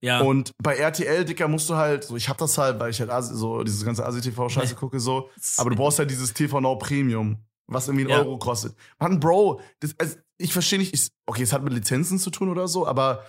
Ja. 0.05 0.21
Und 0.21 0.51
bei 0.61 0.75
RTL, 0.75 1.25
Dicker, 1.25 1.47
musst 1.47 1.67
du 1.67 1.75
halt, 1.75 2.03
so 2.03 2.15
ich 2.15 2.29
hab 2.29 2.37
das 2.37 2.59
halt, 2.59 2.79
weil 2.79 2.91
ich 2.91 2.99
halt 2.99 3.09
Asi, 3.09 3.33
so 3.33 3.63
dieses 3.63 3.83
ganze 3.83 4.05
ASI-TV-Scheiße 4.05 4.75
gucke, 4.75 4.99
so. 4.99 5.31
Aber 5.57 5.71
du 5.71 5.75
brauchst 5.75 5.97
halt 5.97 6.11
dieses 6.11 6.31
TV 6.31 6.61
Now 6.61 6.77
Premium, 6.77 7.37
was 7.65 7.87
irgendwie 7.87 8.05
einen 8.05 8.11
ja. 8.11 8.19
Euro 8.19 8.37
kostet. 8.37 8.75
Mann, 8.99 9.19
Bro, 9.19 9.61
das, 9.79 9.95
also, 9.97 10.17
ich 10.37 10.53
verstehe 10.53 10.77
nicht, 10.77 10.93
ich, 10.93 11.09
okay, 11.25 11.41
es 11.41 11.53
hat 11.53 11.63
mit 11.63 11.73
Lizenzen 11.73 12.19
zu 12.19 12.29
tun 12.29 12.49
oder 12.49 12.67
so, 12.67 12.85
aber 12.85 13.25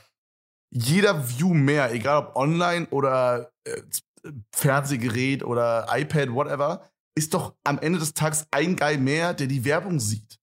jeder 0.71 1.27
View 1.31 1.55
mehr, 1.55 1.93
egal 1.95 2.25
ob 2.25 2.37
online 2.37 2.87
oder 2.91 3.53
äh, 3.65 3.81
Fernsehgerät 4.55 5.45
oder 5.45 5.87
iPad, 5.89 6.35
whatever, 6.35 6.91
ist 7.17 7.33
doch 7.33 7.55
am 7.65 7.79
Ende 7.79 7.99
des 7.99 8.13
Tages 8.13 8.47
ein 8.51 8.77
Guy 8.77 8.99
mehr, 8.99 9.33
der 9.33 9.47
die 9.47 9.65
Werbung 9.65 9.99
sieht. 9.99 10.39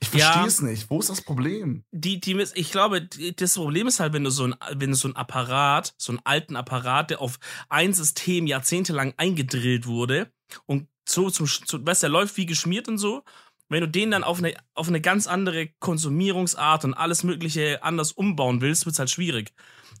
Ich 0.00 0.08
verstehe 0.08 0.42
ja, 0.42 0.46
es 0.46 0.62
nicht. 0.62 0.90
Wo 0.90 1.00
ist 1.00 1.10
das 1.10 1.22
Problem? 1.22 1.84
Die, 1.92 2.20
die, 2.20 2.44
ich 2.54 2.70
glaube, 2.70 3.08
das 3.36 3.54
Problem 3.54 3.86
ist 3.86 4.00
halt, 4.00 4.12
wenn 4.12 4.24
du 4.24 4.30
so 4.30 4.44
ein, 4.44 4.54
wenn 4.74 4.90
du 4.90 4.96
so 4.96 5.08
ein 5.08 5.16
Apparat, 5.16 5.94
so 5.98 6.12
einen 6.12 6.20
alten 6.24 6.56
Apparat, 6.56 7.10
der 7.10 7.20
auf 7.20 7.38
ein 7.68 7.92
System 7.94 8.46
jahrzehntelang 8.46 9.14
eingedrillt 9.16 9.86
wurde 9.86 10.30
und 10.66 10.88
so 11.08 11.30
zum, 11.30 11.46
zu, 11.46 11.84
weißt 11.84 12.02
der 12.02 12.10
läuft 12.10 12.36
wie 12.36 12.46
geschmiert 12.46 12.88
und 12.88 12.98
so. 12.98 13.22
Wenn 13.68 13.80
du 13.80 13.88
den 13.88 14.12
dann 14.12 14.22
auf 14.22 14.38
eine, 14.38 14.54
auf 14.74 14.88
eine 14.88 15.00
ganz 15.00 15.26
andere 15.26 15.68
Konsumierungsart 15.80 16.84
und 16.84 16.94
alles 16.94 17.24
Mögliche 17.24 17.82
anders 17.82 18.12
umbauen 18.12 18.60
willst, 18.60 18.86
wird's 18.86 19.00
halt 19.00 19.10
schwierig 19.10 19.52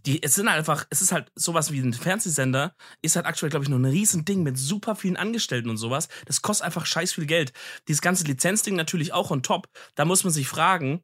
die, 0.04 0.22
es 0.22 0.34
sind 0.34 0.48
halt 0.48 0.58
einfach, 0.58 0.86
es 0.90 1.00
ist 1.00 1.12
halt 1.12 1.30
sowas 1.34 1.72
wie 1.72 1.80
ein 1.80 1.92
Fernsehsender, 1.92 2.74
ist 3.02 3.16
halt 3.16 3.26
aktuell, 3.26 3.50
glaube 3.50 3.64
ich, 3.64 3.68
nur 3.68 3.78
ein 3.78 3.84
Riesending 3.84 4.42
mit 4.42 4.58
super 4.58 4.96
vielen 4.96 5.16
Angestellten 5.16 5.70
und 5.70 5.76
sowas. 5.76 6.08
Das 6.26 6.42
kostet 6.42 6.66
einfach 6.66 6.86
scheiß 6.86 7.12
viel 7.12 7.26
Geld. 7.26 7.52
Dieses 7.88 8.02
ganze 8.02 8.24
Lizenzding 8.24 8.76
natürlich 8.76 9.12
auch 9.12 9.30
on 9.30 9.42
top. 9.42 9.68
Da 9.94 10.04
muss 10.04 10.24
man 10.24 10.32
sich 10.32 10.48
fragen, 10.48 11.02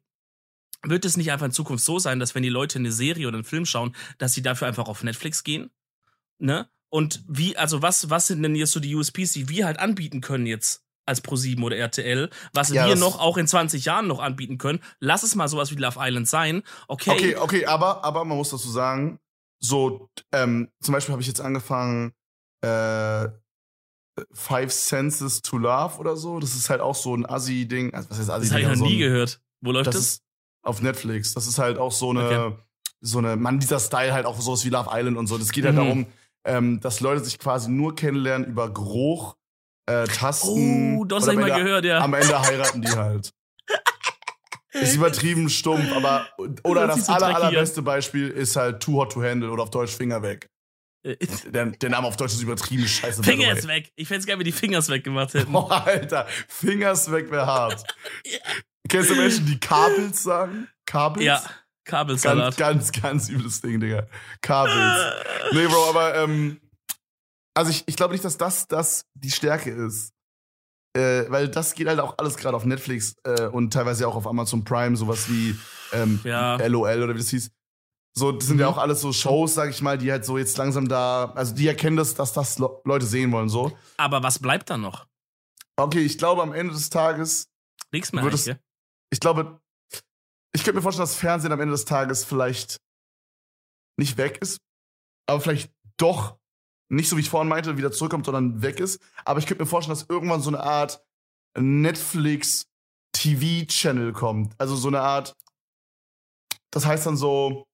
wird 0.83 1.05
es 1.05 1.17
nicht 1.17 1.31
einfach 1.31 1.45
in 1.45 1.51
Zukunft 1.51 1.83
so 1.83 1.99
sein, 1.99 2.19
dass 2.19 2.35
wenn 2.35 2.43
die 2.43 2.49
Leute 2.49 2.79
eine 2.79 2.91
Serie 2.91 3.27
oder 3.27 3.37
einen 3.37 3.45
Film 3.45 3.65
schauen, 3.65 3.95
dass 4.17 4.33
sie 4.33 4.41
dafür 4.41 4.67
einfach 4.67 4.87
auf 4.87 5.03
Netflix 5.03 5.43
gehen? 5.43 5.71
Ne? 6.39 6.69
Und 6.89 7.23
wie, 7.27 7.57
also 7.57 7.81
was, 7.81 8.09
was 8.09 8.27
sind 8.27 8.43
denn 8.43 8.55
jetzt 8.55 8.73
so 8.73 8.79
die 8.79 8.93
USPs, 8.93 9.31
die 9.31 9.49
wir 9.49 9.65
halt 9.65 9.79
anbieten 9.79 10.21
können 10.21 10.45
jetzt 10.45 10.83
als 11.05 11.23
Pro7 11.23 11.61
oder 11.61 11.77
RTL, 11.77 12.29
was 12.53 12.69
ja, 12.69 12.87
wir 12.87 12.95
noch 12.95 13.19
auch 13.19 13.37
in 13.37 13.47
20 13.47 13.85
Jahren 13.85 14.07
noch 14.07 14.19
anbieten 14.19 14.57
können. 14.57 14.79
Lass 14.99 15.23
es 15.23 15.35
mal 15.35 15.47
sowas 15.47 15.71
wie 15.71 15.75
Love 15.75 15.99
Island 15.99 16.27
sein. 16.27 16.63
Okay. 16.87 17.11
Okay, 17.11 17.35
okay, 17.35 17.65
aber, 17.65 18.03
aber 18.03 18.23
man 18.25 18.37
muss 18.37 18.49
dazu 18.49 18.69
sagen, 18.69 19.19
so, 19.59 20.09
ähm, 20.31 20.69
zum 20.81 20.93
Beispiel 20.93 21.13
habe 21.13 21.21
ich 21.21 21.27
jetzt 21.27 21.41
angefangen, 21.41 22.13
äh, 22.61 23.27
Five 24.31 24.71
Senses 24.71 25.41
to 25.41 25.57
Love 25.57 25.97
oder 25.97 26.15
so. 26.15 26.39
Das 26.39 26.53
ist 26.53 26.69
halt 26.69 26.81
auch 26.81 26.95
so 26.95 27.15
ein 27.15 27.25
Assi-Ding. 27.25 27.93
Also, 27.93 28.09
was 28.11 28.19
heißt 28.19 28.29
Assi? 28.29 28.41
Das 28.41 28.51
habe 28.51 28.61
ich 28.61 28.67
noch 28.67 28.75
so 28.75 28.85
nie 28.85 28.97
gehört. 28.97 29.41
Wo 29.61 29.71
läuft 29.71 29.87
das? 29.87 29.95
das? 29.95 30.19
auf 30.63 30.81
Netflix. 30.81 31.33
Das 31.33 31.47
ist 31.47 31.59
halt 31.59 31.77
auch 31.77 31.91
so 31.91 32.11
eine, 32.11 32.45
okay. 32.47 32.55
so 33.01 33.17
eine, 33.17 33.35
Mann, 33.35 33.59
dieser 33.59 33.79
Style 33.79 34.13
halt 34.13 34.25
auch 34.25 34.39
sowas 34.39 34.63
wie 34.65 34.69
Love 34.69 34.89
Island 34.91 35.17
und 35.17 35.27
so. 35.27 35.37
Das 35.37 35.51
geht 35.51 35.65
halt 35.65 35.75
mhm. 35.75 35.79
darum, 35.79 36.05
ähm, 36.45 36.79
dass 36.79 36.99
Leute 37.01 37.23
sich 37.23 37.37
quasi 37.37 37.69
nur 37.69 37.95
kennenlernen 37.95 38.47
über 38.47 38.73
Geruch 38.73 39.35
äh, 39.85 40.05
Tasten. 40.05 40.97
Oh, 40.97 41.05
das 41.05 41.27
hab 41.27 41.33
ich 41.33 41.39
mal 41.39 41.51
gehört, 41.51 41.85
ja. 41.85 41.99
Am 41.99 42.13
Ende 42.13 42.39
heiraten 42.39 42.81
die 42.81 42.89
halt. 42.89 43.31
ist 44.73 44.95
übertrieben 44.95 45.49
stumpf, 45.49 45.91
aber 45.93 46.27
oder 46.63 46.87
das, 46.87 47.05
das 47.05 47.09
aller, 47.09 47.35
allerbeste 47.35 47.81
Beispiel 47.81 48.29
ist 48.29 48.55
halt 48.55 48.81
Too 48.81 48.93
Hot 48.93 49.13
to 49.13 49.23
Handle 49.23 49.51
oder 49.51 49.63
auf 49.63 49.69
Deutsch 49.69 49.95
Finger 49.95 50.21
weg. 50.21 50.49
Äh, 51.03 51.17
der, 51.51 51.67
der 51.67 51.89
Name 51.89 52.07
auf 52.07 52.17
Deutsch 52.17 52.33
ist 52.33 52.41
übertrieben 52.41 52.87
scheiße. 52.87 53.23
Fingers 53.23 53.67
weg. 53.67 53.91
Ich 53.95 54.07
fände 54.07 54.21
es 54.21 54.25
geil, 54.25 54.39
wenn 54.39 54.45
die 54.45 54.51
Fingers 54.51 54.89
weggemacht 54.89 55.33
hätten. 55.33 55.51
Boah, 55.51 55.71
Alter, 55.85 56.27
Fingers 56.47 57.11
weg 57.11 57.29
wäre 57.29 57.45
hart. 57.45 57.83
ja. 58.25 58.39
Kennst 58.89 59.09
du 59.09 59.15
Menschen, 59.15 59.45
die 59.45 59.59
Kabels 59.59 60.23
sagen? 60.23 60.67
Kabels? 60.85 61.25
Ja, 61.25 61.41
Kabelsalat. 61.85 62.57
Ganz, 62.57 62.91
ganz, 62.91 63.01
ganz 63.01 63.29
übles 63.29 63.61
Ding, 63.61 63.79
Digga. 63.79 64.07
Kabels. 64.41 65.13
nee, 65.51 65.65
Bro, 65.67 65.89
aber 65.89 66.15
ähm, 66.15 66.59
also 67.53 67.71
ich, 67.71 67.83
ich 67.87 67.95
glaube 67.95 68.13
nicht, 68.13 68.25
dass 68.25 68.37
das, 68.37 68.67
das 68.67 69.05
die 69.13 69.31
Stärke 69.31 69.71
ist. 69.71 70.13
Äh, 70.95 71.25
weil 71.29 71.49
das 71.49 71.73
geht 71.73 71.87
halt 71.87 71.99
auch 71.99 72.15
alles 72.19 72.37
gerade 72.37 72.55
auf 72.55 72.65
Netflix 72.65 73.15
äh, 73.23 73.47
und 73.47 73.73
teilweise 73.73 74.07
auch 74.07 74.15
auf 74.15 74.27
Amazon 74.27 74.63
Prime, 74.63 74.95
sowas 74.95 75.27
wie 75.27 75.57
ähm, 75.91 76.19
ja. 76.23 76.57
LOL 76.67 77.01
oder 77.01 77.15
wie 77.15 77.19
das 77.19 77.29
hieß. 77.29 77.49
So, 78.15 78.31
das 78.31 78.45
sind 78.45 78.57
mhm. 78.57 78.61
ja 78.61 78.67
auch 78.67 78.77
alles 78.77 79.01
so 79.01 79.11
Shows, 79.11 79.55
sag 79.55 79.71
ich 79.71 79.81
mal, 79.81 79.97
die 79.97 80.11
halt 80.11 80.23
so 80.23 80.37
jetzt 80.37 80.55
langsam 80.57 80.87
da, 80.87 81.31
also 81.33 81.55
die 81.55 81.67
erkennen 81.67 81.97
das, 81.97 82.13
dass 82.13 82.31
das 82.31 82.59
Leute 82.59 83.07
sehen 83.07 83.31
wollen, 83.31 83.49
so. 83.49 83.75
Aber 83.97 84.21
was 84.21 84.37
bleibt 84.37 84.69
da 84.69 84.77
noch? 84.77 85.07
Okay, 85.77 86.01
ich 86.01 86.19
glaube, 86.19 86.43
am 86.43 86.53
Ende 86.53 86.73
des 86.73 86.91
Tages. 86.91 87.49
Nichts 87.91 88.13
mehr, 88.13 88.23
wird 88.23 88.35
es, 88.35 88.45
ja? 88.45 88.55
Ich 89.09 89.19
glaube, 89.19 89.59
ich 90.53 90.63
könnte 90.63 90.75
mir 90.75 90.83
vorstellen, 90.83 91.07
dass 91.07 91.15
Fernsehen 91.15 91.51
am 91.51 91.59
Ende 91.59 91.71
des 91.71 91.85
Tages 91.85 92.23
vielleicht 92.23 92.79
nicht 93.97 94.17
weg 94.17 94.37
ist, 94.41 94.59
aber 95.27 95.41
vielleicht 95.41 95.71
doch 95.97 96.37
nicht 96.89 97.09
so 97.09 97.17
wie 97.17 97.21
ich 97.21 97.29
vorhin 97.29 97.49
meinte, 97.49 97.77
wieder 97.77 97.91
zurückkommt, 97.91 98.25
sondern 98.25 98.61
weg 98.61 98.79
ist. 98.79 99.01
Aber 99.25 99.39
ich 99.39 99.47
könnte 99.47 99.63
mir 99.63 99.67
vorstellen, 99.67 99.97
dass 99.97 100.09
irgendwann 100.09 100.41
so 100.41 100.49
eine 100.49 100.61
Art 100.61 101.03
Netflix 101.57 102.67
TV-Channel 103.13 104.13
kommt. 104.13 104.53
Also 104.57 104.75
so 104.75 104.87
eine 104.87 105.01
Art, 105.01 105.35
das 106.71 106.85
heißt 106.85 107.05
dann 107.05 107.17
so, 107.17 107.65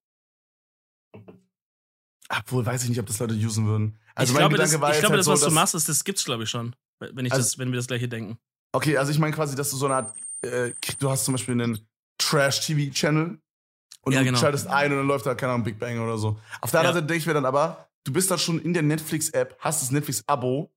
obwohl 2.28 2.64
weiß 2.64 2.84
ich 2.84 2.90
nicht, 2.90 3.00
ob 3.00 3.06
das 3.06 3.18
Leute 3.18 3.34
usen 3.34 3.66
würden. 3.66 3.98
Also 4.14 4.32
ich 4.32 4.34
mein 4.34 4.42
glaube, 4.42 4.54
Gedanke 4.54 4.72
das, 4.72 4.80
war 4.80 4.92
ich 4.92 5.00
glaube, 5.00 5.12
halt 5.14 5.20
das, 5.20 5.26
was 5.26 5.40
so, 5.40 5.48
du 5.48 5.54
machst, 5.54 5.74
ist, 5.74 5.88
das 5.88 6.04
gibt's, 6.04 6.24
glaube 6.24 6.44
ich, 6.44 6.50
schon. 6.50 6.76
Wenn, 7.00 7.24
ich 7.24 7.32
also, 7.32 7.42
das, 7.42 7.58
wenn 7.58 7.70
wir 7.72 7.76
das 7.76 7.86
gleiche 7.86 8.08
denken. 8.08 8.38
Okay, 8.72 8.96
also 8.96 9.10
ich 9.10 9.18
meine 9.18 9.34
quasi, 9.34 9.56
dass 9.56 9.70
du 9.70 9.76
so 9.76 9.86
eine 9.86 9.96
Art, 9.96 10.16
äh, 10.42 10.72
du 10.98 11.10
hast 11.10 11.24
zum 11.24 11.32
Beispiel 11.32 11.54
einen 11.54 11.86
Trash-TV-Channel 12.18 13.40
und 14.02 14.12
ja, 14.12 14.20
du 14.20 14.24
genau. 14.26 14.38
schaltest 14.38 14.66
ein 14.66 14.92
und 14.92 14.98
dann 14.98 15.06
läuft 15.06 15.26
da, 15.26 15.34
keine 15.34 15.54
Ahnung, 15.54 15.64
Big 15.64 15.78
Bang 15.78 15.98
oder 15.98 16.18
so. 16.18 16.38
Auf 16.60 16.70
der 16.70 16.80
anderen 16.80 16.96
ja. 16.96 17.00
Seite 17.00 17.06
denke 17.06 17.20
ich 17.20 17.26
mir 17.26 17.34
dann 17.34 17.46
aber, 17.46 17.89
du 18.04 18.12
bist 18.12 18.30
da 18.30 18.38
schon 18.38 18.60
in 18.60 18.74
der 18.74 18.82
Netflix-App, 18.82 19.56
hast 19.60 19.82
das 19.82 19.90
Netflix-Abo 19.90 20.72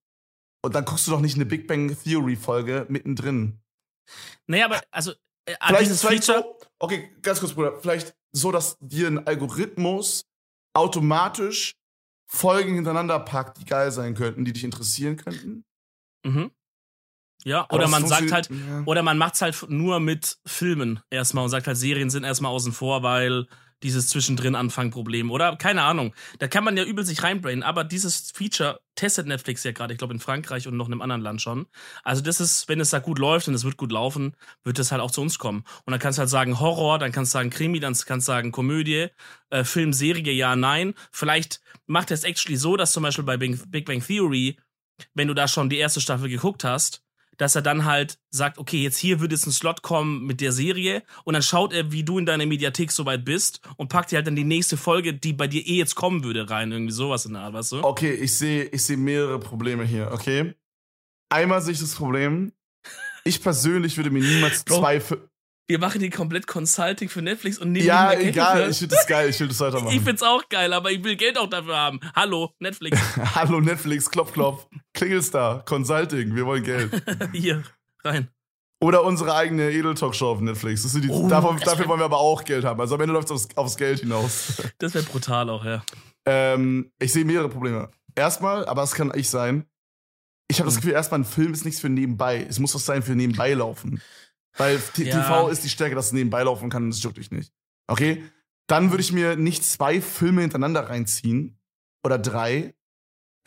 und 0.62 0.75
dann 0.75 0.86
guckst 0.86 1.07
du 1.07 1.12
doch 1.12 1.21
nicht 1.21 1.36
eine 1.36 1.45
Big 1.45 1.67
Bang 1.67 1.95
Theory-Folge 2.03 2.86
mittendrin. 2.89 3.59
Naja, 4.47 4.65
aber 4.65 4.81
also 4.91 5.12
äh, 5.45 5.55
vielleicht 5.67 5.91
ist 5.91 6.01
vielleicht 6.01 6.23
so, 6.23 6.57
okay, 6.79 7.12
ganz 7.21 7.39
kurz, 7.39 7.53
Bruder, 7.53 7.79
vielleicht 7.79 8.15
so, 8.31 8.51
dass 8.51 8.77
dir 8.79 9.07
ein 9.07 9.25
Algorithmus 9.27 10.25
automatisch 10.73 11.75
Folgen 12.25 12.75
hintereinander 12.75 13.19
packt, 13.19 13.59
die 13.59 13.65
geil 13.65 13.91
sein 13.91 14.15
könnten, 14.15 14.43
die 14.43 14.53
dich 14.53 14.63
interessieren 14.63 15.17
könnten. 15.17 15.65
Mhm. 16.25 16.51
Ja, 17.45 17.67
oder 17.71 17.88
man 17.89 18.07
sagt 18.07 18.31
halt, 18.31 18.49
ja. 18.49 18.83
oder 18.86 19.03
man 19.03 19.17
macht's 19.17 19.41
halt 19.41 19.65
nur 19.69 19.99
mit 19.99 20.38
Filmen 20.45 21.01
erstmal 21.09 21.43
und 21.43 21.49
sagt 21.49 21.67
halt, 21.67 21.77
Serien 21.77 22.09
sind 22.09 22.23
erstmal 22.23 22.51
außen 22.51 22.71
vor, 22.71 23.03
weil 23.03 23.47
dieses 23.83 24.07
zwischendrin 24.07 24.55
Anfangproblem 24.55 25.29
oder 25.29 25.55
keine 25.57 25.83
Ahnung. 25.83 26.13
Da 26.39 26.47
kann 26.47 26.63
man 26.63 26.77
ja 26.77 26.83
übel 26.83 27.05
sich 27.05 27.21
reinbrainen, 27.21 27.63
aber 27.63 27.83
dieses 27.83 28.31
Feature 28.31 28.79
testet 28.95 29.27
Netflix 29.27 29.63
ja 29.63 29.71
gerade, 29.71 29.93
ich 29.93 29.97
glaube 29.97 30.13
in 30.13 30.19
Frankreich 30.19 30.67
und 30.67 30.77
noch 30.77 30.87
in 30.87 30.93
einem 30.93 31.01
anderen 31.01 31.21
Land 31.21 31.41
schon. 31.41 31.67
Also 32.03 32.21
das 32.21 32.39
ist, 32.39 32.67
wenn 32.69 32.79
es 32.79 32.91
da 32.91 32.99
gut 32.99 33.19
läuft 33.19 33.47
und 33.47 33.53
es 33.53 33.63
wird 33.63 33.77
gut 33.77 33.91
laufen, 33.91 34.35
wird 34.63 34.79
das 34.79 34.91
halt 34.91 35.01
auch 35.01 35.11
zu 35.11 35.21
uns 35.21 35.39
kommen. 35.39 35.63
Und 35.85 35.91
dann 35.91 35.99
kannst 35.99 36.17
du 36.17 36.21
halt 36.21 36.29
sagen 36.29 36.59
Horror, 36.59 36.99
dann 36.99 37.11
kannst 37.11 37.33
du 37.33 37.37
sagen 37.37 37.49
Krimi, 37.49 37.79
dann 37.79 37.93
kannst 37.93 38.27
du 38.27 38.31
sagen 38.31 38.51
Komödie, 38.51 39.07
äh, 39.49 39.63
Film, 39.63 39.93
Serie, 39.93 40.31
ja, 40.31 40.55
nein. 40.55 40.93
Vielleicht 41.11 41.61
macht 41.85 42.11
es 42.11 42.23
actually 42.23 42.57
so, 42.57 42.77
dass 42.77 42.93
zum 42.93 43.03
Beispiel 43.03 43.25
bei 43.25 43.37
Big 43.37 43.85
Bang 43.85 44.05
Theory, 44.05 44.57
wenn 45.13 45.27
du 45.27 45.33
da 45.33 45.47
schon 45.47 45.69
die 45.69 45.77
erste 45.77 46.01
Staffel 46.01 46.29
geguckt 46.29 46.63
hast, 46.63 47.03
dass 47.43 47.56
er 47.56 47.62
dann 47.62 47.84
halt 47.84 48.19
sagt, 48.29 48.58
okay, 48.58 48.82
jetzt 48.82 48.97
hier 48.97 49.19
wird 49.19 49.34
jetzt 49.34 49.45
ein 49.45 49.51
Slot 49.51 49.82
kommen 49.82 50.25
mit 50.25 50.39
der 50.39 50.53
Serie 50.53 51.03
und 51.25 51.34
dann 51.34 51.43
schaut 51.43 51.73
er, 51.73 51.91
wie 51.91 52.06
du 52.06 52.17
in 52.17 52.25
deiner 52.25 52.45
Mediathek 52.45 52.89
soweit 52.89 53.25
bist 53.25 53.60
und 53.75 53.89
packt 53.89 54.12
dir 54.12 54.15
halt 54.15 54.27
dann 54.27 54.38
die 54.38 54.45
nächste 54.45 54.77
Folge, 54.77 55.13
die 55.13 55.34
bei 55.34 55.47
dir 55.47 55.62
eh 55.67 55.75
jetzt 55.75 55.95
kommen 55.95 56.23
würde, 56.23 56.49
rein. 56.49 56.71
Irgendwie 56.71 56.93
sowas 56.93 57.25
in 57.25 57.34
der 57.34 57.41
Art, 57.41 57.53
weißt 57.53 57.73
du? 57.73 57.84
Okay, 57.84 58.13
ich 58.13 58.38
sehe 58.38 58.63
ich 58.63 58.84
seh 58.84 58.95
mehrere 58.95 59.39
Probleme 59.39 59.84
hier, 59.84 60.10
okay? 60.13 60.53
Einmal 61.29 61.62
sehe 61.62 61.73
ich 61.73 61.82
das 61.82 61.95
Problem, 61.95 62.53
ich 63.25 63.41
persönlich 63.41 63.97
würde 63.97 64.10
mir 64.10 64.23
niemals 64.23 64.63
Bro, 64.63 64.79
zwei... 64.79 65.01
Wir 65.67 65.80
machen 65.80 66.02
hier 66.02 66.10
komplett 66.10 66.45
Consulting 66.45 67.08
für 67.08 67.21
Netflix 67.21 67.58
und 67.58 67.71
nehmen 67.71 67.86
ja, 67.86 68.12
egal, 68.13 68.69
ich 68.69 68.80
finde 68.80 68.95
das 68.95 69.08
geil, 69.08 69.30
ich 69.30 69.39
will 69.39 69.47
das 69.47 69.60
weitermachen. 69.62 69.93
Ich 69.97 70.02
find's 70.02 70.21
auch 70.21 70.47
geil, 70.49 70.73
aber 70.73 70.91
ich 70.91 71.02
will 71.04 71.15
Geld 71.15 71.38
auch 71.38 71.47
dafür 71.49 71.78
haben. 71.78 71.99
Hallo, 72.15 72.54
Netflix. 72.60 72.99
Hallo 73.36 73.62
Netflix, 73.62 74.12
klopf, 74.12 74.34
klopf. 74.34 74.67
Klingelstar, 74.93 75.63
Consulting, 75.63 76.36
wir 76.36 76.45
wollen 76.45 76.63
Geld. 76.63 76.91
hier, 77.32 77.63
rein. 78.04 78.28
Oder 78.82 79.06
unsere 79.06 79.34
eigene 79.34 79.71
Edel-Talk-Show 79.71 80.28
auf 80.32 80.41
Netflix. 80.41 80.84
Die, 80.91 81.08
Oh, 81.10 81.30
davon, 81.30 81.58
dafür 81.63 81.88
wollen 81.88 82.02
wir 82.02 82.06
aber 82.06 82.19
auch 82.19 82.43
Geld 82.43 82.65
haben. 82.65 82.82
Also 82.82 82.95
am 82.95 83.02
Ende 83.02 83.13
läuft 83.13 83.30
es 83.30 83.32
aufs, 83.32 83.47
aufs 83.56 83.78
Geld 83.78 84.02
hinaus. 84.02 84.62
Das 84.80 84.93
wäre 84.93 85.06
brutal 85.06 85.49
auch, 85.49 85.63
ja. 85.63 85.82
ähm, 86.26 86.91
ich 86.99 87.13
sehe 87.13 87.23
mehrere 87.23 87.47
Probleme. 87.47 87.89
Erstmal, 88.15 88.65
aber 88.65 88.84
es 88.84 88.93
kann 88.93 89.13
ich 89.15 89.30
sein, 89.30 89.65
ich 90.49 90.60
habe 90.60 90.67
das 90.67 90.76
Hm. 90.76 90.82
Gefühl, 90.82 90.93
erstmal 90.95 91.21
ein 91.21 91.26
Film 91.26 91.54
ist 91.54 91.63
nichts 91.63 91.80
für 91.80 91.88
nebenbei. 91.88 92.45
Es 92.49 92.60
muss 92.60 92.76
was 92.76 92.86
sein 92.86 93.02
für 93.02 93.15
nebenbei 93.15 93.54
laufen. 93.54 94.02
Weil 94.57 94.75
Ja. 94.97 95.03
TV 95.03 95.49
ist 95.49 95.63
die 95.63 95.69
Stärke, 95.69 95.95
dass 95.95 96.07
es 96.07 96.11
nebenbei 96.13 96.43
laufen 96.43 96.69
kann 96.69 96.83
und 96.83 96.89
das 96.91 97.01
juckt 97.03 97.17
dich 97.17 97.31
nicht. 97.31 97.51
Okay? 97.87 98.23
Dann 98.67 98.91
würde 98.91 99.01
ich 99.01 99.11
mir 99.11 99.35
nicht 99.35 99.63
zwei 99.65 99.99
Filme 100.01 100.41
hintereinander 100.41 100.89
reinziehen. 100.89 101.57
Oder 102.05 102.17
drei. 102.19 102.73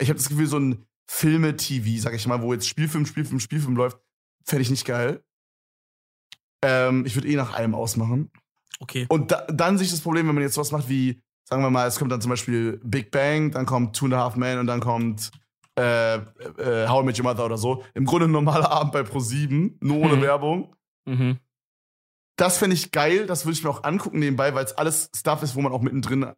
Ich 0.01 0.09
habe 0.09 0.17
das 0.19 0.29
Gefühl, 0.29 0.47
so 0.47 0.59
ein 0.59 0.85
Filme-TV, 1.09 2.01
sag 2.01 2.13
ich 2.13 2.27
mal, 2.27 2.41
wo 2.41 2.53
jetzt 2.53 2.67
Spielfilm, 2.67 3.05
Spielfilm, 3.05 3.39
Spielfilm 3.39 3.75
läuft, 3.75 3.97
fände 4.43 4.61
ich 4.63 4.69
nicht 4.69 4.85
geil. 4.85 5.23
Ähm, 6.61 7.05
ich 7.05 7.15
würde 7.15 7.27
eh 7.27 7.35
nach 7.35 7.53
einem 7.53 7.75
ausmachen. 7.75 8.31
Okay. 8.79 9.05
Und 9.09 9.31
da, 9.31 9.45
dann 9.47 9.77
sehe 9.77 9.85
ich 9.85 9.91
das 9.91 10.01
Problem, 10.01 10.27
wenn 10.27 10.35
man 10.35 10.43
jetzt 10.43 10.55
sowas 10.55 10.71
macht 10.71 10.89
wie, 10.89 11.21
sagen 11.45 11.61
wir 11.63 11.69
mal, 11.69 11.87
es 11.87 11.97
kommt 11.97 12.11
dann 12.11 12.21
zum 12.21 12.29
Beispiel 12.29 12.79
Big 12.83 13.11
Bang, 13.11 13.51
dann 13.51 13.65
kommt 13.65 13.95
Two 13.95 14.05
and 14.05 14.13
a 14.15 14.17
Half 14.19 14.35
Men 14.35 14.59
und 14.59 14.67
dann 14.67 14.79
kommt 14.79 15.31
äh, 15.77 16.15
äh, 16.15 16.87
How 16.87 17.03
I 17.03 17.05
Met 17.05 17.17
Your 17.19 17.23
Mother 17.25 17.45
oder 17.45 17.57
so. 17.57 17.83
Im 17.93 18.05
Grunde 18.05 18.27
ein 18.27 18.31
normaler 18.31 18.71
Abend 18.71 18.91
bei 18.93 19.01
Pro7, 19.01 19.75
nur 19.79 19.97
ohne 19.97 20.15
Mhm. 20.17 20.21
Werbung. 20.21 20.75
Mhm. 21.07 21.39
Das 22.37 22.59
fände 22.59 22.75
ich 22.75 22.91
geil, 22.91 23.25
das 23.25 23.45
würde 23.45 23.53
ich 23.53 23.63
mir 23.63 23.69
auch 23.69 23.83
angucken 23.83 24.19
nebenbei, 24.19 24.53
weil 24.53 24.63
es 24.63 24.73
alles 24.73 25.09
Stuff 25.15 25.41
ist, 25.41 25.55
wo 25.55 25.61
man 25.61 25.71
auch 25.71 25.81
mittendrin 25.81 26.33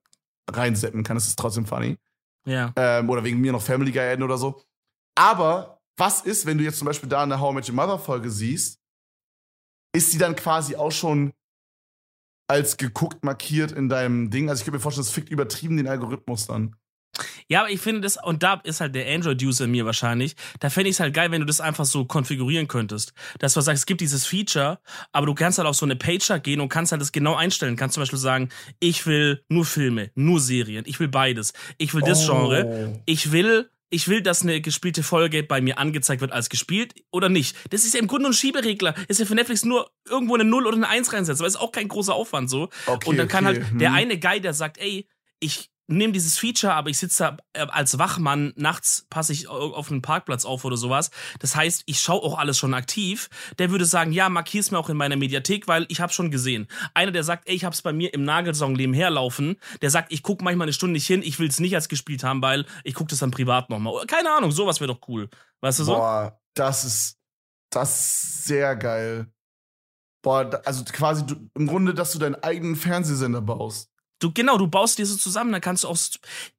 reinseppen 0.49 1.03
kann. 1.03 1.17
Das 1.17 1.27
ist 1.27 1.38
trotzdem 1.38 1.65
funny. 1.65 1.97
Ja. 2.45 2.71
Ähm, 2.77 3.10
oder 3.10 3.23
wegen 3.23 3.41
mir 3.41 3.51
noch 3.51 3.62
Family 3.62 3.91
Guy 3.91 4.01
adden 4.01 4.23
oder 4.23 4.38
so. 4.38 4.62
Aber 5.15 5.82
was 5.97 6.21
ist, 6.21 6.45
wenn 6.45 6.58
du 6.58 6.63
jetzt 6.63 6.77
zum 6.77 6.86
Beispiel 6.86 7.10
da 7.10 7.23
eine 7.23 7.39
How 7.39 7.51
I 7.51 7.55
Met 7.55 7.69
Your 7.69 7.75
Mother 7.75 7.99
Folge 7.99 8.32
siehst, 8.32 8.79
ist 9.93 10.13
die 10.13 10.17
dann 10.17 10.36
quasi 10.36 10.75
auch 10.75 10.91
schon 10.91 11.34
als 12.47 12.77
geguckt 12.77 13.23
markiert 13.23 13.71
in 13.73 13.89
deinem 13.89 14.29
Ding? 14.29 14.49
Also 14.49 14.62
ich 14.62 14.65
könnte 14.65 14.77
mir 14.77 14.82
vorstellen, 14.82 15.05
das 15.05 15.13
fickt 15.13 15.29
übertrieben 15.29 15.75
den 15.75 15.88
Algorithmus 15.88 16.47
dann. 16.47 16.75
Ja, 17.47 17.62
aber 17.62 17.69
ich 17.69 17.82
finde 17.82 18.01
das, 18.01 18.17
und 18.23 18.43
da 18.43 18.62
ist 18.63 18.82
halt 18.82 18.95
der 18.95 19.08
Android-User 19.13 19.65
in 19.65 19.71
mir 19.71 19.86
wahrscheinlich, 19.86 20.36
da 20.60 20.69
fände 20.69 20.89
ich 20.89 20.95
es 20.95 20.99
halt 20.99 21.13
geil, 21.13 21.32
wenn 21.32 21.41
du 21.41 21.45
das 21.45 21.62
einfach 21.62 21.86
so 21.86 22.05
konfigurieren 22.05 22.67
könntest. 22.67 23.13
Dass 23.39 23.53
du 23.53 23.62
sagst, 23.62 23.82
es 23.82 23.86
gibt 23.86 24.01
dieses 24.01 24.25
Feature, 24.25 24.79
aber 25.12 25.25
du 25.25 25.34
kannst 25.34 25.58
halt 25.58 25.67
auf 25.67 25.75
so 25.75 25.86
eine 25.86 25.95
Page 25.95 26.32
gehen 26.43 26.62
und 26.62 26.69
kannst 26.69 26.91
halt 26.91 27.01
das 27.01 27.12
genau 27.12 27.36
einstellen. 27.36 27.75
Kannst 27.75 27.95
zum 27.95 28.01
Beispiel 28.01 28.19
sagen, 28.19 28.49
ich 28.79 29.05
will 29.05 29.43
nur 29.49 29.65
Filme, 29.65 30.12
nur 30.15 30.39
Serien, 30.39 30.84
ich 30.88 30.99
will 30.99 31.08
beides. 31.08 31.53
Ich 31.77 31.93
will 31.93 32.01
das 32.01 32.25
Genre. 32.25 33.01
Ich 33.05 33.32
will, 33.32 33.69
ich 33.89 34.08
will, 34.08 34.21
dass 34.21 34.43
eine 34.43 34.62
gespielte 34.62 35.03
Folge 35.03 35.43
bei 35.43 35.62
mir 35.62 35.77
angezeigt 35.77 36.21
wird 36.21 36.32
als 36.32 36.49
gespielt 36.49 36.93
oder 37.12 37.29
nicht. 37.29 37.55
Das 37.71 37.84
ist 37.84 37.93
ja 37.93 37.99
im 37.99 38.08
Grunde 38.08 38.29
ein 38.29 38.34
Schieberegler. 38.34 38.93
Ist 39.08 39.19
ja 39.19 39.25
für 39.25 39.36
Netflix 39.36 39.65
nur 39.65 39.89
irgendwo 40.08 40.36
eine 40.36 40.43
0 40.43 40.67
oder 40.67 40.77
eine 40.77 40.88
1 40.88 41.12
reinsetzen, 41.12 41.41
weil 41.41 41.47
es 41.47 41.55
ist 41.55 41.62
auch 41.62 41.71
kein 41.71 41.88
großer 41.88 42.13
Aufwand 42.13 42.49
so. 42.49 42.69
Okay, 42.86 43.10
und 43.10 43.17
dann 43.17 43.27
kann 43.27 43.47
okay, 43.47 43.63
halt 43.63 43.82
der 43.82 43.89
hm. 43.89 43.95
eine 43.95 44.19
Guy, 44.19 44.41
der 44.41 44.53
sagt, 44.53 44.77
ey, 44.77 45.08
ich 45.39 45.71
nehme 45.89 46.13
dieses 46.13 46.38
Feature, 46.38 46.73
aber 46.73 46.89
ich 46.89 46.97
sitze 46.97 47.38
da 47.54 47.62
äh, 47.62 47.67
als 47.69 47.97
Wachmann, 47.99 48.54
nachts 48.56 49.06
passe 49.10 49.34
ich 49.34 49.49
au- 49.49 49.73
auf 49.73 49.91
einen 49.91 50.02
Parkplatz 50.02 50.45
auf 50.45 50.63
oder 50.65 50.78
sowas. 50.78 51.12
Das 51.39 51.56
heißt, 51.56 51.84
ich 51.86 51.99
schaue 51.99 52.21
auch 52.23 52.38
alles 52.38 52.58
schon 52.58 52.73
aktiv. 52.73 53.30
Der 53.58 53.71
würde 53.71 53.86
sagen, 53.86 54.12
ja, 54.12 54.30
markier's 54.30 54.71
mir 54.71 54.78
auch 54.80 54.89
in 54.89 54.97
meiner 54.97 55.15
Mediathek, 55.15 55.67
weil 55.67 55.86
ich 55.89 55.99
habe 55.99 56.13
schon 56.13 56.32
gesehen. 56.32 56.67
Einer, 56.93 57.12
der 57.12 57.23
sagt, 57.23 57.47
ey, 57.47 57.56
ich 57.56 57.65
hab's 57.65 57.82
bei 57.82 57.91
mir 57.91 58.13
im 58.13 58.23
Nagelsong 58.23 58.73
nebenherlaufen, 58.73 59.58
der 59.82 59.89
sagt, 59.89 60.12
ich 60.12 60.23
guck 60.23 60.41
manchmal 60.41 60.65
eine 60.65 60.73
Stunde 60.73 60.93
nicht 60.93 61.08
hin, 61.08 61.21
ich 61.23 61.39
will's 61.39 61.60
nicht 61.60 61.75
als 61.75 61.89
gespielt 61.89 62.23
haben, 62.23 62.41
weil 62.41 62.65
ich 62.84 62.93
guck 62.93 63.08
das 63.10 63.19
dann 63.19 63.32
privat 63.32 63.69
nochmal. 63.69 64.06
Keine 64.06 64.32
Ahnung, 64.32 64.52
sowas 64.52 64.80
wäre 64.80 64.93
doch 64.93 65.08
cool. 65.08 65.30
Weißt 65.62 65.80
du 65.80 65.84
so? 65.84 65.95
Boah, 65.95 66.39
das 66.54 66.86
ist, 66.86 67.17
das 67.71 67.99
ist 67.99 68.45
sehr 68.45 68.75
geil. 68.75 69.28
Boah, 70.21 70.62
also 70.65 70.84
quasi 70.86 71.25
du, 71.25 71.36
im 71.56 71.65
Grunde, 71.67 71.93
dass 71.93 72.12
du 72.12 72.19
deinen 72.19 72.36
eigenen 72.36 72.75
Fernsehsender 72.75 73.41
baust. 73.41 73.89
Du 74.19 74.32
genau, 74.34 74.58
du 74.58 74.67
baust 74.67 74.97
dir 74.97 75.05
so 75.05 75.17
zusammen, 75.17 75.51
dann 75.51 75.62
kannst 75.62 75.84
du 75.84 75.88
auch 75.88 75.97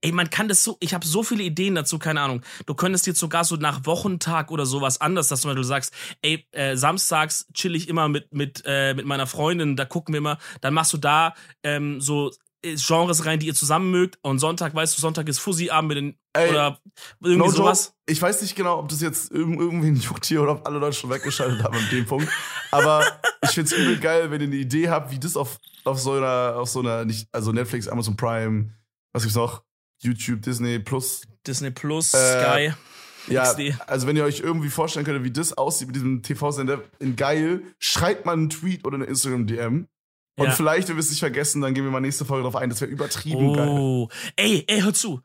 ey, 0.01 0.13
man 0.13 0.31
kann 0.31 0.49
das 0.49 0.65
so, 0.65 0.77
ich 0.81 0.95
habe 0.95 1.07
so 1.07 1.23
viele 1.23 1.43
Ideen 1.43 1.75
dazu, 1.75 1.99
keine 1.99 2.21
Ahnung. 2.21 2.43
Du 2.67 2.75
könntest 2.75 3.07
jetzt 3.07 3.21
sogar 3.21 3.45
so 3.45 3.57
nach 3.57 3.85
Wochentag 3.87 4.51
oder 4.51 4.67
sowas 4.67 5.01
anders, 5.01 5.29
dass 5.29 5.43
du 5.43 5.63
sagst, 5.63 5.95
ey, 6.23 6.47
äh, 6.53 6.77
samstags 6.77 7.47
chill 7.53 7.77
ich 7.77 7.89
immer 7.89 8.09
mit 8.09 8.33
mit 8.33 8.63
äh, 8.67 8.95
mit 8.95 9.07
meiner 9.07 9.27
Freundin, 9.27 9.77
da 9.77 9.85
gucken 9.85 10.15
wir 10.15 10.19
immer, 10.19 10.39
dann 10.61 10.75
machst 10.75 10.93
du 10.93 10.99
da 10.99 11.35
ähm, 11.63 12.01
so 12.01 12.31
äh, 12.63 12.77
Genres 12.77 13.27
rein, 13.27 13.39
die 13.39 13.47
ihr 13.47 13.55
zusammen 13.55 13.91
mögt 13.91 14.19
und 14.23 14.39
Sonntag, 14.39 14.75
weißt 14.75 14.97
du, 14.97 15.01
Sonntag 15.01 15.29
ist 15.29 15.39
Fussi-Abend 15.39 15.89
mit 15.89 15.97
den 15.99 16.20
Ey, 16.33 16.51
oder 16.51 16.79
irgendwie 17.21 17.45
No 17.45 17.51
sowas. 17.51 17.87
joke, 17.87 17.97
ich 18.07 18.23
weiß 18.23 18.43
nicht 18.43 18.55
genau, 18.55 18.79
ob 18.79 18.89
das 18.89 19.01
jetzt 19.01 19.33
irg 19.33 19.49
irgendwen 19.49 19.97
juckt 19.97 20.27
hier 20.27 20.43
oder 20.43 20.53
ob 20.53 20.67
alle 20.67 20.79
Leute 20.79 20.97
schon 20.97 21.11
weggeschaltet 21.11 21.63
haben 21.65 21.77
an 21.77 21.89
dem 21.91 22.07
Punkt. 22.07 22.29
Aber 22.71 23.05
ich 23.43 23.51
find's 23.51 23.73
übel 23.73 23.99
geil, 23.99 24.31
wenn 24.31 24.41
ihr 24.41 24.47
eine 24.47 24.57
Idee 24.57 24.89
habt, 24.91 25.11
wie 25.11 25.19
das 25.19 25.37
auf, 25.37 25.59
auf 25.85 25.99
so 26.01 26.13
einer, 26.13 26.55
auf 26.57 26.69
so 26.69 26.81
einer, 26.81 27.05
nicht, 27.05 27.29
also 27.33 27.51
Netflix, 27.53 27.89
Amazon 27.89 28.17
Prime, 28.17 28.71
was 29.13 29.23
gibt's 29.25 29.37
noch? 29.37 29.63
YouTube, 30.03 30.43
Disney 30.43 30.79
Plus. 30.79 31.23
Disney 31.47 31.71
Plus, 31.73 32.15
Äh, 32.15 32.19
Sky. 32.69 32.75
Ja, 33.29 33.45
XD. 33.53 33.75
also 33.87 34.07
wenn 34.07 34.17
ihr 34.17 34.25
euch 34.25 34.41
irgendwie 34.41 34.71
vorstellen 34.71 35.05
könnt, 35.05 35.23
wie 35.25 35.31
das 35.31 35.53
aussieht 35.59 35.89
mit 35.89 35.97
diesem 35.97 36.23
TV-Sender 36.23 36.81
in 37.01 37.17
geil, 37.17 37.63
schreibt 37.79 38.25
mal 38.25 38.33
einen 38.33 38.49
Tweet 38.51 38.85
oder 38.87 38.95
eine 38.97 39.05
Instagram-DM. 39.05 39.89
Und 40.39 40.47
Ja. 40.47 40.53
vielleicht, 40.53 40.89
wenn 40.89 40.97
wir 40.97 41.01
es 41.01 41.11
nicht 41.11 41.19
vergessen, 41.21 41.61
dann 41.61 41.75
gehen 41.75 41.85
wir 41.85 41.91
mal 41.91 42.01
nächste 42.01 42.25
Folge 42.25 42.45
drauf 42.45 42.57
ein. 42.57 42.71
Das 42.71 42.81
wäre 42.81 42.91
übertrieben 42.91 43.53
geil. 43.53 43.69
Oh. 43.69 44.09
Ey, 44.37 44.65
ey, 44.69 44.81
hör 44.81 44.95
zu. 44.95 45.21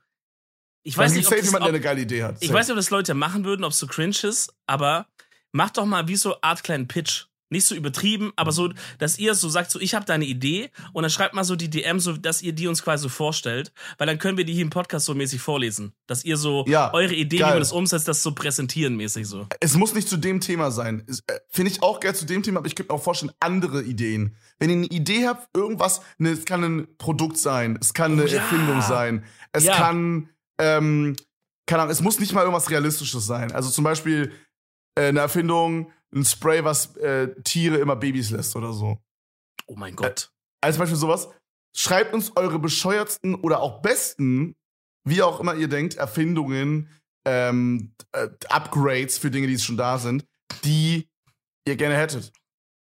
Ich 0.88 0.98
weiß 0.98 1.14
nicht, 1.14 1.26
ob 1.28 1.32
safe 1.34 1.42
das, 1.42 1.54
ob, 1.54 1.62
eine 1.64 1.82
geile 1.82 2.02
Idee 2.02 2.24
hat. 2.24 2.38
Ich 2.40 2.48
Safe. 2.48 2.60
weiß 2.60 2.68
nicht, 2.68 2.74
ob 2.74 2.78
das 2.78 2.90
Leute 2.92 3.14
machen 3.16 3.44
würden, 3.44 3.64
ob 3.64 3.72
es 3.72 3.80
so 3.80 3.88
cringe 3.88 4.16
ist, 4.24 4.54
aber 4.68 5.08
macht 5.52 5.78
doch 5.78 5.86
mal 5.86 6.08
wie 6.08 6.16
so 6.16 6.36
Art 6.42 6.64
kleinen 6.64 6.88
Pitch. 6.88 7.26
Nicht 7.52 7.68
so 7.68 7.76
übertrieben, 7.76 8.34
aber 8.38 8.52
so, 8.52 8.72
dass 8.98 9.20
ihr 9.20 9.36
so 9.36 9.50
sagt, 9.50 9.70
so 9.70 9.80
ich 9.80 9.94
habe 9.94 10.04
da 10.04 10.14
eine 10.16 10.26
Idee 10.26 10.72
und 10.94 11.04
dann 11.04 11.12
schreibt 11.12 11.36
mal 11.36 11.44
so 11.44 11.56
die 11.56 11.70
DM, 11.70 12.00
so 12.00 12.14
dass 12.18 12.42
ihr 12.42 12.54
die 12.54 12.68
uns 12.68 12.82
quasi 12.84 13.04
so 13.04 13.10
vorstellt, 13.10 13.72
weil 14.00 14.08
dann 14.08 14.18
können 14.18 14.36
wir 14.38 14.46
die 14.46 14.54
hier 14.54 14.64
im 14.64 14.72
Podcast 14.72 15.06
so 15.06 15.14
mäßig 15.14 15.40
vorlesen. 15.42 15.94
Dass 16.08 16.26
ihr 16.26 16.38
so 16.38 16.66
Ja, 16.68 16.92
eure 16.94 17.14
Idee, 17.14 17.38
wie 17.38 17.42
geil. 17.42 17.52
man 17.52 17.60
das 17.60 17.72
umsetzt, 17.72 18.08
das 18.08 18.24
so 18.24 18.34
präsentieren 18.34 18.96
mäßig 18.96 19.28
so. 19.28 19.48
Es 19.60 19.76
muss 19.76 19.94
nicht 19.94 20.10
zu 20.10 20.18
dem 20.18 20.42
Thema 20.42 20.72
sein. 20.72 21.06
Äh, 21.28 21.34
Finde 21.50 21.72
ich 21.72 21.84
auch 21.84 22.00
geil 22.00 22.16
zu 22.16 22.26
dem 22.26 22.42
Thema, 22.42 22.60
aber 22.60 22.68
ich 22.68 22.76
könnte 22.76 22.92
mir 22.92 22.98
auch 23.00 23.04
vorstellen, 23.04 23.32
andere 23.40 23.84
Ideen. 23.84 24.36
Wenn 24.58 24.72
ihr 24.72 24.76
eine 24.78 24.86
Idee 24.88 25.28
habt, 25.28 25.48
irgendwas, 25.56 26.02
ne, 26.18 26.32
es 26.32 26.46
kann 26.46 26.64
ein 26.64 26.88
Produkt 26.98 27.38
sein, 27.38 27.78
es 27.80 27.94
kann 27.94 28.14
eine 28.14 28.24
Oh 28.24 28.28
ja. 28.28 28.38
Erfindung 28.38 28.82
sein, 28.82 29.24
es 29.52 29.66
Ja. 29.66 29.76
kann, 29.78 30.30
ähm, 30.60 31.16
keine 31.68 31.84
Ahnung, 31.84 31.92
es 31.92 32.02
muss 32.02 32.20
nicht 32.20 32.34
mal 32.34 32.42
irgendwas 32.42 32.70
Realistisches 32.70 33.26
sein. 33.26 33.52
Also 33.52 33.70
zum 33.70 33.84
Beispiel 33.84 34.32
äh, 34.96 35.08
eine 35.08 35.20
Erfindung, 35.20 35.92
ein 36.14 36.26
Spray, 36.26 36.64
was 36.64 36.96
äh, 36.98 37.34
Tiere 37.44 37.78
immer 37.78 37.96
Babys 37.96 38.30
lässt 38.32 38.56
oder 38.56 38.74
so. 38.74 39.00
Oh 39.68 39.76
mein 39.76 39.96
Gott. 39.96 40.32
Als 40.62 40.78
Beispiel 40.78 40.98
sowas. 40.98 41.30
Schreibt 41.76 42.14
uns 42.14 42.38
eure 42.38 42.60
bescheuertsten 42.60 43.36
oder 43.36 43.60
auch 43.60 43.82
besten, 43.82 44.56
wie 45.04 45.22
auch 45.22 45.40
immer 45.40 45.56
ihr 45.56 45.68
denkt, 45.68 45.96
Erfindungen, 45.96 46.90
ähm, 47.26 47.94
äh, 48.14 48.30
Upgrades 48.48 49.18
für 49.18 49.32
Dinge, 49.32 49.48
die 49.48 49.60
schon 49.60 49.76
da 49.76 49.98
sind, 49.98 50.26
die 50.64 51.10
ihr 51.68 51.76
gerne 51.76 51.98
hättet. 51.98 52.32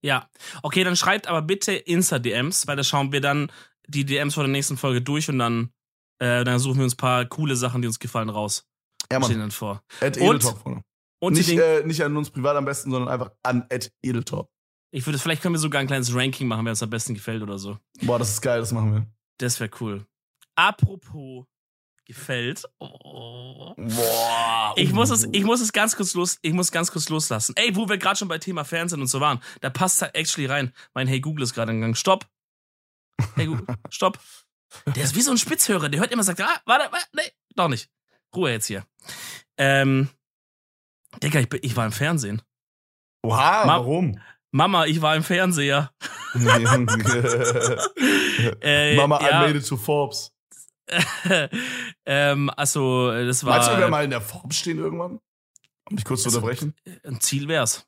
Ja. 0.02 0.28
Okay, 0.62 0.84
dann 0.84 0.96
schreibt 0.96 1.28
aber 1.28 1.40
bitte 1.40 1.72
Insta-DMs, 1.72 2.66
weil 2.66 2.76
da 2.76 2.84
schauen 2.84 3.12
wir 3.12 3.22
dann 3.22 3.50
die 3.86 4.04
DMs 4.04 4.34
vor 4.34 4.42
der 4.42 4.52
nächsten 4.52 4.76
Folge 4.76 5.00
durch 5.00 5.30
und 5.30 5.38
dann, 5.38 5.70
äh, 6.18 6.44
dann 6.44 6.58
suchen 6.58 6.76
wir 6.78 6.84
uns 6.84 6.94
ein 6.94 6.98
paar 6.98 7.24
coole 7.26 7.56
Sachen, 7.56 7.82
die 7.82 7.88
uns 7.88 7.98
gefallen, 7.98 8.28
raus. 8.30 8.66
Ja, 9.12 9.18
Stehen 9.22 9.32
Mann. 9.32 9.40
dann 9.40 9.50
vor. 9.50 9.82
At 10.00 10.16
Und- 10.16 10.22
Edeltalk, 10.22 10.58
Freunde. 10.58 10.82
Und 11.20 11.34
Nicht, 11.34 11.48
äh, 11.50 11.82
nicht 11.86 12.02
an 12.04 12.16
uns 12.16 12.28
privat 12.30 12.54
am 12.56 12.64
besten, 12.66 12.90
sondern 12.90 13.08
einfach 13.12 13.32
an 13.42 13.66
at 13.70 13.90
Edeltalk. 14.02 14.46
ich 14.90 15.06
würde, 15.06 15.18
vielleicht 15.18 15.40
können 15.42 15.54
wir 15.54 15.58
sogar 15.58 15.80
ein 15.80 15.86
kleines 15.86 16.14
Ranking 16.14 16.46
machen, 16.48 16.64
wer 16.66 16.70
uns 16.72 16.82
am 16.82 16.90
besten 16.90 17.14
gefällt 17.14 17.42
oder 17.42 17.58
so. 17.58 17.78
Boah, 18.02 18.18
das 18.18 18.30
ist 18.30 18.40
geil, 18.42 18.60
das 18.60 18.72
machen 18.72 18.92
wir. 18.92 19.06
Das 19.38 19.58
wäre 19.58 19.70
cool. 19.80 20.06
Apropos 20.54 21.46
gefällt. 22.04 22.64
Oh. 22.78 23.72
Boah. 23.76 24.74
Ich 24.76 24.92
muss 24.92 25.10
es, 25.10 25.26
ich 25.32 25.44
muss 25.44 25.60
es 25.62 25.72
ganz 25.72 25.96
kurz 25.96 26.12
los, 26.14 26.38
ich 26.42 26.52
muss 26.52 26.70
ganz 26.70 26.90
kurz 26.92 27.08
loslassen. 27.08 27.54
Ey, 27.56 27.74
wo 27.74 27.88
wir 27.88 27.96
gerade 27.98 28.16
schon 28.16 28.28
bei 28.28 28.38
Thema 28.38 28.64
Fernsehen 28.64 29.00
und 29.00 29.06
so 29.08 29.20
waren, 29.20 29.40
da 29.62 29.70
passt 29.70 30.02
halt 30.02 30.14
actually 30.14 30.46
rein. 30.46 30.72
Mein 30.94 31.06
Hey 31.08 31.20
Google 31.20 31.44
ist 31.44 31.54
gerade 31.54 31.72
in 31.72 31.80
Gang. 31.80 31.96
Stopp. 31.96 32.26
Hey 33.34 33.46
Google, 33.46 33.64
stopp. 33.88 34.18
Der 34.94 35.04
ist 35.04 35.14
wie 35.14 35.20
so 35.22 35.30
ein 35.30 35.38
Spitzhörer, 35.38 35.88
der 35.88 36.00
hört 36.00 36.12
immer 36.12 36.22
sagt, 36.22 36.40
ah, 36.40 36.60
warte, 36.66 36.90
warte, 36.92 37.06
nee, 37.14 37.30
doch 37.56 37.68
nicht. 37.68 37.88
Ruhe 38.34 38.50
jetzt 38.52 38.66
hier. 38.66 38.84
Ähm, 39.56 40.08
Digga, 41.22 41.40
ich, 41.40 41.48
ich 41.62 41.76
war 41.76 41.86
im 41.86 41.92
Fernsehen. 41.92 42.42
Oha, 43.22 43.64
Ma- 43.64 43.76
warum? 43.78 44.18
Mama, 44.50 44.86
ich 44.86 45.00
war 45.02 45.16
im 45.16 45.22
Fernseher. 45.24 45.90
Äh, 48.60 48.96
Mama, 48.96 49.20
I 49.20 49.24
ja, 49.26 49.40
made 49.42 49.58
it 49.58 49.66
to 49.68 49.76
Forbes. 49.76 50.32
ähm, 52.06 52.50
also, 52.56 53.10
das 53.12 53.44
war 53.44 53.56
Meinst 53.58 53.70
du, 53.70 53.78
wir 53.78 53.88
mal 53.88 54.04
in 54.04 54.10
der 54.10 54.20
Forbes 54.20 54.56
stehen 54.58 54.78
irgendwann? 54.78 55.20
Um 55.90 55.96
dich 55.96 56.04
kurz 56.04 56.22
zu 56.22 56.28
Also- 56.28 56.38
unterbrechen. 56.38 56.74
ein 57.04 57.20
Ziel 57.20 57.48
wär's. 57.48 57.86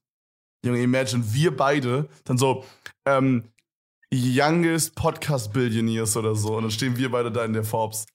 Junge, 0.64 0.80
imagine, 0.82 1.22
wir 1.32 1.54
beide, 1.56 2.08
dann 2.24 2.38
so, 2.38 2.64
ähm, 3.04 3.52
Youngest 4.18 4.94
Podcast 4.94 5.52
Billionaires 5.52 6.16
oder 6.16 6.34
so. 6.34 6.56
Und 6.56 6.64
dann 6.64 6.70
stehen 6.70 6.96
wir 6.96 7.10
beide 7.10 7.30
da 7.30 7.44
in 7.44 7.52
der 7.52 7.64
Forbes. 7.64 8.06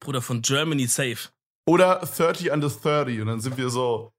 Bruder 0.00 0.22
von 0.22 0.42
Germany 0.42 0.86
Safe. 0.86 1.18
Oder 1.66 2.00
30 2.00 2.50
under 2.50 2.68
30. 2.68 3.20
Und 3.20 3.26
dann 3.26 3.40
sind 3.40 3.56
wir 3.56 3.70
so, 3.70 4.12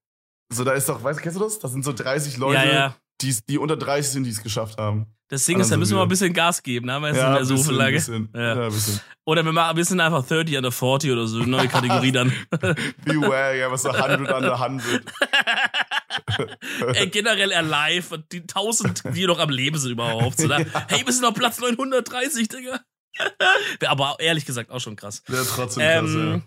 so, 0.52 0.64
da 0.64 0.72
ist 0.74 0.88
doch, 0.88 1.04
weißt 1.04 1.20
du, 1.20 1.24
kennst 1.24 1.38
du 1.38 1.44
das? 1.44 1.60
Das 1.60 1.72
sind 1.72 1.84
so 1.84 1.94
30 1.94 2.38
Leute, 2.38 2.66
ja, 2.66 2.74
ja. 2.74 2.96
Die, 3.22 3.36
die 3.48 3.58
unter 3.58 3.78
30 3.78 4.12
sind, 4.12 4.24
die 4.24 4.30
es 4.30 4.42
geschafft 4.42 4.78
haben. 4.78 5.08
Das 5.34 5.46
Ding 5.46 5.60
ist, 5.60 5.72
da 5.72 5.78
müssen 5.78 5.94
wir 5.94 5.98
mal 5.98 6.04
ein 6.04 6.10
bisschen 6.10 6.32
Gas 6.32 6.62
geben, 6.62 6.86
ne? 6.86 7.02
Weil 7.02 7.12
es 7.14 7.18
ja, 7.18 7.24
sind 7.24 7.34
ja 7.34 7.40
ein 7.40 7.46
so 7.46 7.56
bisschen. 7.56 7.78
Bisschen, 7.92 8.30
Ja. 8.36 8.42
ja. 8.56 8.66
ein 8.66 8.72
bisschen. 8.72 9.02
Oder 9.26 9.44
wir 9.44 9.52
machen, 9.52 9.76
wir 9.78 9.84
sind 9.84 10.00
einfach 10.00 10.24
30 10.28 10.58
under 10.58 10.72
40 10.72 11.12
oder 11.12 11.26
so, 11.26 11.40
neue 11.40 11.68
Kategorie 11.68 12.12
dann. 12.12 12.32
Beware, 13.04 13.58
ja, 13.58 13.72
was 13.72 13.82
so 13.82 13.90
100 13.90 14.32
under 14.32 14.54
100. 14.62 15.04
Ey, 16.94 17.08
generell 17.08 17.52
alive 17.52 18.14
und 18.14 18.32
die 18.32 18.42
1000, 18.42 19.04
die 19.16 19.26
noch 19.26 19.40
am 19.40 19.50
Leben 19.50 19.80
sind 19.80 19.94
überhaupt. 19.94 20.38
So, 20.38 20.48
da, 20.50 20.58
Hey, 20.88 21.04
wir 21.04 21.12
sind 21.12 21.26
auf 21.26 21.34
Platz 21.34 21.60
930, 21.60 22.48
Digga. 22.50 22.80
Wäre 23.80 23.92
aber 23.92 24.18
ehrlich 24.20 24.46
gesagt 24.46 24.70
auch 24.70 24.82
schon 24.82 24.96
krass. 24.96 25.24
Wäre 25.28 25.46
trotzdem 25.46 25.82
krass, 25.82 26.12
Ähm, 26.14 26.44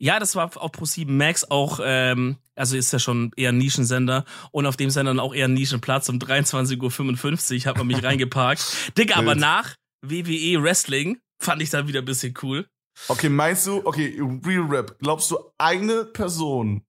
ja, 0.00 0.18
das 0.18 0.34
war 0.34 0.46
auf 0.56 0.72
Pro7 0.72 1.10
Max 1.10 1.50
auch, 1.50 1.78
ähm, 1.82 2.38
also 2.56 2.76
ist 2.76 2.92
ja 2.92 2.98
schon 2.98 3.32
eher 3.36 3.50
ein 3.50 3.58
Nischensender 3.58 4.24
und 4.50 4.66
auf 4.66 4.76
dem 4.76 4.88
Sender 4.90 5.10
dann 5.10 5.20
auch 5.20 5.34
eher 5.34 5.46
ein 5.46 5.54
Nischenplatz 5.54 6.08
um 6.08 6.16
23.55 6.16 7.60
Uhr 7.60 7.64
hat 7.66 7.76
man 7.76 7.86
mich 7.86 8.02
reingeparkt. 8.02 8.96
Digga, 8.96 9.16
aber 9.16 9.34
nach 9.34 9.74
WWE 10.02 10.62
Wrestling 10.62 11.20
fand 11.38 11.60
ich 11.60 11.68
dann 11.68 11.86
wieder 11.86 12.00
ein 12.00 12.06
bisschen 12.06 12.34
cool. 12.42 12.66
Okay, 13.08 13.28
meinst 13.28 13.66
du, 13.66 13.82
okay, 13.84 14.20
Real 14.44 14.66
Rap, 14.68 14.98
glaubst 14.98 15.30
du, 15.30 15.38
eine 15.58 16.06
Person 16.06 16.82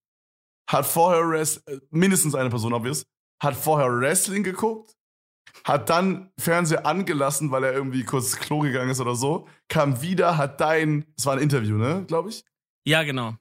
hat 0.69 0.85
vorher 0.85 1.27
Wrest 1.27 1.67
äh, 1.67 1.79
mindestens 1.89 2.33
eine 2.33 2.49
Person, 2.49 2.73
obvious, 2.73 3.03
hat 3.41 3.55
vorher 3.55 3.91
Wrestling 3.91 4.43
geguckt, 4.43 4.95
hat 5.65 5.89
dann 5.89 6.31
Fernseher 6.39 6.85
angelassen, 6.85 7.51
weil 7.51 7.65
er 7.65 7.73
irgendwie 7.73 8.05
kurz 8.05 8.37
Klo 8.37 8.59
gegangen 8.59 8.89
ist 8.89 9.01
oder 9.01 9.15
so, 9.15 9.47
kam 9.67 10.01
wieder, 10.01 10.37
hat 10.37 10.61
dein, 10.61 11.05
es 11.17 11.25
war 11.25 11.33
ein 11.33 11.39
Interview, 11.39 11.77
ne, 11.77 12.05
glaube 12.07 12.29
ich, 12.29 12.45
Ja, 12.85 13.03
genau. 13.03 13.35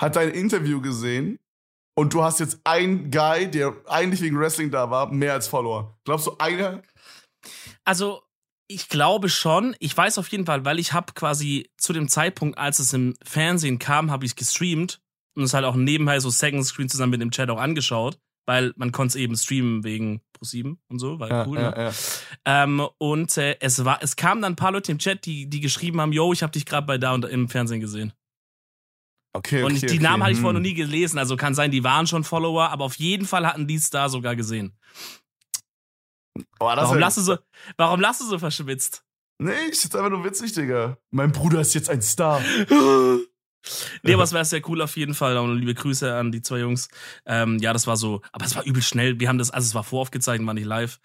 hat 0.00 0.16
dein 0.16 0.30
Interview 0.30 0.80
gesehen 0.80 1.38
und 1.96 2.14
du 2.14 2.22
hast 2.22 2.38
jetzt 2.40 2.60
einen 2.64 3.10
Guy, 3.10 3.50
der 3.50 3.74
eigentlich 3.86 4.20
wegen 4.20 4.38
Wrestling 4.38 4.70
da 4.70 4.90
war, 4.90 5.12
mehr 5.12 5.32
als 5.32 5.48
Follower. 5.48 5.98
Glaubst 6.04 6.28
du, 6.28 6.36
einer? 6.38 6.82
Also, 7.84 8.22
ich 8.68 8.88
glaube 8.88 9.28
schon. 9.28 9.74
Ich 9.80 9.96
weiß 9.96 10.18
auf 10.18 10.28
jeden 10.28 10.46
Fall, 10.46 10.64
weil 10.64 10.78
ich 10.78 10.92
habe 10.92 11.12
quasi 11.14 11.70
zu 11.76 11.92
dem 11.92 12.08
Zeitpunkt, 12.08 12.56
als 12.56 12.78
es 12.78 12.92
im 12.92 13.16
Fernsehen 13.24 13.78
kam, 13.78 14.10
habe 14.10 14.24
ich 14.24 14.36
gestreamt 14.36 15.00
und 15.36 15.42
es 15.42 15.54
halt 15.54 15.64
auch 15.64 15.74
nebenbei 15.74 16.20
so 16.20 16.30
Second 16.30 16.64
Screen 16.64 16.88
zusammen 16.88 17.10
mit 17.10 17.20
dem 17.20 17.30
Chat 17.30 17.50
auch 17.50 17.60
angeschaut, 17.60 18.18
weil 18.46 18.72
man 18.76 18.92
konnte 18.92 19.12
es 19.12 19.16
eben 19.16 19.36
streamen 19.36 19.82
wegen 19.84 20.20
Pro7 20.38 20.76
und 20.88 20.98
so, 20.98 21.18
war 21.18 21.48
cool. 21.48 21.58
ne? 21.58 21.74
ja. 21.76 21.92
Ähm, 22.44 22.86
und 22.98 23.36
äh, 23.38 23.56
es 23.60 23.84
war, 23.84 24.02
es 24.02 24.16
kamen 24.16 24.42
dann 24.42 24.52
ein 24.52 24.56
paar 24.56 24.72
Leute 24.72 24.92
im 24.92 24.98
Chat, 24.98 25.24
die, 25.26 25.50
die 25.50 25.60
geschrieben 25.60 26.00
haben, 26.00 26.12
yo, 26.12 26.32
ich 26.32 26.42
habe 26.42 26.52
dich 26.52 26.66
gerade 26.66 26.86
bei 26.86 26.98
da 26.98 27.12
und 27.12 27.24
im 27.24 27.48
Fernsehen 27.48 27.80
gesehen. 27.80 28.12
Okay, 29.38 29.62
und 29.62 29.76
okay, 29.76 29.86
die 29.86 29.94
okay. 29.94 30.02
Namen 30.02 30.24
hatte 30.24 30.32
ich 30.32 30.38
hm. 30.38 30.42
vorher 30.42 30.60
noch 30.60 30.66
nie 30.66 30.74
gelesen, 30.74 31.16
also 31.16 31.36
kann 31.36 31.54
sein, 31.54 31.70
die 31.70 31.84
waren 31.84 32.08
schon 32.08 32.24
Follower, 32.24 32.70
aber 32.70 32.84
auf 32.84 32.96
jeden 32.96 33.24
Fall 33.24 33.46
hatten 33.46 33.68
die 33.68 33.80
da 33.90 34.08
sogar 34.08 34.34
gesehen. 34.34 34.76
Oh, 36.58 36.66
Warum 36.66 36.98
du 36.98 37.10
so, 37.10 37.38
warum 37.76 38.00
du 38.00 38.12
so 38.12 38.38
verschwitzt? 38.38 39.04
Nee, 39.40 39.52
ich 39.70 39.84
ist 39.84 39.94
einfach 39.94 40.10
nur 40.10 40.24
witzig, 40.24 40.52
Digga. 40.52 40.98
Mein 41.12 41.30
Bruder 41.30 41.60
ist 41.60 41.74
jetzt 41.74 41.88
ein 41.88 42.02
Star. 42.02 42.42
Nee, 44.02 44.14
aber 44.14 44.22
es 44.22 44.32
wäre 44.32 44.44
sehr 44.44 44.66
cool 44.68 44.80
auf 44.80 44.96
jeden 44.96 45.14
Fall. 45.14 45.36
Und 45.36 45.58
liebe 45.58 45.74
Grüße 45.74 46.14
an 46.14 46.32
die 46.32 46.40
zwei 46.40 46.60
Jungs. 46.60 46.88
Ähm, 47.26 47.58
ja, 47.58 47.72
das 47.72 47.86
war 47.86 47.96
so, 47.96 48.22
aber 48.32 48.46
es 48.46 48.54
war 48.54 48.64
übel 48.64 48.80
schnell. 48.80 49.18
Wir 49.20 49.28
haben 49.28 49.36
das, 49.36 49.50
also 49.50 49.66
es 49.66 49.74
war 49.74 49.82
voraufgezeichnet, 49.82 50.46
war 50.46 50.54
nicht 50.54 50.64
live. 50.64 51.00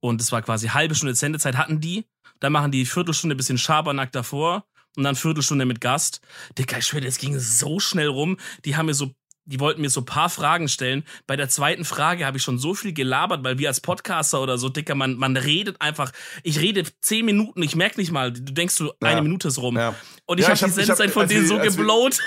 Und 0.00 0.20
es 0.20 0.30
war 0.30 0.40
quasi 0.40 0.68
halbe 0.68 0.94
Stunde 0.94 1.14
Sendezeit 1.14 1.56
hatten 1.56 1.80
die. 1.80 2.06
Dann 2.38 2.52
machen 2.52 2.70
die 2.70 2.86
Viertelstunde 2.86 3.34
ein 3.34 3.36
bisschen 3.36 3.58
Schabernack 3.58 4.12
davor 4.12 4.64
und 4.96 5.04
dann 5.04 5.14
Viertelstunde 5.16 5.64
mit 5.66 5.80
Gast. 5.80 6.20
Digga, 6.58 6.78
ich 6.78 6.86
schwöre, 6.86 7.04
das 7.04 7.18
ging 7.18 7.38
so 7.38 7.78
schnell 7.80 8.08
rum. 8.08 8.38
Die 8.64 8.76
haben 8.76 8.86
mir 8.86 8.94
so, 8.94 9.12
die 9.44 9.60
wollten 9.60 9.80
mir 9.80 9.90
so 9.90 10.02
paar 10.02 10.28
Fragen 10.28 10.68
stellen. 10.68 11.04
Bei 11.28 11.36
der 11.36 11.48
zweiten 11.48 11.84
Frage 11.84 12.26
habe 12.26 12.36
ich 12.38 12.42
schon 12.42 12.58
so 12.58 12.74
viel 12.74 12.92
gelabert, 12.92 13.44
weil 13.44 13.58
wir 13.58 13.68
als 13.68 13.80
Podcaster 13.80 14.40
oder 14.42 14.58
so, 14.58 14.68
Dicker, 14.68 14.94
man, 14.96 15.14
man 15.16 15.36
redet 15.36 15.80
einfach. 15.80 16.10
Ich 16.42 16.58
rede 16.60 16.82
zehn 17.00 17.24
Minuten, 17.24 17.62
ich 17.62 17.76
merk 17.76 17.96
nicht 17.96 18.10
mal. 18.10 18.32
Du 18.32 18.40
denkst 18.52 18.74
so, 18.74 18.92
eine 19.00 19.16
Ja. 19.18 19.22
Minute 19.22 19.46
ist 19.48 19.58
rum. 19.58 19.76
Ja. 19.76 19.94
Und 20.24 20.38
ich 20.38 20.46
Ja, 20.48 20.50
habe 20.56 20.58
die 20.64 20.70
Sendezeit 20.72 21.06
hab- 21.08 21.14
von 21.14 21.28
denen 21.28 21.42
wir- 21.42 21.48
so 21.48 21.58
geblowt. 21.58 22.18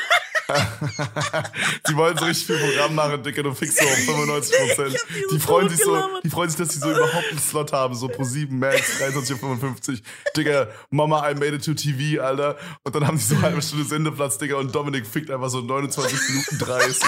die 1.89 1.95
wollen 1.95 2.17
so 2.17 2.25
richtig 2.25 2.47
viel 2.47 2.57
Programm 2.57 2.95
machen, 2.95 3.21
Digga, 3.21 3.43
du 3.43 3.53
fixst 3.53 3.77
so 3.77 3.85
auf 3.85 3.95
95 3.95 4.57
Prozent. 4.57 4.97
Die 5.31 5.35
so 5.35 5.39
freuen 5.39 5.69
sich 5.69 5.79
so, 5.79 5.97
die 6.23 6.29
freuen 6.29 6.49
sich, 6.49 6.57
dass 6.57 6.69
die 6.69 6.79
so 6.79 6.91
überhaupt 6.91 7.29
einen 7.29 7.39
Slot 7.39 7.71
haben, 7.71 7.93
so 7.93 8.07
pro 8.07 8.23
7 8.23 8.57
Max, 8.57 9.01
23.55 9.01 10.01
Digga, 10.35 10.67
Mama, 10.89 11.29
I 11.29 11.35
made 11.35 11.55
it 11.55 11.65
to 11.65 11.73
TV, 11.73 12.21
Alter. 12.21 12.57
Und 12.83 12.95
dann 12.95 13.05
haben 13.05 13.17
die 13.17 13.23
so 13.23 13.35
eine 13.35 13.43
halbe 13.43 13.61
Stunde 13.61 13.85
Sendeplatz, 13.85 14.37
Digga, 14.37 14.55
und 14.57 14.73
Dominik 14.73 15.05
fickt 15.05 15.29
einfach 15.29 15.49
so 15.49 15.61
29 15.61 16.19
Minuten 16.29 16.57
30. 16.57 17.03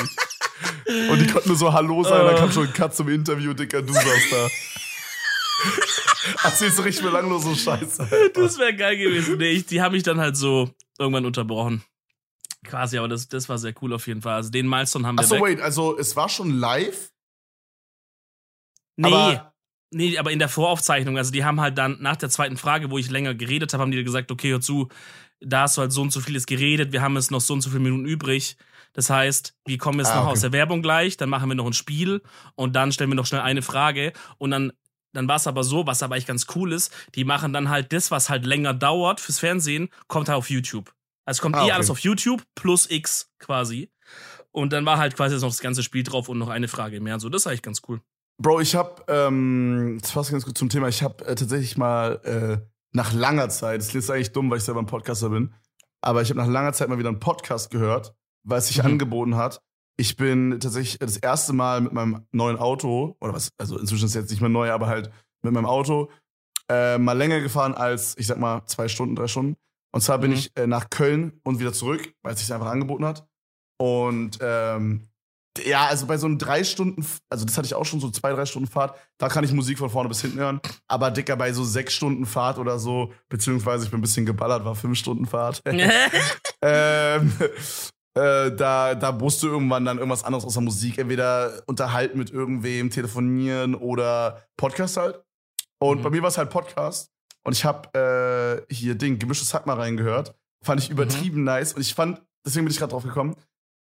Und 1.09 1.19
die 1.19 1.27
konnten 1.27 1.49
nur 1.49 1.57
so 1.57 1.73
Hallo 1.73 2.03
sagen, 2.03 2.27
dann 2.27 2.35
kam 2.35 2.51
schon 2.51 2.67
ein 2.67 2.73
Cut 2.73 2.95
zum 2.95 3.09
Interview, 3.09 3.53
Digga, 3.53 3.81
du 3.81 3.93
saßt 3.93 4.31
da. 4.31 4.47
Erzählst 6.43 6.77
du 6.79 6.83
richtig 6.83 7.03
belanglose 7.03 7.55
Scheiße. 7.55 8.03
Alter. 8.03 8.29
Das 8.33 8.57
wäre 8.57 8.75
geil 8.75 8.97
gewesen. 8.97 9.37
Nee, 9.37 9.51
ich, 9.51 9.65
die 9.65 9.81
haben 9.81 9.93
mich 9.93 10.03
dann 10.03 10.19
halt 10.19 10.37
so 10.37 10.69
irgendwann 10.99 11.25
unterbrochen. 11.25 11.83
Quasi, 12.65 12.97
aber 12.97 13.07
das, 13.07 13.27
das 13.27 13.49
war 13.49 13.57
sehr 13.57 13.73
cool 13.81 13.93
auf 13.93 14.05
jeden 14.07 14.21
Fall. 14.21 14.35
Also 14.35 14.49
den 14.51 14.67
Milestone 14.67 15.07
haben 15.07 15.15
wir 15.17 15.21
Achso, 15.23 15.39
wait, 15.41 15.59
also 15.61 15.97
es 15.97 16.15
war 16.15 16.29
schon 16.29 16.51
live? 16.59 17.11
nee, 18.97 19.07
aber- 19.07 19.53
nee, 19.91 20.17
aber 20.17 20.31
in 20.31 20.39
der 20.39 20.49
Voraufzeichnung, 20.49 21.17
also 21.17 21.31
die 21.31 21.43
haben 21.43 21.59
halt 21.61 21.77
dann 21.77 21.97
nach 22.01 22.15
der 22.17 22.29
zweiten 22.29 22.57
Frage, 22.57 22.91
wo 22.91 22.97
ich 22.97 23.09
länger 23.09 23.33
geredet 23.33 23.73
habe, 23.73 23.81
haben 23.81 23.91
die 23.91 24.03
gesagt, 24.03 24.31
okay, 24.31 24.51
hör 24.51 24.61
zu, 24.61 24.89
da 25.39 25.61
hast 25.63 25.77
du 25.77 25.81
halt 25.81 25.91
so 25.91 26.01
und 26.01 26.11
so 26.11 26.19
vieles 26.21 26.45
geredet, 26.45 26.91
wir 26.91 27.01
haben 27.01 27.15
jetzt 27.15 27.31
noch 27.31 27.41
so 27.41 27.53
und 27.53 27.61
so 27.61 27.69
viele 27.69 27.81
Minuten 27.81 28.05
übrig. 28.05 28.57
Das 28.93 29.09
heißt, 29.09 29.55
wir 29.65 29.77
kommen 29.77 29.99
jetzt 29.99 30.09
Ah, 30.11 30.15
noch 30.15 30.23
okay. 30.23 30.31
aus 30.33 30.41
der 30.41 30.51
Werbung 30.51 30.81
gleich, 30.81 31.17
dann 31.17 31.29
machen 31.29 31.49
wir 31.49 31.55
noch 31.55 31.65
ein 31.65 31.73
Spiel 31.73 32.21
und 32.55 32.75
dann 32.75 32.91
stellen 32.91 33.09
wir 33.09 33.15
noch 33.15 33.25
schnell 33.25 33.41
eine 33.41 33.61
Frage 33.61 34.13
und 34.37 34.51
dann 34.51 34.71
dann 35.13 35.27
war 35.27 35.35
es 35.35 35.45
aber 35.47 35.65
so, 35.65 35.85
was 35.87 36.03
aber 36.03 36.15
echt 36.15 36.27
ganz 36.27 36.45
cool 36.55 36.71
ist, 36.71 36.93
die 37.15 37.25
machen 37.25 37.51
dann 37.51 37.67
halt 37.67 37.91
das, 37.91 38.11
was 38.11 38.29
halt 38.29 38.45
länger 38.45 38.73
dauert 38.73 39.19
fürs 39.19 39.39
Fernsehen, 39.39 39.89
kommt 40.07 40.29
halt 40.29 40.37
auf 40.37 40.49
YouTube. 40.49 40.93
Also 41.25 41.37
es 41.37 41.41
kommt 41.41 41.55
Ah, 41.55 41.59
eh 41.61 41.63
okay. 41.65 41.71
alles 41.73 41.89
auf 41.89 41.99
YouTube 41.99 42.43
plus 42.55 42.89
X 42.89 43.31
quasi. 43.39 43.91
Und 44.51 44.73
dann 44.73 44.85
war 44.85 44.97
halt 44.97 45.15
quasi 45.15 45.35
jetzt 45.35 45.41
noch 45.43 45.49
das 45.49 45.59
ganze 45.61 45.81
Spiel 45.83 46.03
drauf 46.03 46.27
und 46.29 46.37
noch 46.37 46.49
eine 46.49 46.67
Frage 46.67 46.99
mehr. 46.99 47.19
So, 47.19 47.29
das 47.29 47.43
ist 47.43 47.47
eigentlich 47.47 47.61
ganz 47.61 47.81
cool. 47.87 48.01
Bro, 48.37 48.61
ich 48.61 48.75
hab, 48.75 49.09
ähm, 49.09 49.99
das 50.01 50.11
passt 50.11 50.31
ganz 50.31 50.45
gut 50.45 50.57
zum 50.57 50.67
Thema, 50.69 50.87
ich 50.87 51.03
hab 51.03 51.21
äh, 51.21 51.35
tatsächlich 51.35 51.77
mal 51.77 52.19
äh, 52.23 52.67
nach 52.91 53.13
langer 53.13 53.49
Zeit, 53.49 53.79
das 53.81 53.93
ist 53.93 54.09
eigentlich 54.09 54.31
dumm, 54.31 54.49
weil 54.49 54.57
ich 54.57 54.63
selber 54.63 54.81
ein 54.81 54.87
Podcaster 54.87 55.29
bin, 55.29 55.53
aber 56.01 56.21
ich 56.23 56.29
habe 56.31 56.39
nach 56.39 56.47
langer 56.47 56.73
Zeit 56.73 56.89
mal 56.89 56.97
wieder 56.97 57.09
einen 57.09 57.19
Podcast 57.19 57.69
gehört, 57.69 58.15
weil 58.43 58.57
es 58.57 58.67
sich 58.67 58.79
Mhm. 58.79 58.85
angeboten 58.85 59.35
hat. 59.35 59.61
Ich 59.95 60.17
bin 60.17 60.59
tatsächlich 60.59 60.97
das 60.97 61.17
erste 61.17 61.53
Mal 61.53 61.81
mit 61.81 61.93
meinem 61.93 62.25
neuen 62.31 62.57
Auto, 62.57 63.15
oder 63.21 63.33
was, 63.33 63.51
also 63.59 63.77
inzwischen 63.77 64.05
ist 64.05 64.11
es 64.11 64.21
jetzt 64.21 64.31
nicht 64.31 64.41
mehr 64.41 64.49
neu, 64.49 64.71
aber 64.71 64.87
halt 64.87 65.11
mit 65.43 65.53
meinem 65.53 65.67
Auto, 65.67 66.09
äh, 66.67 66.97
mal 66.97 67.13
länger 67.15 67.41
gefahren 67.41 67.75
als, 67.75 68.17
ich 68.17 68.25
sag 68.25 68.39
mal, 68.39 68.65
zwei 68.65 68.87
Stunden, 68.87 69.15
drei 69.15 69.27
Stunden. 69.27 69.55
Und 69.93 70.01
zwar 70.01 70.17
bin 70.19 70.31
Mhm. 70.31 70.37
ich 70.37 70.51
äh, 70.57 70.67
nach 70.67 70.89
Köln 70.89 71.39
und 71.43 71.59
wieder 71.59 71.73
zurück, 71.73 72.13
weil 72.23 72.33
es 72.33 72.39
sich 72.39 72.53
einfach 72.53 72.67
angeboten 72.69 73.05
hat. 73.05 73.27
Und 73.77 74.37
ähm, 74.41 75.07
ja, 75.65 75.87
also 75.87 76.05
bei 76.07 76.17
so 76.17 76.27
einem 76.27 76.37
drei 76.37 76.63
Stunden, 76.63 77.05
also 77.29 77.43
das 77.45 77.57
hatte 77.57 77.65
ich 77.65 77.73
auch 77.73 77.83
schon, 77.83 77.99
so 77.99 78.09
zwei, 78.09 78.31
drei 78.31 78.45
Stunden 78.45 78.69
Fahrt, 78.69 78.97
da 79.17 79.27
kann 79.27 79.43
ich 79.43 79.51
Musik 79.51 79.77
von 79.79 79.89
vorne 79.89 80.07
bis 80.07 80.21
hinten 80.21 80.39
hören. 80.39 80.61
Aber 80.87 81.11
dicker, 81.11 81.35
bei 81.35 81.51
so 81.51 81.65
sechs 81.65 81.93
Stunden 81.93 82.25
Fahrt 82.25 82.57
oder 82.57 82.79
so, 82.79 83.11
beziehungsweise 83.27 83.83
ich 83.83 83.91
bin 83.91 83.99
ein 83.99 84.03
bisschen 84.03 84.25
geballert, 84.25 84.63
war 84.63 84.75
fünf 84.75 84.97
Stunden 84.97 85.25
Fahrt. 85.25 85.61
ähm, 86.61 87.33
äh, 88.13 88.51
da, 88.55 88.95
da 88.95 89.11
musst 89.11 89.43
du 89.43 89.47
irgendwann 89.47 89.83
dann 89.85 89.97
irgendwas 89.97 90.23
anderes 90.23 90.45
außer 90.45 90.61
Musik, 90.61 90.97
entweder 90.97 91.63
unterhalten 91.67 92.17
mit 92.17 92.29
irgendwem, 92.29 92.89
telefonieren 92.89 93.75
oder 93.75 94.45
Podcast 94.57 94.95
halt. 94.97 95.21
Und 95.79 95.99
Mhm. 95.99 96.03
bei 96.03 96.09
mir 96.11 96.21
war 96.21 96.29
es 96.29 96.37
halt 96.37 96.49
Podcast. 96.49 97.09
Und 97.43 97.53
ich 97.53 97.65
habe 97.65 98.65
äh, 98.69 98.73
hier 98.73 98.95
Ding, 98.95 99.17
gemischtes 99.19 99.53
Hack 99.53 99.65
mal 99.65 99.75
reingehört. 99.77 100.35
Fand 100.63 100.81
ich 100.81 100.89
übertrieben 100.89 101.43
nice. 101.43 101.73
Und 101.73 101.81
ich 101.81 101.93
fand, 101.95 102.21
deswegen 102.45 102.65
bin 102.65 102.71
ich 102.71 102.77
gerade 102.79 102.91
drauf 102.91 103.03
gekommen, 103.03 103.35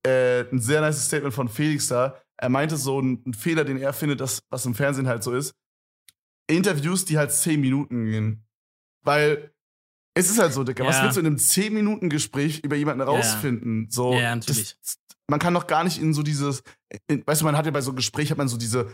äh, 0.05 0.41
ein 0.51 0.59
sehr 0.59 0.81
nice 0.81 1.05
Statement 1.05 1.33
von 1.33 1.47
Felix 1.49 1.87
da. 1.87 2.17
Er 2.37 2.49
meinte 2.49 2.75
so, 2.77 2.99
ein, 2.99 3.21
ein 3.25 3.33
Fehler, 3.33 3.63
den 3.63 3.77
er 3.77 3.93
findet, 3.93 4.19
das, 4.19 4.41
was 4.49 4.65
im 4.65 4.73
Fernsehen 4.75 5.07
halt 5.07 5.23
so 5.23 5.33
ist. 5.33 5.53
Interviews, 6.47 7.05
die 7.05 7.17
halt 7.17 7.31
zehn 7.31 7.59
Minuten 7.61 8.05
gehen. 8.05 8.45
Weil 9.03 9.51
es 10.15 10.29
ist 10.29 10.39
halt 10.39 10.53
so, 10.53 10.63
Dicker, 10.63 10.85
was 10.85 10.97
Ja. 10.97 11.03
willst 11.03 11.17
du 11.17 11.21
in 11.21 11.27
einem 11.27 11.35
10-Minuten-Gespräch 11.37 12.63
über 12.63 12.75
jemanden 12.75 13.01
rausfinden? 13.01 13.87
So, 13.89 14.13
Ja, 14.13 14.35
natürlich. 14.35 14.75
Das, 14.81 14.97
man 15.27 15.39
kann 15.39 15.53
doch 15.53 15.67
gar 15.67 15.83
nicht 15.83 15.99
in 15.99 16.13
so 16.13 16.23
dieses, 16.23 16.63
in, 17.07 17.25
weißt 17.25 17.41
du, 17.41 17.45
man 17.45 17.57
hat 17.57 17.65
ja 17.65 17.71
bei 17.71 17.81
so 17.81 17.89
einem 17.91 17.97
Gespräch 17.97 18.31
hat 18.31 18.37
man 18.37 18.47
so 18.47 18.57
diese 18.57 18.87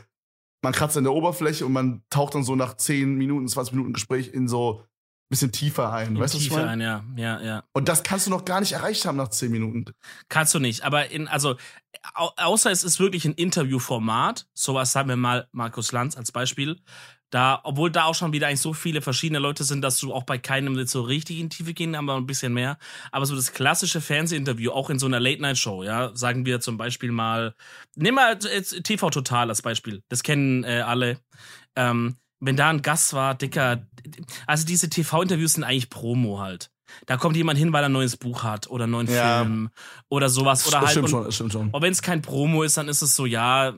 man 0.62 0.74
kratzt 0.74 0.98
an 0.98 1.04
der 1.04 1.14
Oberfläche 1.14 1.66
und 1.66 1.74
man 1.74 2.04
taucht 2.10 2.36
dann 2.36 2.44
so 2.44 2.56
nach 2.56 2.76
10 2.76 3.16
Minuten, 3.16 3.48
20 3.48 3.74
Minuten 3.74 3.94
Gespräch 3.94 4.34
in 4.34 4.48
so 4.48 4.82
ein 4.82 4.86
bisschen 5.30 5.52
tiefer 5.52 5.92
ein. 5.92 6.20
weißt 6.20 6.34
du, 6.34 6.38
was 6.38 6.44
ich 6.44 6.50
Tiefer 6.50 6.66
meine? 6.66 6.72
ein, 6.72 6.82
ja, 6.82 7.04
ja, 7.16 7.42
ja. 7.42 7.64
Und 7.74 7.90
das 7.90 8.04
kannst 8.04 8.28
du 8.28 8.32
noch 8.32 8.46
gar 8.46 8.60
nicht 8.60 8.74
erreicht 8.74 9.06
haben 9.06 9.18
nach 9.18 9.30
10 9.30 9.52
Minuten. 9.52 9.86
Kannst 10.30 10.54
du 10.54 10.60
nicht. 10.60 10.84
Aber 10.84 11.10
in, 11.10 11.28
also, 11.28 11.56
au 12.14 12.32
außer 12.38 12.72
es 12.72 12.84
ist 12.84 13.00
wirklich 13.00 13.26
ein 13.26 13.34
Interviewformat, 13.34 14.48
sowas 14.54 14.92
sagen 14.92 15.10
wir 15.10 15.16
mal 15.16 15.48
Markus 15.52 15.92
Lanz 15.92 16.18
als 16.18 16.32
Beispiel. 16.32 16.80
Da, 17.32 17.62
obwohl 17.64 17.90
da 17.90 18.04
auch 18.04 18.16
schon 18.16 18.34
wieder 18.34 18.48
eigentlich 18.48 18.60
so 18.60 18.74
viele 18.74 19.02
verschiedene 19.02 19.40
Leute 19.40 19.64
sind, 19.64 19.82
dass 19.82 19.98
du 20.00 20.14
auch 20.14 20.24
bei 20.24 20.38
keinem 20.38 20.86
so 20.86 21.02
richtig 21.02 21.40
in 21.40 21.48
die 21.48 21.58
Tiefe 21.58 21.74
gehen, 21.74 21.96
aber 21.96 22.16
ein 22.18 22.26
bisschen 22.28 22.54
mehr. 22.54 22.78
Aber 23.12 23.26
so 23.26 23.36
das 23.36 23.54
klassische 23.54 24.02
Fernsehinterview, 24.02 24.72
auch 24.72 24.90
in 24.90 25.00
so 25.00 25.06
einer 25.06 25.20
Late-Night-Show, 25.20 25.84
ja, 25.84 26.12
sagen 26.14 26.46
wir 26.46 26.60
zum 26.60 26.76
Beispiel 26.78 27.12
mal, 27.12 27.56
nimm 27.96 28.16
mal 28.16 28.38
jetzt 28.44 28.84
TV 28.84 29.10
Total 29.10 29.50
als 29.50 29.62
Beispiel. 29.62 30.04
Das 30.10 30.24
kennen 30.24 30.66
äh, 30.66 30.82
alle. 30.86 31.20
Ähm, 31.78 32.18
wenn 32.42 32.58
da 32.58 32.70
ein 32.70 32.82
Gast 32.82 33.14
war, 33.14 33.34
Dicker, 33.36 33.88
also 34.46 34.66
diese 34.66 34.90
TV-Interviews 34.90 35.54
sind 35.54 35.64
eigentlich 35.64 35.90
Promo 35.90 36.40
halt. 36.40 36.70
Da 37.06 37.16
kommt 37.16 37.38
jemand 37.38 37.58
hin, 37.58 37.72
weil 37.72 37.84
er 37.84 37.90
ein 37.90 37.94
neues 37.94 38.18
Buch 38.18 38.44
hat 38.44 38.70
oder 38.70 38.84
einen 38.84 38.92
neuen 38.92 39.08
Ja. 39.08 39.40
Film 39.44 39.70
oder 40.10 40.28
sowas. 40.28 40.68
Oder 40.68 40.82
halt, 40.82 40.90
stimmt 40.90 41.06
und, 41.06 41.10
schon, 41.12 41.32
stimmt 41.32 41.54
schon. 41.54 41.70
und 41.70 41.82
wenn 41.82 41.94
es 41.94 42.02
kein 42.02 42.22
Promo 42.22 42.64
ist, 42.64 42.76
dann 42.76 42.90
ist 42.90 43.02
es 43.02 43.16
so, 43.16 43.26
ja, 43.26 43.74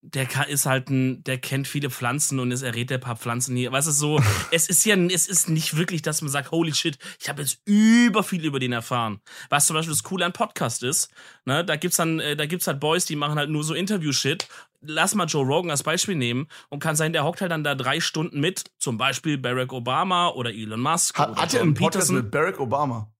der 0.00 0.48
ist 0.48 0.66
halt 0.66 0.90
ein, 0.90 1.24
der 1.24 1.38
kennt 1.38 1.66
viele 1.66 1.90
Pflanzen 1.90 2.38
und 2.38 2.52
ist, 2.52 2.62
er 2.62 2.74
redet 2.74 2.98
ein 2.98 3.00
paar 3.00 3.16
Pflanzen 3.16 3.56
hier. 3.56 3.72
Weißt 3.72 3.88
du, 3.88 3.92
so, 3.92 4.20
es 4.52 4.68
ist 4.68 4.84
ja, 4.84 4.96
es 4.96 5.26
ist 5.26 5.48
nicht 5.48 5.76
wirklich, 5.76 6.02
dass 6.02 6.22
man 6.22 6.30
sagt, 6.30 6.50
holy 6.50 6.74
shit, 6.74 6.98
ich 7.20 7.28
habe 7.28 7.42
jetzt 7.42 7.60
über 7.64 8.22
viel 8.22 8.44
über 8.44 8.60
den 8.60 8.72
erfahren. 8.72 9.20
Was 9.50 9.66
zum 9.66 9.74
Beispiel 9.74 9.92
das 9.92 10.02
Coole 10.02 10.24
an 10.24 10.32
Podcast 10.32 10.82
ist, 10.82 11.10
ne, 11.44 11.64
da 11.64 11.76
gibt's 11.76 11.96
dann, 11.96 12.20
äh, 12.20 12.36
da 12.36 12.46
gibt's 12.46 12.66
halt 12.66 12.80
Boys, 12.80 13.06
die 13.06 13.16
machen 13.16 13.38
halt 13.38 13.50
nur 13.50 13.64
so 13.64 13.74
Interview-Shit. 13.74 14.48
Lass 14.80 15.16
mal 15.16 15.26
Joe 15.26 15.44
Rogan 15.44 15.72
als 15.72 15.82
Beispiel 15.82 16.14
nehmen 16.14 16.46
und 16.68 16.78
kann 16.78 16.94
sein, 16.94 17.12
der 17.12 17.24
hockt 17.24 17.40
halt 17.40 17.50
dann 17.50 17.64
da 17.64 17.74
drei 17.74 17.98
Stunden 17.98 18.38
mit, 18.38 18.70
zum 18.78 18.96
Beispiel 18.96 19.36
Barack 19.36 19.72
Obama 19.72 20.28
oder 20.28 20.50
Elon 20.50 20.80
Musk 20.80 21.18
Hat, 21.18 21.30
oder 21.30 21.42
hat 21.42 21.54
er 21.54 21.62
einen 21.62 21.74
Podcast 21.74 22.08
Peterson 22.08 22.16
mit 22.16 22.30
Barack 22.30 22.60
Obama? 22.60 23.10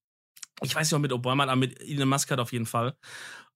ich 0.62 0.74
weiß 0.74 0.90
nicht, 0.90 0.96
ob 0.96 1.02
mit 1.02 1.12
Obama, 1.12 1.44
aber 1.44 1.56
mit 1.56 1.80
Elon 1.80 2.08
Musk 2.08 2.30
halt 2.30 2.40
auf 2.40 2.52
jeden 2.52 2.66
Fall. 2.66 2.94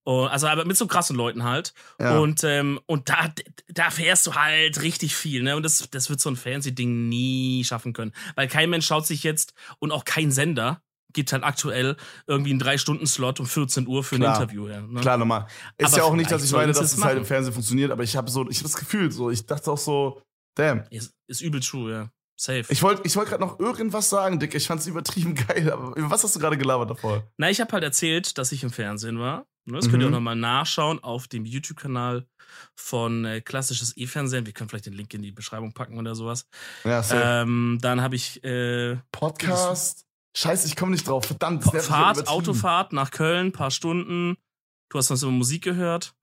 Und, 0.03 0.27
also 0.27 0.47
aber 0.47 0.65
mit 0.65 0.77
so 0.77 0.87
krassen 0.87 1.15
Leuten 1.15 1.43
halt. 1.43 1.73
Ja. 1.99 2.19
Und, 2.19 2.43
ähm, 2.43 2.79
und 2.85 3.09
da, 3.09 3.31
da 3.67 3.89
fährst 3.89 4.27
du 4.27 4.35
halt 4.35 4.81
richtig 4.81 5.15
viel, 5.15 5.43
ne? 5.43 5.55
Und 5.55 5.63
das, 5.63 5.89
das 5.91 6.09
wird 6.09 6.19
so 6.19 6.29
ein 6.29 6.35
Fernsehding 6.35 7.09
nie 7.09 7.63
schaffen 7.63 7.93
können. 7.93 8.13
Weil 8.35 8.47
kein 8.47 8.69
Mensch 8.69 8.85
schaut 8.85 9.07
sich 9.07 9.23
jetzt 9.23 9.53
und 9.79 9.91
auch 9.91 10.05
kein 10.05 10.31
Sender 10.31 10.81
gibt 11.13 11.31
halt 11.31 11.43
aktuell 11.43 11.95
irgendwie 12.27 12.49
einen 12.49 12.59
Drei-Stunden-Slot 12.59 13.39
um 13.39 13.45
14 13.45 13.87
Uhr 13.87 14.03
für 14.03 14.15
ein 14.15 14.21
Klar. 14.21 14.41
Interview. 14.41 14.67
Ja, 14.67 14.81
ne? 14.81 14.99
Klar, 14.99 15.17
nochmal. 15.17 15.47
Ist 15.77 15.87
Aber 15.87 15.97
ja 15.97 16.03
auch 16.03 16.15
nicht, 16.15 16.31
dass 16.31 16.43
ich 16.43 16.51
meine, 16.51 16.73
dass 16.73 16.81
es 16.81 16.97
es 16.97 17.03
halt 17.03 17.17
im 17.17 17.25
Fernsehen 17.25 17.53
funktioniert, 17.53 17.91
aber 17.91 18.03
ich 18.03 18.15
habe 18.15 18.29
so, 18.29 18.49
ich 18.49 18.57
habe 18.57 18.69
das 18.69 18.75
Gefühl, 18.75 19.11
so, 19.11 19.29
ich 19.29 19.45
dachte 19.45 19.71
auch 19.71 19.77
so, 19.77 20.21
damn. 20.55 20.83
Ist, 20.89 21.13
ist 21.27 21.41
übel 21.41 21.61
true, 21.61 21.91
ja. 21.91 22.09
Safe. 22.35 22.65
Ich 22.69 22.81
wollte 22.81 23.03
ich 23.05 23.15
wollt 23.15 23.29
gerade 23.29 23.43
noch 23.43 23.59
irgendwas 23.59 24.09
sagen, 24.09 24.39
Dick. 24.39 24.55
Ich 24.55 24.65
fand's 24.65 24.87
übertrieben 24.87 25.35
geil, 25.47 25.71
aber 25.71 25.95
über 25.95 26.09
was 26.09 26.23
hast 26.23 26.35
du 26.35 26.39
gerade 26.39 26.57
gelabert 26.57 26.89
davor? 26.89 27.23
Na, 27.37 27.49
ich 27.49 27.61
habe 27.61 27.71
halt 27.71 27.83
erzählt, 27.83 28.37
dass 28.37 28.51
ich 28.51 28.63
im 28.63 28.71
Fernsehen 28.71 29.19
war. 29.19 29.45
Ne, 29.65 29.77
Das 29.77 29.89
könnt 29.89 30.01
ihr 30.03 30.07
auch 30.07 30.09
Mhm. 30.09 30.15
nochmal 30.15 30.35
nachschauen 30.35 31.01
auf 31.03 31.27
dem 31.27 31.45
YouTube-Kanal 31.45 32.27
von 32.75 33.23
äh, 33.25 33.39
Klassisches 33.41 33.95
E-Fernsehen. 33.95 34.45
Wir 34.45 34.53
können 34.53 34.69
vielleicht 34.69 34.85
den 34.87 34.93
Link 34.93 35.13
in 35.13 35.21
die 35.21 35.31
Beschreibung 35.31 35.73
packen 35.73 35.97
oder 35.97 36.15
sowas. 36.15 36.45
Ja, 36.83 37.01
safe. 37.01 37.21
Ähm, 37.23 37.77
dann 37.81 38.01
habe 38.01 38.15
ich 38.15 38.43
äh, 38.43 38.97
Podcast. 39.11 40.05
Scheiße, 40.35 40.67
ich 40.67 40.75
komme 40.75 40.91
nicht 40.91 41.07
drauf. 41.07 41.25
Verdammt. 41.25 41.63
das 41.73 41.87
Fahrt. 41.87 42.27
Autofahrt 42.27 42.91
nach 42.91 43.11
Köln, 43.11 43.51
paar 43.51 43.71
Stunden. 43.71 44.35
Du 44.89 44.97
hast 44.97 45.09
uns 45.11 45.23
immer 45.23 45.31
Musik 45.31 45.63
gehört. 45.63 46.13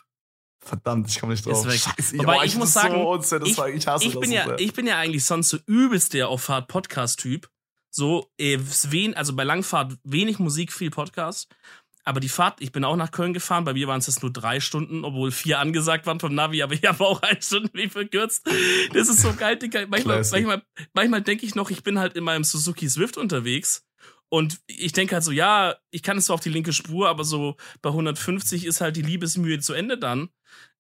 Verdammt, 0.63 1.09
ich 1.09 1.19
komme 1.19 1.33
nicht 1.33 1.47
drauf. 1.47 1.65
Scheiße, 1.65 2.19
Wobei 2.19 2.41
oh, 2.41 2.43
ich 2.43 2.55
muss 2.57 2.75
das 2.75 2.83
sagen, 2.83 3.03
so 3.23 3.39
das 3.39 3.49
ich- 3.49 3.59
ich 3.75 3.87
hasse 3.87 4.05
Ich 4.05 4.13
das 4.13 4.21
bin, 4.21 4.31
so 4.31 4.37
ja, 4.37 4.59
ich 4.59 4.75
bin 4.75 4.87
ja 4.87 4.99
eigentlich 4.99 5.25
sonst 5.25 5.49
so 5.49 5.57
übelst 5.67 6.13
der 6.13 6.29
auf 6.29 6.43
Fahrt 6.43 6.69
Podcast-Typ. 6.69 7.49
So, 7.93 8.31
äh, 8.39 8.59
wen, 8.61 9.15
also 9.15 9.35
bei 9.35 9.43
Langfahrt 9.43 9.97
wenig 10.05 10.39
Musik, 10.39 10.73
viel 10.73 10.91
Podcast. 10.91 11.49
Aber 12.05 12.21
die 12.21 12.29
Fahrt, 12.29 12.61
ich 12.61 12.73
bin 12.73 12.85
auch 12.85 12.97
nach 12.97 13.11
Köln 13.11 13.35
gefahren. 13.35 13.65
Bei 13.65 13.75
mir 13.75 13.87
waren 13.87 13.99
es 13.99 14.07
jetzt 14.07 14.23
nur 14.23 14.33
drei 14.33 14.61
Stunden, 14.61 15.05
obwohl 15.05 15.31
vier 15.31 15.59
angesagt 15.59 16.07
waren 16.07 16.21
vom 16.21 16.35
Navi, 16.35 16.63
aber 16.63 16.75
ich 16.75 16.85
habe 16.85 17.05
auch 17.05 17.23
eine 17.23 17.41
Stunde 17.43 17.71
wie 17.75 17.89
verkürzt. 17.89 18.49
Das 18.93 19.09
ist 19.09 19.21
so 19.21 19.35
geil, 19.35 19.57
Digga. 19.57 19.87
Manchmal, 19.87 20.17
Classic. 20.17 20.33
manchmal, 20.33 20.63
manchmal 20.95 21.23
denke 21.23 21.47
ich 21.47 21.55
noch, 21.55 21.71
ich 21.71 21.83
bin 21.83 21.99
halt 21.99 22.15
in 22.15 22.25
meinem 22.25 22.45
Suzuki 22.45 22.89
Swift 22.89 23.17
unterwegs. 23.17 23.87
Und 24.31 24.61
ich 24.69 24.93
denke 24.93 25.17
halt 25.17 25.25
so, 25.25 25.33
ja, 25.33 25.75
ich 25.91 26.05
kann 26.05 26.17
es 26.17 26.27
zwar 26.27 26.35
auf 26.35 26.41
die 26.41 26.51
linke 26.51 26.73
Spur, 26.73 27.09
aber 27.09 27.25
so 27.25 27.57
bei 27.83 27.91
150 27.91 28.65
ist 28.65 28.81
halt 28.81 28.97
die 28.97 29.03
Liebesmühe 29.03 29.59
zu 29.59 29.75
Ende 29.75 29.99
dann. 29.99 30.31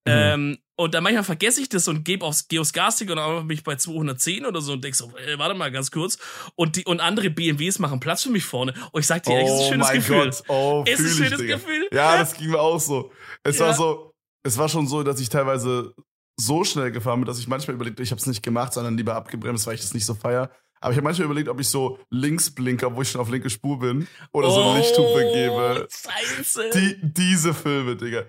Mhm. 0.06 0.12
Ähm, 0.12 0.58
und 0.76 0.94
dann 0.94 1.04
manchmal 1.04 1.24
vergesse 1.24 1.60
ich 1.60 1.68
das 1.68 1.86
und 1.88 2.04
gebe 2.04 2.24
aufs 2.24 2.48
Geos 2.48 2.72
Gastig 2.72 3.10
und 3.10 3.16
dann 3.16 3.46
bin 3.46 3.54
ich 3.58 3.62
bei 3.64 3.76
210 3.76 4.46
oder 4.46 4.62
so 4.62 4.72
und 4.72 4.82
denk 4.82 4.94
so, 4.94 5.12
äh, 5.16 5.38
warte 5.38 5.54
mal 5.54 5.70
ganz 5.70 5.90
kurz. 5.90 6.16
Und, 6.54 6.76
die, 6.76 6.84
und 6.86 7.00
andere 7.00 7.28
BMWs 7.28 7.78
machen 7.78 8.00
Platz 8.00 8.22
für 8.22 8.30
mich 8.30 8.44
vorne. 8.44 8.72
Und 8.92 9.00
ich 9.00 9.06
sag 9.06 9.22
dir, 9.24 9.32
ehrlich, 9.34 9.50
es 9.50 9.54
ist 9.54 9.60
ein 9.60 9.66
oh 9.66 9.70
schönes 9.72 9.86
mein 9.88 9.96
Gefühl. 9.96 10.24
Gott, 10.30 10.42
oh, 10.48 10.84
Es 10.86 11.00
ist 11.00 11.12
ein 11.20 11.24
schönes 11.24 11.40
Digga. 11.40 11.56
Gefühl. 11.56 11.88
Ja, 11.92 12.16
das 12.16 12.32
ging 12.34 12.50
mir 12.50 12.60
auch 12.60 12.80
so. 12.80 13.12
Es 13.42 13.58
Ja. 13.58 13.66
war 13.66 13.74
so, 13.74 14.14
es 14.42 14.56
war 14.56 14.70
schon 14.70 14.86
so, 14.86 15.02
dass 15.02 15.20
ich 15.20 15.28
teilweise 15.28 15.94
so 16.38 16.64
schnell 16.64 16.90
gefahren 16.90 17.20
bin, 17.20 17.26
dass 17.26 17.38
ich 17.38 17.46
manchmal 17.46 17.74
überlegt, 17.74 18.00
ich 18.00 18.10
habe 18.10 18.18
es 18.20 18.26
nicht 18.26 18.42
gemacht, 18.42 18.72
sondern 18.72 18.96
lieber 18.96 19.14
abgebremst, 19.14 19.66
weil 19.66 19.74
ich 19.74 19.82
das 19.82 19.92
nicht 19.92 20.06
so 20.06 20.14
feier. 20.14 20.50
Aber 20.80 20.92
ich 20.92 20.96
habe 20.96 21.04
manchmal 21.04 21.26
überlegt, 21.26 21.50
ob 21.50 21.60
ich 21.60 21.68
so 21.68 21.98
Linksblinker, 22.08 22.96
wo 22.96 23.02
ich 23.02 23.10
schon 23.10 23.20
auf 23.20 23.28
linke 23.28 23.50
Spur 23.50 23.78
bin, 23.80 24.08
oder 24.32 24.50
so 24.50 24.62
eine 24.62 24.78
Lichthupe 24.80 25.30
gebe. 25.34 25.86
Oh, 25.86 26.08
Scheiße. 26.08 26.70
Die, 26.72 26.96
diese 27.02 27.52
Filme, 27.52 27.96
Digga. 27.96 28.24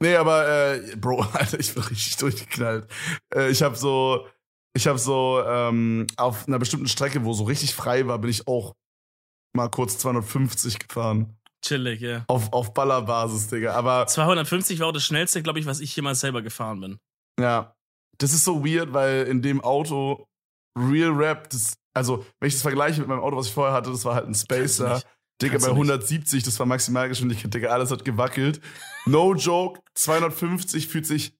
Nee, 0.00 0.16
aber, 0.16 0.74
äh, 0.74 0.96
Bro, 0.96 1.22
Alter, 1.32 1.58
ich 1.58 1.74
bin 1.74 1.82
richtig 1.84 2.16
durchgeknallt. 2.16 2.88
Äh, 3.34 3.50
ich 3.50 3.62
habe 3.62 3.76
so, 3.76 4.26
ich 4.74 4.86
habe 4.86 4.98
so, 4.98 5.42
ähm, 5.46 6.06
auf 6.16 6.46
einer 6.46 6.58
bestimmten 6.58 6.88
Strecke, 6.88 7.24
wo 7.24 7.32
so 7.32 7.44
richtig 7.44 7.74
frei 7.74 8.06
war, 8.06 8.18
bin 8.18 8.30
ich 8.30 8.46
auch 8.46 8.74
mal 9.54 9.68
kurz 9.68 9.98
250 9.98 10.78
gefahren. 10.78 11.36
Chillig, 11.64 12.00
ja. 12.00 12.24
Auf, 12.28 12.52
auf 12.52 12.74
Ballerbasis, 12.74 13.48
Digga. 13.48 13.74
Aber 13.74 14.06
250 14.06 14.78
war 14.78 14.88
auch 14.88 14.92
das 14.92 15.04
schnellste, 15.04 15.42
glaube 15.42 15.58
ich, 15.58 15.66
was 15.66 15.80
ich 15.80 15.96
jemals 15.96 16.20
selber 16.20 16.42
gefahren 16.42 16.80
bin. 16.80 16.98
ja, 17.40 17.72
das 18.18 18.32
ist 18.32 18.44
so 18.44 18.64
weird, 18.64 18.92
weil 18.94 19.24
in 19.24 19.42
dem 19.42 19.60
Auto 19.62 20.26
Real 20.78 21.10
Rap, 21.10 21.50
das, 21.50 21.74
also 21.94 22.24
wenn 22.40 22.48
ich 22.48 22.54
das 22.54 22.62
vergleiche 22.62 23.00
mit 23.00 23.08
meinem 23.08 23.20
Auto, 23.20 23.36
was 23.36 23.48
ich 23.48 23.52
vorher 23.52 23.74
hatte, 23.74 23.90
das 23.90 24.04
war 24.04 24.14
halt 24.14 24.26
ein 24.26 24.34
Spacer. 24.34 25.02
Digga, 25.42 25.54
bei 25.58 25.66
du 25.66 25.66
nicht. 25.66 25.90
170, 25.90 26.42
das 26.44 26.58
war 26.58 26.66
Maximalgeschwindigkeit, 26.66 27.52
Digga, 27.52 27.68
alles 27.68 27.90
hat 27.90 28.04
gewackelt. 28.04 28.60
No 29.04 29.34
joke, 29.34 29.80
250 29.94 30.88
fühlt 30.88 31.06
sich, 31.06 31.36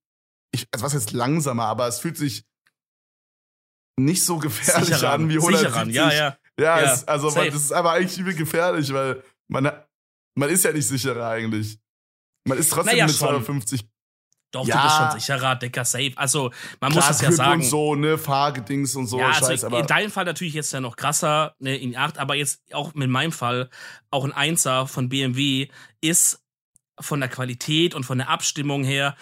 ich, 0.52 0.66
also 0.72 0.84
was 0.84 0.94
heißt 0.94 1.12
langsamer, 1.12 1.64
aber 1.64 1.88
es 1.88 1.98
fühlt 1.98 2.16
sich 2.16 2.44
nicht 3.98 4.24
so 4.24 4.38
gefährlich 4.38 4.88
Sicherer 4.88 5.12
an 5.12 5.28
wie 5.28 5.40
Sicherer 5.40 5.76
170. 5.76 5.94
ja, 5.94 6.12
ja. 6.12 6.36
Ja, 6.58 6.80
Ja, 6.80 6.92
es, 6.92 7.08
also 7.08 7.30
man, 7.30 7.46
das 7.46 7.62
ist 7.62 7.72
aber 7.72 7.92
eigentlich 7.92 8.18
übel 8.18 8.34
gefährlich, 8.34 8.92
weil 8.92 9.22
man, 9.48 9.70
man 10.34 10.50
ist 10.50 10.64
ja 10.64 10.72
nicht 10.72 10.86
sicherer 10.86 11.28
eigentlich. 11.28 11.78
Man 12.46 12.58
ist 12.58 12.70
trotzdem 12.70 12.94
Naja, 12.94 13.06
mit 13.06 13.14
schon. 13.16 13.28
250 13.28 13.86
Doch, 14.52 14.66
Ja. 14.66 14.76
du 14.76 14.82
bist 14.84 14.96
schon 14.96 15.10
sicherer, 15.20 15.56
Decker, 15.56 15.84
safe. 15.84 16.12
Also, 16.16 16.50
man 16.80 16.92
muss 16.92 17.00
Klar, 17.04 17.08
das 17.08 17.20
ja 17.20 17.28
Grip 17.28 17.36
sagen. 17.36 17.60
und 17.62 17.68
so, 17.68 17.94
ne, 17.94 18.16
Fahrgedings 18.16 18.94
und 18.96 19.06
so, 19.06 19.18
ja, 19.18 19.32
Scheiß, 19.34 19.44
also 19.50 19.66
aber 19.66 19.80
in 19.80 19.86
deinem 19.86 20.10
Fall 20.10 20.24
natürlich 20.24 20.54
jetzt 20.54 20.72
ja 20.72 20.80
noch 20.80 20.96
krasser, 20.96 21.54
ne, 21.58 21.76
in 21.76 21.96
8, 21.96 22.18
aber 22.18 22.34
jetzt 22.36 22.62
auch 22.72 22.94
mit 22.94 23.10
meinem 23.10 23.32
Fall, 23.32 23.68
auch 24.10 24.24
ein 24.24 24.32
Einser 24.32 24.86
von 24.86 25.08
BMW 25.08 25.68
ist 26.00 26.42
von 26.98 27.20
der 27.20 27.28
Qualität 27.28 27.94
und 27.94 28.04
von 28.04 28.18
der 28.18 28.30
Abstimmung 28.30 28.84
her 28.84 29.16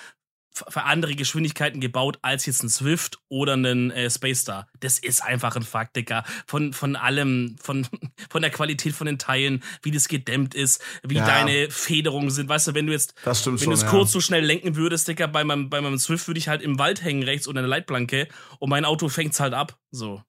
für 0.55 0.85
andere 0.85 1.15
Geschwindigkeiten 1.17 1.81
gebaut 1.81 2.19
als 2.23 2.47
jetzt 2.47 2.63
ein 2.63 2.69
Swift 2.69 3.19
oder 3.29 3.55
ein 3.55 3.91
äh, 3.91 4.09
Space 4.09 4.41
Star. 4.41 4.69
Das 4.79 4.99
ist 4.99 5.23
einfach 5.23 5.57
ein 5.57 5.63
Fakt, 5.63 5.97
Dicker. 5.97 6.25
Von, 6.47 6.73
von 6.73 6.95
allem, 6.97 7.57
von, 7.61 7.87
von 8.31 8.43
der 8.43 8.51
Qualität 8.51 8.95
von 8.95 9.07
den 9.07 9.19
Teilen, 9.19 9.63
wie 9.83 9.91
das 9.91 10.09
gedämmt 10.09 10.55
ist, 10.55 10.81
wie 11.03 11.17
Ja. 11.17 11.27
deine 11.27 11.71
Federungen 11.71 12.31
sind. 12.31 12.49
Weißt 12.49 12.69
du, 12.69 12.75
wenn 12.75 12.87
du 12.87 12.93
jetzt 12.93 13.15
wenn 13.25 13.35
schon. 13.35 13.57
du 13.57 13.73
es 13.73 13.83
ja. 13.83 13.89
kurz 13.89 14.13
so 14.13 14.21
schnell 14.21 14.45
lenken 14.45 14.77
würdest, 14.77 15.09
Dicker, 15.09 15.27
bei 15.27 15.45
meinem, 15.45 15.71
bei 15.71 15.81
meinem 15.81 15.99
Swift 15.99 16.27
würde 16.29 16.39
ich 16.39 16.49
halt 16.49 16.63
im 16.63 16.79
Wald 16.79 17.03
hängen 17.03 17.25
rechts 17.25 17.47
unter 17.47 17.61
der 17.61 17.69
Leitplanke 17.69 18.29
und 18.61 18.71
mein 18.71 18.85
Auto 18.85 19.09
fängt's 19.09 19.41
halt 19.41 19.55
ab. 19.55 19.79
So. 19.91 20.23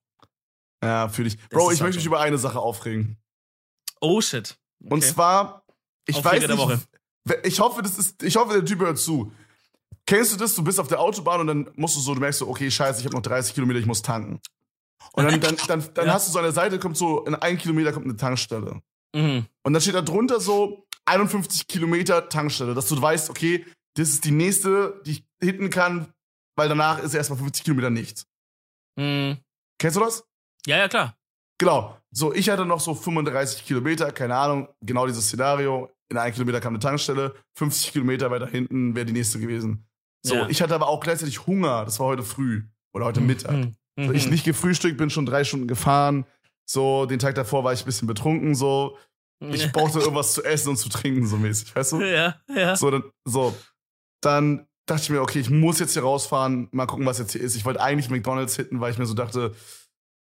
Ja, 0.83 1.07
fühl 1.09 1.27
ich. 1.27 1.37
Bro, 1.49 1.71
ich 1.71 1.79
halt 1.79 1.87
möchte 1.87 1.97
mich 1.97 2.05
über 2.05 2.19
eine 2.19 2.37
Sache 2.37 2.59
aufregen. 2.59 3.17
Oh 4.01 4.21
shit. 4.21 4.57
Und 4.83 5.03
zwar, 5.03 5.65
ich 6.05 6.17
Aufreger 6.17 6.57
weiß 6.57 6.67
nicht, 6.67 6.87
ich 7.43 7.59
hoffe, 7.59 7.81
das 7.81 7.97
ist, 7.97 8.21
ich 8.21 8.35
hoffe, 8.35 8.53
der 8.53 8.65
Typ 8.65 8.79
hört 8.79 8.99
zu. 8.99 9.31
Kennst 10.07 10.33
du 10.33 10.37
das? 10.37 10.53
Du 10.55 10.63
bist 10.63 10.79
auf 10.79 10.87
der 10.87 10.99
Autobahn 10.99 11.41
und 11.41 11.47
dann 11.47 11.69
musst 11.75 11.95
du 11.95 11.99
so, 11.99 12.13
du 12.13 12.19
merkst 12.21 12.39
so, 12.39 12.47
okay, 12.47 12.69
scheiße, 12.69 12.99
ich 12.99 13.05
habe 13.05 13.15
noch 13.15 13.23
30 13.23 13.53
Kilometer, 13.55 13.79
ich 13.79 13.85
muss 13.87 14.01
tanken. 14.01 14.39
Und 15.13 15.25
dann, 15.25 15.39
dann, 15.41 15.55
dann, 15.67 15.93
dann 15.93 16.07
Ja. 16.07 16.13
hast 16.13 16.27
du 16.27 16.31
so 16.31 16.39
an 16.39 16.43
der 16.45 16.51
Seite, 16.53 16.77
kommt 16.79 16.97
so, 16.97 17.25
in 17.25 17.35
einen 17.35 17.57
Kilometer 17.57 17.91
kommt 17.93 18.05
eine 18.05 18.15
Tankstelle. 18.15 18.81
Mhm. 19.15 19.45
Und 19.63 19.73
dann 19.73 19.81
steht 19.81 19.95
da 19.95 20.01
drunter 20.01 20.39
so 20.39 20.85
51 21.05 21.67
Kilometer 21.67 22.29
Tankstelle, 22.29 22.73
dass 22.73 22.87
du 22.89 23.01
weißt, 23.01 23.29
okay, 23.29 23.65
das 23.95 24.09
ist 24.09 24.25
die 24.25 24.31
nächste, 24.31 25.01
die 25.05 25.11
ich 25.11 25.25
hitten 25.41 25.69
kann, 25.69 26.13
weil 26.57 26.69
danach 26.69 26.99
ist 26.99 27.13
erstmal 27.13 27.39
50 27.39 27.63
Kilometer 27.63 27.89
nichts. 27.89 28.27
Mhm. 28.97 29.37
Kennst 29.79 29.97
du 29.97 30.01
das? 30.01 30.23
Ja, 30.67 30.77
ja, 30.77 30.87
klar. 30.87 31.15
Genau. 31.57 31.97
So, 32.11 32.33
ich 32.33 32.49
hatte 32.49 32.65
noch 32.65 32.79
so 32.79 32.93
35 32.93 33.65
Kilometer, 33.65 34.11
keine 34.11 34.35
Ahnung, 34.35 34.67
genau 34.81 35.05
dieses 35.07 35.25
Szenario. 35.27 35.91
In 36.09 36.17
einem 36.17 36.33
Kilometer 36.33 36.59
kam 36.61 36.73
eine 36.73 36.79
Tankstelle, 36.79 37.33
50 37.57 37.93
Kilometer 37.93 38.29
weiter 38.31 38.47
hinten 38.47 38.95
wäre 38.95 39.05
die 39.05 39.13
nächste 39.13 39.39
gewesen. 39.39 39.87
So, 40.25 40.35
Ja. 40.35 40.47
ich 40.49 40.61
hatte 40.61 40.73
aber 40.73 40.87
auch 40.87 41.01
gleichzeitig 41.01 41.45
Hunger. 41.45 41.85
Das 41.85 41.99
war 41.99 42.07
heute 42.07 42.23
früh 42.23 42.63
oder 42.93 43.05
heute 43.05 43.21
Mittag. 43.21 43.53
Mhm. 43.53 43.75
So, 43.97 44.11
ich 44.11 44.29
nicht 44.29 44.43
gefrühstückt, 44.43 44.97
bin 44.97 45.09
schon 45.09 45.25
drei 45.25 45.43
Stunden 45.43 45.67
gefahren. 45.67 46.25
So, 46.65 47.05
den 47.05 47.19
Tag 47.19 47.35
davor 47.35 47.63
war 47.63 47.73
ich 47.73 47.83
ein 47.83 47.85
bisschen 47.85 48.07
betrunken. 48.07 48.55
So, 48.55 48.97
ich 49.39 49.71
brauchte 49.71 49.99
irgendwas 49.99 50.33
zu 50.33 50.43
essen 50.43 50.69
und 50.69 50.77
zu 50.77 50.89
trinken, 50.89 51.27
so 51.27 51.37
mäßig, 51.37 51.75
weißt 51.75 51.91
du? 51.93 52.01
Ja, 52.01 52.35
ja. 52.53 52.75
So, 52.75 52.89
dann, 52.89 53.03
so. 53.25 53.55
dann 54.21 54.67
dachte 54.87 55.03
ich 55.03 55.09
mir, 55.11 55.21
okay, 55.21 55.39
ich 55.39 55.49
muss 55.49 55.79
jetzt 55.79 55.93
hier 55.93 56.01
rausfahren, 56.03 56.69
mal 56.71 56.87
gucken, 56.87 57.05
was 57.05 57.19
jetzt 57.19 57.31
hier 57.33 57.41
ist. 57.41 57.55
Ich 57.55 57.65
wollte 57.65 57.81
eigentlich 57.81 58.09
McDonalds 58.09 58.55
hitten, 58.55 58.81
weil 58.81 58.91
ich 58.91 58.97
mir 58.97 59.05
so 59.05 59.13
dachte, 59.13 59.53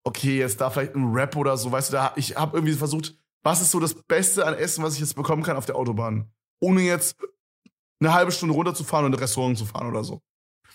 okay, 0.04 0.38
jetzt 0.38 0.60
da 0.60 0.70
vielleicht 0.70 0.94
ein 0.96 1.12
Rap 1.12 1.36
oder 1.36 1.56
so, 1.56 1.70
weißt 1.70 1.90
du, 1.90 1.92
da, 1.92 2.12
ich 2.16 2.36
habe 2.36 2.56
irgendwie 2.56 2.74
versucht, 2.74 3.14
was 3.44 3.60
ist 3.60 3.70
so 3.70 3.80
das 3.80 3.94
Beste 3.94 4.46
an 4.46 4.54
Essen, 4.54 4.82
was 4.82 4.94
ich 4.94 5.00
jetzt 5.00 5.14
bekommen 5.14 5.42
kann 5.42 5.56
auf 5.56 5.66
der 5.66 5.76
Autobahn, 5.76 6.30
ohne 6.60 6.82
jetzt 6.82 7.16
eine 8.04 8.14
halbe 8.14 8.32
Stunde 8.32 8.54
runterzufahren 8.54 9.06
und 9.06 9.12
in 9.12 9.18
ein 9.18 9.22
Restaurant 9.22 9.56
zu 9.58 9.66
fahren 9.66 9.86
oder 9.88 10.04
so. 10.04 10.20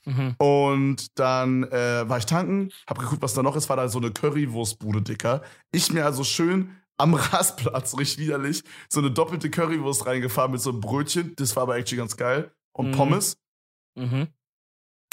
Mhm. 0.05 0.35
Und 0.37 1.19
dann 1.19 1.63
äh, 1.65 2.07
war 2.07 2.17
ich 2.17 2.25
tanken, 2.25 2.71
hab 2.87 2.97
geguckt, 2.99 3.21
was 3.21 3.33
da 3.33 3.43
noch 3.43 3.55
ist, 3.55 3.67
war 3.69 3.75
da 3.77 3.89
so 3.89 3.97
eine 3.99 4.11
Currywurstbude, 4.11 5.01
Dicker. 5.01 5.41
Ich 5.71 5.91
mir 5.91 6.05
also 6.05 6.23
schön 6.23 6.75
am 6.97 7.13
Rastplatz, 7.13 7.97
richtig 7.97 8.19
widerlich, 8.19 8.63
so 8.89 8.99
eine 9.01 9.11
doppelte 9.11 9.49
Currywurst 9.51 10.05
reingefahren 10.05 10.51
mit 10.51 10.61
so 10.61 10.71
einem 10.71 10.79
Brötchen, 10.81 11.33
das 11.35 11.55
war 11.55 11.63
aber 11.63 11.77
actually 11.77 11.97
ganz 11.99 12.15
geil, 12.17 12.51
und 12.73 12.87
Mhm. 12.89 12.95
Pommes. 12.95 13.37
Mhm. 13.95 14.27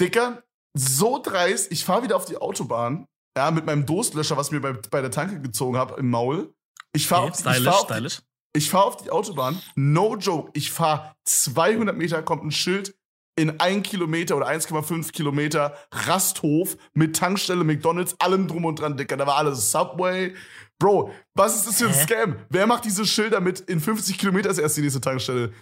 Dicker, 0.00 0.42
so 0.76 1.20
dreist, 1.22 1.70
ich 1.72 1.84
fahre 1.84 2.02
wieder 2.04 2.16
auf 2.16 2.24
die 2.24 2.36
Autobahn, 2.36 3.06
ja, 3.36 3.50
mit 3.50 3.66
meinem 3.66 3.84
Durstlöscher, 3.86 4.36
was 4.36 4.50
mir 4.50 4.60
bei, 4.60 4.72
bei 4.72 5.00
der 5.00 5.10
Tanke 5.10 5.40
gezogen 5.40 5.76
habe, 5.76 5.98
im 6.00 6.08
Maul. 6.10 6.54
Ich 6.92 7.06
fahre 7.06 7.24
Okay, 7.24 7.32
auf, 7.32 7.36
die- 7.42 7.48
ich 7.48 7.54
stylisch, 7.56 7.70
fahr 7.72 7.80
auf, 7.80 7.86
die- 7.88 7.92
stylisch. 7.94 8.22
Ich 8.57 8.70
fahr 8.70 8.84
auf 8.84 8.96
die 8.96 9.11
Autobahn, 9.11 9.61
no 9.74 10.16
joke, 10.16 10.50
ich 10.55 10.70
fahre 10.70 11.14
200 11.24 11.96
Meter, 11.96 12.22
kommt 12.22 12.44
ein 12.44 12.50
Schild 12.50 12.94
in 13.36 13.59
1 13.61 13.88
Kilometer 13.88 14.36
oder 14.36 14.46
1,5 14.46 15.11
Kilometer 15.12 15.76
Rasthof 15.90 16.76
mit 16.92 17.16
Tankstelle, 17.16 17.64
McDonalds, 17.64 18.14
allem 18.20 18.46
drum 18.46 18.64
und 18.64 18.78
dran, 18.78 18.96
Dicker. 18.96 19.16
Da 19.16 19.26
war 19.26 19.36
alles 19.36 19.72
Subway. 19.72 20.34
Bro, 20.78 21.12
was 21.34 21.57
ist 21.57 21.66
das 21.66 21.78
für 21.78 21.86
ein 21.86 21.94
Hä? 21.94 22.02
Scam? 22.05 22.36
Wer 22.48 22.66
macht 22.66 22.84
diese 22.84 23.05
Schilder 23.05 23.40
mit 23.40 23.61
in 23.61 23.80
50 23.80 24.18
Kilometer 24.18 24.50
ist 24.50 24.59
erst 24.59 24.76
die 24.76 24.82
nächste 24.82 25.00
Tankstelle? 25.00 25.52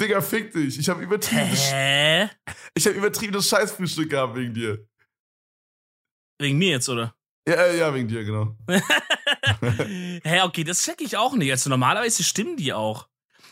Digga, 0.00 0.20
fick 0.20 0.52
dich. 0.52 0.78
Ich 0.78 0.88
habe 0.88 1.02
übertriebenes, 1.02 1.70
Hä? 1.70 2.30
ich 2.74 2.86
hab 2.86 2.94
übertriebenes 2.94 3.48
Scheißfrühstück 3.48 4.10
gehabt 4.10 4.34
wegen 4.34 4.54
dir. 4.54 4.84
Wegen 6.40 6.58
mir 6.58 6.70
jetzt, 6.70 6.88
oder? 6.88 7.14
Ja, 7.46 7.54
äh, 7.54 7.78
ja, 7.78 7.94
wegen 7.94 8.08
dir, 8.08 8.24
genau. 8.24 8.56
Hä, 10.24 10.42
okay, 10.42 10.64
das 10.64 10.82
check 10.82 11.00
ich 11.00 11.16
auch 11.16 11.34
nicht. 11.34 11.50
Also 11.50 11.70
normalerweise 11.70 12.22
stimmen 12.22 12.56
die 12.56 12.72
auch. 12.72 13.08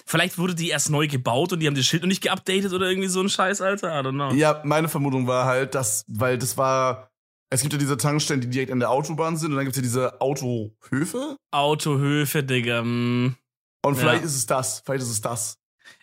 Vielleicht 0.07 0.39
wurde 0.39 0.55
die 0.55 0.69
erst 0.71 0.91
neu 0.91 1.07
gebaut 1.07 1.53
und 1.53 1.61
die 1.61 1.67
haben 1.67 1.75
das 1.75 1.85
Schild 1.87 2.03
noch 2.03 2.09
nicht 2.09 2.23
geupdatet 2.23 2.73
oder 2.73 2.89
irgendwie 2.89 3.09
so 3.09 3.21
ein 3.21 3.29
Scheiß, 3.29 3.61
Alter. 3.61 3.89
I 3.89 4.03
don't 4.05 4.13
know. 4.13 4.31
Ja, 4.33 4.63
meine 4.65 4.89
Vermutung 4.89 5.27
war 5.27 5.45
halt, 5.45 5.75
dass, 5.75 6.05
weil 6.09 6.39
das 6.39 6.57
war, 6.57 7.11
es 7.51 7.61
gibt 7.61 7.75
ja 7.75 7.79
diese 7.79 7.97
Tankstellen, 7.99 8.41
die 8.41 8.49
direkt 8.49 8.73
an 8.73 8.81
der 8.81 8.91
Autobahn 8.91 9.37
sind 9.37 9.51
und 9.51 9.57
dann 9.57 9.65
gibt 9.67 9.77
es 9.77 9.81
ja 9.81 9.83
diese 9.83 10.21
Autohöfe. 10.21 11.37
Autohöfe, 11.51 12.43
Digga. 12.43 12.83
mm. 12.83 13.37
Und 13.85 13.95
Ja. 13.95 14.01
vielleicht 14.01 14.25
ist 14.25 14.35
es 14.35 14.47
das, 14.47 14.83
vielleicht 14.85 15.03
ist 15.03 15.11
es 15.11 15.21
das. 15.21 15.59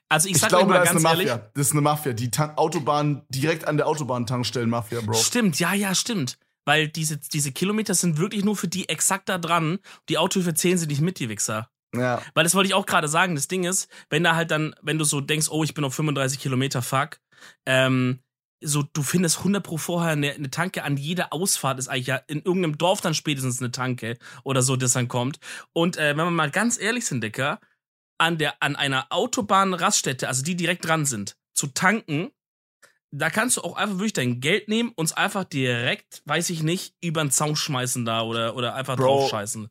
Also 0.08 0.28
ich, 0.30 0.36
Ich, 0.36 0.42
sag 0.42 0.50
glaube, 0.50 0.66
euch 0.66 0.70
da 0.72 0.78
mal 0.78 0.84
ist 0.84 0.90
eine 0.92 1.02
ganz 1.02 1.04
Mafia. 1.18 1.32
ehrlich. 1.34 1.46
Das 1.56 1.68
ist 1.68 1.72
eine 1.74 1.82
Mafia, 1.82 2.14
die 2.14 2.30
Tan 2.32 2.58
Autobahn, 2.58 3.24
direkt 3.30 3.68
an 3.68 3.78
der 3.78 3.88
Autobahn 3.88 4.28
Tankstellen 4.28 4.70
Mafia, 4.70 5.02
Bro. 5.02 5.14
Stimmt, 5.16 5.60
ja, 5.60 5.74
ja, 5.74 5.96
stimmt. 5.96 6.38
Weil 6.66 6.88
diese, 6.88 7.18
diese 7.18 7.52
Kilometer 7.52 7.94
sind 7.94 8.18
wirklich 8.18 8.44
nur 8.44 8.56
für 8.56 8.68
die 8.68 8.90
exakt 8.90 9.30
da 9.30 9.38
dran. 9.38 9.80
Die 10.10 10.18
Autohöfe 10.18 10.54
zählen 10.54 10.78
sie 10.78 10.88
nicht 10.88 11.02
mit, 11.02 11.20
die 11.20 11.30
Wichser. 11.30 11.70
Ja. 11.96 12.22
Weil 12.34 12.44
das 12.44 12.56
wollte 12.56 12.68
ich 12.68 12.74
auch 12.74 12.86
gerade 12.86 13.08
sagen. 13.08 13.36
Das 13.36 13.48
Ding 13.48 13.64
ist, 13.64 13.90
wenn 14.10 14.24
da 14.24 14.36
halt 14.36 14.52
dann, 14.52 14.76
wenn 14.82 14.98
du 14.98 15.06
so 15.06 15.22
denkst, 15.22 15.48
oh, 15.50 15.64
ich 15.64 15.74
bin 15.74 15.84
auf 15.84 15.96
35 15.96 16.40
Kilometer, 16.40 16.82
fuck, 16.82 17.20
ähm, 17.66 18.20
so, 18.62 18.84
du 18.84 19.04
findest 19.04 19.40
100 19.40 19.64
pro 19.64 19.78
vorher 19.78 20.14
eine, 20.14 20.32
eine 20.32 20.50
Tanke 20.50 20.84
an 20.84 20.98
jeder 20.98 21.34
Ausfahrt, 21.34 21.78
ist 21.78 21.88
eigentlich 21.88 22.08
ja 22.08 22.16
in 22.28 22.42
irgendeinem 22.42 22.78
Dorf 22.78 23.02
dann 23.02 23.14
spätestens 23.14 23.60
eine 23.60 23.72
Tanke 23.72 24.18
oder 24.44 24.62
so, 24.62 24.76
das 24.76 24.94
dann 24.94 25.08
kommt. 25.08 25.40
Und 25.74 25.98
äh, 25.98 26.18
wenn 26.18 26.26
wir 26.26 26.32
mal 26.32 26.52
ganz 26.52 26.80
ehrlich 26.80 27.06
sind, 27.06 27.24
Dicker, 27.24 27.60
an, 28.18 28.38
der, 28.38 28.62
an 28.62 28.76
einer 28.76 29.08
Autobahnraststätte, 29.10 30.28
also 30.28 30.44
die 30.44 30.56
direkt 30.56 30.86
dran 30.86 31.06
sind, 31.06 31.38
zu 31.54 31.68
tanken, 31.68 32.32
da 33.18 33.30
kannst 33.30 33.58
du 33.58 33.62
auch 33.62 33.76
einfach 33.76 33.96
wirklich 33.96 34.14
dein 34.14 34.40
Geld 34.42 34.68
nehmen, 34.68 34.92
uns 34.96 35.14
einfach 35.14 35.44
direkt, 35.46 36.22
weiß 36.26 36.50
ich 36.50 36.64
nicht, 36.64 36.96
über 37.02 37.22
den 37.24 37.32
Zaun 37.32 37.56
schmeißen 37.56 38.04
da 38.06 38.22
oder, 38.24 38.56
oder 38.56 38.76
einfach 38.76 38.98
Bro. 38.98 39.06
draufscheißen. 39.06 39.68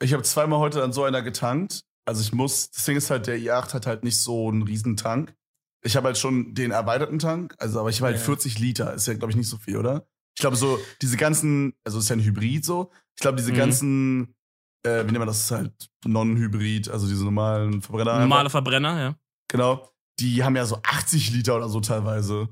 Ich 0.00 0.12
habe 0.12 0.22
zweimal 0.22 0.58
heute 0.58 0.82
an 0.82 0.92
so 0.92 1.04
einer 1.04 1.22
getankt. 1.22 1.82
Also 2.06 2.20
ich 2.20 2.32
muss, 2.32 2.70
das 2.70 2.84
Ding 2.84 2.96
ist 2.96 3.10
halt, 3.10 3.26
der 3.26 3.38
i8 3.38 3.72
hat 3.72 3.86
halt 3.86 4.04
nicht 4.04 4.18
so 4.20 4.48
einen 4.48 4.62
riesen 4.62 4.96
Tank. 4.96 5.34
Ich 5.82 5.96
habe 5.96 6.06
halt 6.08 6.18
schon 6.18 6.54
den 6.54 6.70
erweiterten 6.70 7.18
Tank, 7.18 7.54
also 7.58 7.80
aber 7.80 7.90
ich 7.90 7.96
habe 8.00 8.06
halt 8.08 8.16
Ja. 8.18 8.24
40 8.24 8.58
Liter, 8.58 8.94
ist 8.94 9.06
ja, 9.06 9.14
glaube 9.14 9.30
ich, 9.32 9.36
nicht 9.36 9.48
so 9.48 9.56
viel, 9.58 9.76
oder? 9.76 10.06
Ich 10.36 10.40
glaube, 10.40 10.56
so 10.56 10.78
diese 11.02 11.16
ganzen, 11.16 11.74
also 11.84 11.98
ist 11.98 12.08
ja 12.08 12.16
ein 12.16 12.22
Hybrid 12.24 12.64
so. 12.64 12.90
Ich 13.16 13.20
glaube, 13.22 13.36
diese 13.36 13.52
Mhm. 13.52 13.56
ganzen, 13.56 14.34
äh, 14.82 15.00
wie 15.02 15.12
nennt 15.12 15.18
man 15.18 15.28
das, 15.28 15.40
ist 15.40 15.50
halt 15.50 15.72
Non-Hybrid, 16.04 16.88
also 16.88 17.06
diese 17.06 17.24
normalen 17.24 17.80
Verbrenner. 17.82 18.12
einfach. 18.12 18.22
Normale 18.22 18.50
Verbrenner, 18.50 19.00
ja. 19.00 19.14
Genau. 19.48 19.88
Die 20.18 20.42
haben 20.44 20.56
ja 20.56 20.64
so 20.66 20.80
80 20.82 21.30
Liter 21.32 21.56
oder 21.56 21.68
so 21.68 21.80
teilweise. 21.80 22.48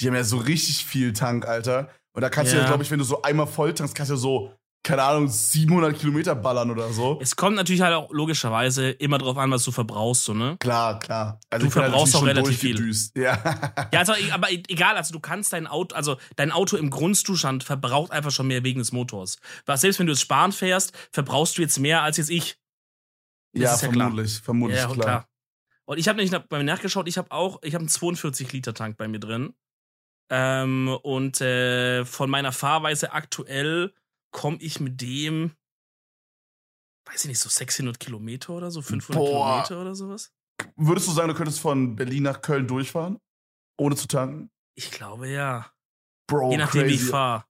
Die 0.00 0.06
haben 0.08 0.14
ja 0.14 0.24
so 0.24 0.38
richtig 0.38 0.84
viel 0.84 1.12
Tank, 1.12 1.46
Alter. 1.46 1.88
Und 2.12 2.22
da 2.22 2.28
kannst 2.30 2.52
du 2.52 2.56
ja, 2.56 2.62
Ja. 2.62 2.68
glaube 2.68 2.82
ich, 2.82 2.90
wenn 2.90 2.98
du 2.98 3.04
so 3.04 3.22
einmal 3.22 3.46
voll 3.46 3.74
tankst, 3.74 3.94
kannst 3.94 4.10
du 4.10 4.14
ja 4.14 4.20
so, 4.20 4.52
keine 4.84 5.02
Ahnung, 5.02 5.28
700 5.28 5.98
Kilometer 5.98 6.34
ballern 6.34 6.70
oder 6.70 6.92
so. 6.92 7.18
Es 7.22 7.36
kommt 7.36 7.56
natürlich 7.56 7.80
halt 7.80 7.94
auch 7.94 8.12
logischerweise 8.12 8.90
immer 8.90 9.18
drauf 9.18 9.38
an, 9.38 9.50
was 9.50 9.64
du 9.64 9.72
verbrauchst, 9.72 10.24
so, 10.24 10.34
ne? 10.34 10.56
Klar, 10.60 10.98
klar. 10.98 11.40
Also 11.50 11.66
Du 11.66 11.74
halt 11.74 11.86
verbrauchst 11.86 12.14
auch 12.16 12.26
relativ 12.26 12.58
viel. 12.58 12.94
Ja. 13.16 13.42
Ja, 13.92 14.00
also, 14.00 14.12
aber 14.32 14.50
egal, 14.52 14.96
also 14.96 15.12
du 15.12 15.20
kannst 15.20 15.52
dein 15.52 15.66
Auto, 15.66 15.94
also 15.94 16.18
dein 16.36 16.52
Auto 16.52 16.76
im 16.76 16.90
Grundzustand 16.90 17.64
verbraucht 17.64 18.12
einfach 18.12 18.30
schon 18.30 18.46
mehr 18.46 18.62
wegen 18.62 18.78
des 18.80 18.92
Motors. 18.92 19.38
Was 19.66 19.80
selbst 19.80 19.98
wenn 20.00 20.06
du 20.06 20.12
es 20.12 20.20
sparen 20.20 20.52
fährst, 20.52 20.92
verbrauchst 21.12 21.56
du 21.56 21.62
jetzt 21.62 21.78
mehr 21.78 22.02
als 22.02 22.16
jetzt 22.16 22.30
ich. 22.30 22.58
Das 23.54 23.62
ja, 23.62 23.74
ist 23.74 23.82
ja 23.82 23.90
vermutlich. 23.92 24.40
Vermutlich, 24.40 24.78
ja, 24.80 24.86
klar. 24.86 24.96
klar. 24.96 25.28
Und 25.86 25.98
ich 25.98 26.08
habe 26.08 26.16
nämlich 26.22 26.38
bei 26.48 26.58
mir 26.58 26.64
nachgeschaut, 26.64 27.08
ich 27.08 27.18
habe 27.18 27.30
auch, 27.30 27.60
ich 27.62 27.74
habe 27.74 27.82
einen 27.82 27.88
42 27.88 28.52
Liter 28.52 28.74
Tank 28.74 28.96
bei 28.96 29.06
mir 29.08 29.20
drin. 29.20 29.54
Ähm, 30.30 30.88
und 31.02 31.40
äh, 31.40 32.04
von 32.04 32.30
meiner 32.30 32.52
Fahrweise 32.52 33.12
aktuell 33.12 33.92
komme 34.32 34.56
ich 34.60 34.80
mit 34.80 35.00
dem, 35.00 35.52
weiß 37.06 37.24
ich 37.24 37.28
nicht, 37.28 37.40
so 37.40 37.48
600 37.48 38.00
Kilometer 38.00 38.54
oder 38.54 38.70
so, 38.70 38.82
500 38.82 39.22
Boah. 39.22 39.62
Kilometer 39.64 39.80
oder 39.80 39.94
sowas. 39.94 40.32
Würdest 40.76 41.08
du 41.08 41.12
sagen, 41.12 41.28
du 41.28 41.34
könntest 41.34 41.60
von 41.60 41.96
Berlin 41.96 42.22
nach 42.22 42.40
Köln 42.40 42.66
durchfahren? 42.66 43.18
Ohne 43.78 43.96
zu 43.96 44.06
tanken? 44.08 44.50
Ich 44.76 44.90
glaube 44.90 45.28
ja. 45.28 45.70
Bro, 46.26 46.52
Je 46.52 46.56
nachdem, 46.56 46.86
wie 46.86 46.92
ich 46.92 47.00
crazy. 47.00 47.10
fahre. 47.10 47.44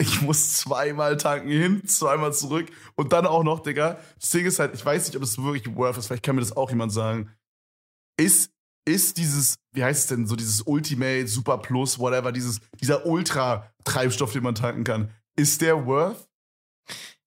Ich 0.00 0.22
muss 0.22 0.54
zweimal 0.54 1.18
tanken 1.18 1.48
hin, 1.48 1.86
zweimal 1.86 2.32
zurück 2.32 2.68
und 2.94 3.12
dann 3.12 3.26
auch 3.26 3.42
noch, 3.42 3.60
Digga. 3.60 4.00
Das 4.18 4.30
Ding 4.30 4.46
ist 4.46 4.58
halt, 4.58 4.74
ich 4.74 4.84
weiß 4.84 5.06
nicht, 5.06 5.16
ob 5.16 5.22
es 5.22 5.36
wirklich 5.42 5.74
worth 5.76 5.98
ist, 5.98 6.06
vielleicht 6.06 6.22
kann 6.22 6.36
mir 6.36 6.40
das 6.40 6.56
auch 6.56 6.70
jemand 6.70 6.92
sagen. 6.92 7.30
Ist, 8.16 8.50
ist 8.86 9.16
dieses, 9.16 9.56
wie 9.72 9.84
heißt 9.84 10.02
es 10.02 10.06
denn, 10.08 10.26
so 10.26 10.36
dieses 10.36 10.62
Ultimate, 10.62 11.26
Super 11.28 11.58
Plus, 11.58 11.98
whatever, 11.98 12.32
dieses, 12.32 12.60
dieser 12.80 13.06
Ultra-Treibstoff, 13.06 14.32
den 14.32 14.42
man 14.42 14.54
tanken 14.54 14.84
kann, 14.84 15.10
ist 15.36 15.60
der 15.60 15.86
worth? 15.86 16.28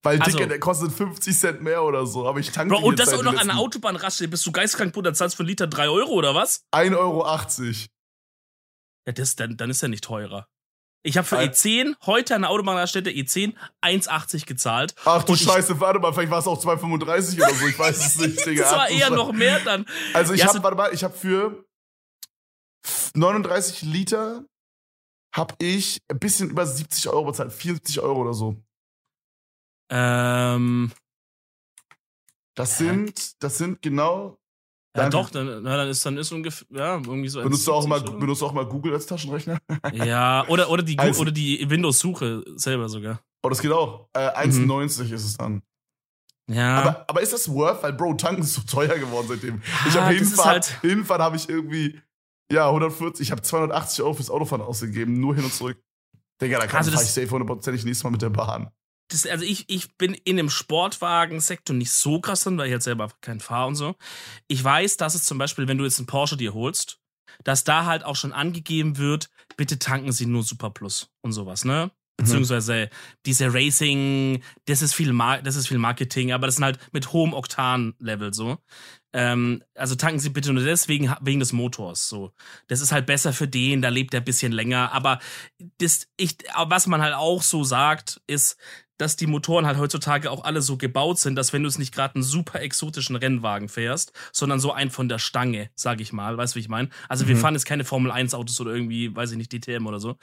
Weil, 0.02 0.20
Also- 0.22 0.38
Digga, 0.38 0.50
der 0.50 0.60
kostet 0.60 0.92
50 0.92 1.38
Cent 1.38 1.62
mehr 1.62 1.82
oder 1.84 2.06
so, 2.06 2.28
aber 2.28 2.40
ich 2.40 2.52
tanke 2.52 2.76
Bro, 2.76 2.86
und 2.86 3.00
das 3.00 3.14
auch 3.14 3.24
noch 3.24 3.38
an 3.40 3.48
der 3.48 3.58
Autobahnraststätte. 3.58 4.30
Bist 4.30 4.46
du 4.46 4.52
geistkrank, 4.52 4.94
Bruder? 4.94 5.14
Zahlst 5.14 5.38
für 5.38 5.44
einen 5.44 5.50
Liter 5.50 5.68
3 5.68 5.88
Euro 5.90 6.12
oder 6.12 6.36
was? 6.36 6.66
1,80 6.74 6.98
Euro. 6.98 7.26
Ja, 9.08 9.14
das, 9.14 9.36
dann, 9.36 9.56
dann 9.56 9.70
ist 9.70 9.82
er 9.82 9.90
nicht 9.90 10.04
teurer. 10.04 10.48
Ich 11.06 11.18
habe 11.18 11.28
für 11.28 11.38
Al- 11.38 11.50
E10 11.50 11.96
heute 12.06 12.34
an 12.36 12.42
der 12.44 12.50
Autobahnraststätte 12.52 13.10
E10 13.10 13.54
1,80 13.82 14.46
gezahlt. 14.46 14.96
Ach 15.04 15.24
du 15.24 15.36
Scheiße, 15.36 15.80
warte 15.82 16.00
mal, 16.00 16.14
vielleicht 16.14 16.32
war 16.32 16.40
es 16.40 16.48
auch 16.48 16.58
2,35 16.64 17.38
oder 17.44 17.54
so, 17.54 17.68
ich 17.68 17.78
weiß 17.78 18.06
es 18.06 18.16
nicht, 18.20 18.46
Digga. 18.46 18.64
Das 18.64 18.72
war 18.72 18.90
eher 18.90 19.10
noch 19.10 19.34
mehr 19.34 19.60
dann. 19.60 19.86
Also 20.14 20.34
ich 20.34 20.40
Ja, 20.40 20.48
habe, 20.48 20.64
warte 20.64 20.78
mal, 20.78 20.94
ich 20.94 21.04
habe 21.04 21.14
für 21.16 21.66
39 23.16 23.82
Liter 23.84 24.46
habe 25.36 25.56
ich 25.60 26.00
ein 26.10 26.20
bisschen 26.20 26.50
über 26.50 26.66
70 26.66 27.10
Euro 27.10 27.26
bezahlt, 27.26 27.52
74 27.52 28.00
Euro 28.00 28.22
oder 28.22 28.34
so. 28.34 28.56
Ähm, 29.90 30.92
Das 32.56 32.78
sind, 32.78 33.44
das 33.44 33.58
sind 33.58 33.82
genau. 33.82 34.38
Ja 34.96 35.10
Danke. 35.10 35.18
doch, 35.18 35.30
dann, 35.32 35.64
na, 35.64 35.78
dann 35.78 35.88
ist 35.90 36.06
dann 36.06 36.18
ist 36.18 36.32
ungefähr, 36.32 36.68
ja, 36.70 36.96
irgendwie 36.96 37.28
so. 37.30 37.42
Benutzt 37.42 37.66
du 37.68 37.74
auch 37.74 37.86
1,70 37.86 37.88
mal, 37.88 38.00
benutzt 38.20 38.42
du 38.42 38.46
auch 38.46 38.54
mal 38.54 38.66
Google 38.66 38.94
als 38.94 39.06
Taschenrechner? 39.06 39.58
Ja, 39.94 40.48
oder, 40.48 40.70
oder 40.70 40.84
die, 40.84 40.98
Also- 41.00 41.22
oder 41.22 41.32
die 41.32 41.68
Windows-Suche 41.70 42.44
selber 42.56 42.88
sogar. 42.90 43.20
Oh, 43.44 43.50
das 43.50 43.60
geht 43.62 43.72
auch. 43.72 44.08
Äh, 44.14 44.30
1,90 44.30 45.12
ist 45.12 45.26
es 45.26 45.36
dann. 45.38 45.62
Ja. 46.50 46.80
Aber, 46.82 47.06
aber 47.10 47.22
ist 47.22 47.34
das 47.34 47.50
worth? 47.50 47.82
Weil, 47.84 47.94
Bro, 47.94 48.16
tanken 48.16 48.42
ist 48.42 48.54
so 48.54 48.62
teuer 48.62 48.98
geworden 48.98 49.28
seitdem. 49.30 49.62
Ich 49.88 49.96
habe 49.98 50.14
hinfahren, 50.14 50.52
halt- 50.52 50.80
hinfahren 50.82 51.22
habe 51.22 51.36
ich 51.38 51.48
irgendwie, 51.50 52.00
ja, 52.52 52.68
140, 52.70 53.22
ich 53.28 53.32
habe 53.32 53.42
280 53.42 54.02
Euro 54.04 54.14
fürs 54.14 54.30
Autofahren 54.30 54.62
ausgegeben, 54.62 55.20
nur 55.20 55.36
hin 55.36 55.44
und 55.46 55.54
zurück. 55.54 55.82
Digga, 56.42 56.60
da 56.60 56.68
kann 56.68 56.78
Also 56.86 56.92
ich 56.92 57.00
safe 57.10 57.30
hundertprozentig 57.30 57.86
nächstes 57.86 58.04
Mal 58.04 58.10
mit 58.12 58.22
der 58.22 58.30
Bahn. 58.30 58.70
Das, 59.14 59.26
also 59.26 59.46
ich, 59.46 59.66
ich 59.70 59.96
bin 59.98 60.14
in 60.14 60.38
dem 60.38 60.50
Sportwagen-Sektor 60.50 61.76
nicht 61.76 61.92
so 61.92 62.20
krass 62.20 62.44
drin, 62.44 62.58
weil 62.58 62.68
ich 62.68 62.72
jetzt 62.72 62.86
selber 62.86 63.06
einfach 63.06 63.22
keinen 63.22 63.40
fahre 63.40 63.68
und 63.68 63.76
so. 63.76 63.96
Ich 64.48 64.64
weiß, 64.64 64.98
dass 64.98 65.16
es 65.16 65.24
zum 65.26 65.38
Beispiel, 65.38 65.68
wenn 65.68 65.78
du 65.78 65.84
jetzt 65.84 66.00
einen 66.00 66.08
Porsche 66.08 66.38
dir 66.38 66.54
holst, 66.54 67.00
dass 67.44 67.64
da 67.64 67.86
halt 67.86 68.04
auch 68.04 68.16
schon 68.16 68.34
angegeben 68.34 68.98
wird, 68.98 69.30
bitte 69.58 69.80
tanken 69.80 70.12
Sie 70.12 70.26
nur 70.26 70.44
Super 70.44 70.70
Plus 70.70 71.10
und 71.22 71.34
sowas, 71.34 71.66
ne? 71.66 71.92
Beziehungsweise 72.18 72.90
diese 73.26 73.52
Racing, 73.52 74.44
das 74.66 74.84
ist 74.84 74.94
viel, 74.94 75.14
Mar 75.14 75.42
das 75.42 75.56
ist 75.56 75.68
viel 75.68 75.80
Marketing, 75.80 76.32
aber 76.32 76.46
das 76.46 76.56
sind 76.56 76.64
halt 76.64 76.80
mit 76.94 77.12
hohem 77.12 77.34
Oktan-Level 77.34 78.34
so. 78.34 78.60
Ähm, 79.14 79.64
also 79.76 79.96
tanken 79.96 80.20
Sie 80.20 80.30
bitte 80.30 80.54
nur 80.54 80.64
deswegen 80.64 81.14
wegen 81.22 81.40
des 81.40 81.54
Motors. 81.54 82.08
So, 82.08 82.32
das 82.68 82.82
ist 82.82 82.92
halt 82.92 83.08
besser 83.08 83.34
für 83.34 83.48
den, 83.48 83.82
da 83.82 83.90
lebt 83.90 84.14
er 84.14 84.22
ein 84.22 84.26
bisschen 84.26 84.52
länger. 84.52 84.92
Aber 84.92 85.20
das, 85.80 86.08
ich, 86.16 86.38
was 86.56 86.86
man 86.86 87.02
halt 87.02 87.16
auch 87.16 87.42
so 87.42 87.64
sagt, 87.64 88.22
ist, 88.28 88.58
dass 88.98 89.16
die 89.16 89.28
Motoren 89.28 89.66
halt 89.66 89.78
heutzutage 89.78 90.30
auch 90.30 90.44
alle 90.44 90.62
so 90.62 90.78
gebaut 90.78 91.20
sind, 91.20 91.36
dass 91.36 91.54
wenn 91.54 91.64
du 91.64 91.68
es 91.68 91.78
nicht 91.78 91.94
gerade 91.94 92.16
einen 92.16 92.24
super 92.24 92.62
exotischen 92.62 93.16
Rennwagen 93.16 93.70
fährst, 93.70 94.14
sondern 94.32 94.60
so 94.60 94.72
einen 94.72 94.92
von 94.92 95.10
der 95.10 95.20
Stange, 95.20 95.70
sag 95.76 96.00
ich 96.02 96.14
mal, 96.14 96.38
weißt 96.38 96.54
du, 96.54 96.58
wie 96.58 96.62
ich 96.62 96.70
meine? 96.70 96.90
Also 97.10 97.26
mhm. 97.26 97.30
wir 97.30 97.38
fahren 97.38 97.54
jetzt 97.56 97.66
keine 97.66 97.86
Formel 97.86 98.12
1 98.12 98.34
Autos 98.34 98.60
oder 98.62 98.74
irgendwie, 98.74 99.16
weiß 99.16 99.32
ich 99.32 99.38
nicht, 99.38 99.52
DTM 99.52 99.88
oder 99.88 100.00
so. 100.00 100.18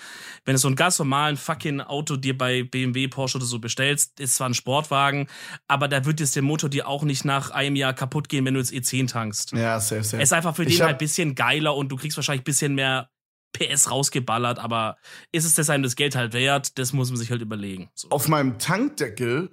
Wenn 0.44 0.54
du 0.54 0.58
so 0.58 0.68
einen 0.68 0.76
ganz 0.76 0.98
normalen 0.98 1.36
fucking 1.36 1.80
Auto 1.80 2.16
dir 2.16 2.36
bei 2.36 2.62
BMW, 2.62 3.08
Porsche 3.08 3.38
oder 3.38 3.46
so 3.46 3.58
bestellst, 3.58 4.20
ist 4.20 4.36
zwar 4.36 4.48
ein 4.48 4.54
Sportwagen, 4.54 5.26
aber 5.68 5.88
da 5.88 6.04
wird 6.04 6.20
jetzt 6.20 6.36
der 6.36 6.42
Motor 6.42 6.70
dir 6.70 6.86
auch 6.86 7.02
nicht 7.02 7.24
nach 7.24 7.50
einem 7.50 7.76
Jahr 7.76 7.92
kaputt 7.92 8.28
gehen, 8.28 8.44
wenn 8.44 8.54
du 8.54 8.60
jetzt 8.60 8.72
E10 8.72 9.08
tankst. 9.08 9.52
Ja, 9.52 9.80
safe, 9.80 10.04
safe. 10.04 10.22
Es 10.22 10.28
ist 10.28 10.32
einfach 10.32 10.54
für 10.54 10.64
ich 10.64 10.76
den 10.76 10.86
halt 10.86 10.96
ein 10.96 10.98
bisschen 10.98 11.34
geiler 11.34 11.74
und 11.74 11.88
du 11.88 11.96
kriegst 11.96 12.16
wahrscheinlich 12.16 12.42
ein 12.42 12.44
bisschen 12.44 12.74
mehr 12.74 13.10
PS 13.52 13.90
rausgeballert, 13.90 14.58
aber 14.58 14.96
ist 15.32 15.44
es 15.44 15.70
einem 15.70 15.82
das 15.82 15.96
Geld 15.96 16.14
halt 16.14 16.32
wert? 16.32 16.78
Das 16.78 16.92
muss 16.92 17.10
man 17.10 17.18
sich 17.18 17.30
halt 17.30 17.42
überlegen. 17.42 17.90
So. 17.94 18.08
Auf 18.10 18.28
meinem 18.28 18.58
Tankdeckel 18.58 19.50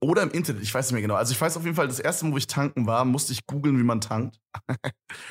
oder 0.00 0.22
im 0.22 0.30
Internet, 0.30 0.62
ich 0.62 0.74
weiß 0.74 0.86
nicht 0.86 0.92
mehr 0.92 1.02
genau. 1.02 1.14
Also 1.14 1.32
ich 1.32 1.40
weiß 1.40 1.56
auf 1.56 1.64
jeden 1.64 1.76
Fall, 1.76 1.88
das 1.88 2.00
erste 2.00 2.26
Mal, 2.26 2.32
wo 2.32 2.36
ich 2.36 2.46
tanken 2.46 2.86
war, 2.86 3.04
musste 3.04 3.32
ich 3.32 3.46
googeln, 3.46 3.78
wie 3.78 3.84
man 3.84 4.00
tankt. 4.00 4.38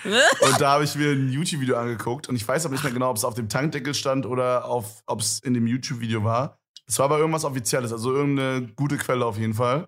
und 0.03 0.59
da 0.61 0.71
habe 0.71 0.83
ich 0.83 0.95
mir 0.95 1.11
ein 1.11 1.31
YouTube-Video 1.31 1.77
angeguckt 1.77 2.27
und 2.27 2.35
ich 2.35 2.47
weiß 2.47 2.65
aber 2.65 2.73
nicht 2.73 2.83
mehr 2.83 2.93
genau, 2.93 3.09
ob 3.09 3.17
es 3.17 3.23
auf 3.23 3.35
dem 3.35 3.49
Tankdeckel 3.49 3.93
stand 3.93 4.25
oder 4.25 4.69
ob 4.69 5.19
es 5.19 5.39
in 5.39 5.53
dem 5.53 5.67
YouTube-Video 5.67 6.23
war. 6.23 6.57
Es 6.87 6.99
war 6.99 7.05
aber 7.05 7.19
irgendwas 7.19 7.45
Offizielles, 7.45 7.91
also 7.91 8.13
irgendeine 8.13 8.67
gute 8.75 8.97
Quelle 8.97 9.25
auf 9.25 9.37
jeden 9.37 9.53
Fall. 9.53 9.87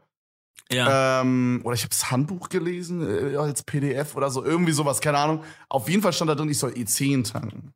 Ja. 0.71 1.21
Ähm, 1.21 1.61
oder 1.63 1.75
ich 1.75 1.81
habe 1.81 1.89
das 1.89 2.09
Handbuch 2.09 2.49
gelesen 2.49 3.33
äh, 3.33 3.35
als 3.35 3.63
PDF 3.63 4.15
oder 4.15 4.31
so, 4.31 4.43
irgendwie 4.43 4.71
sowas, 4.71 5.01
keine 5.01 5.17
Ahnung. 5.17 5.43
Auf 5.69 5.89
jeden 5.89 6.01
Fall 6.01 6.13
stand 6.13 6.29
da 6.29 6.35
drin, 6.35 6.49
ich 6.49 6.57
soll 6.57 6.71
E10 6.71 7.31
tanken. 7.31 7.73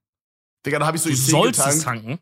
Digga, 0.65 0.79
dann 0.79 0.87
habe 0.87 0.97
ich 0.97 1.03
so 1.03 1.09
du 1.09 1.15
EC 1.15 1.21
sollst 1.21 1.59
getankt. 1.59 1.77
Es 1.77 1.83
tanken? 1.83 2.19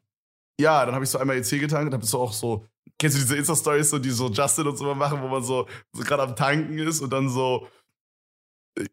Ja, 0.59 0.85
dann 0.85 0.95
habe 0.95 1.03
ich 1.03 1.09
so 1.09 1.17
einmal 1.17 1.37
EC 1.37 1.59
getankt, 1.59 1.93
dann 1.93 1.99
bist 1.99 2.13
du 2.13 2.17
auch 2.17 2.33
so, 2.33 2.65
kennst 2.97 3.17
du 3.17 3.21
diese 3.21 3.37
Insta-Stories, 3.37 3.89
so, 3.89 3.99
die 3.99 4.09
so 4.09 4.29
Justin 4.29 4.67
und 4.67 4.77
so 4.77 4.93
machen, 4.95 5.21
wo 5.21 5.27
man 5.27 5.43
so, 5.43 5.67
so 5.93 6.03
gerade 6.03 6.23
am 6.23 6.35
Tanken 6.35 6.77
ist 6.79 7.01
und 7.01 7.11
dann 7.11 7.29
so, 7.29 7.67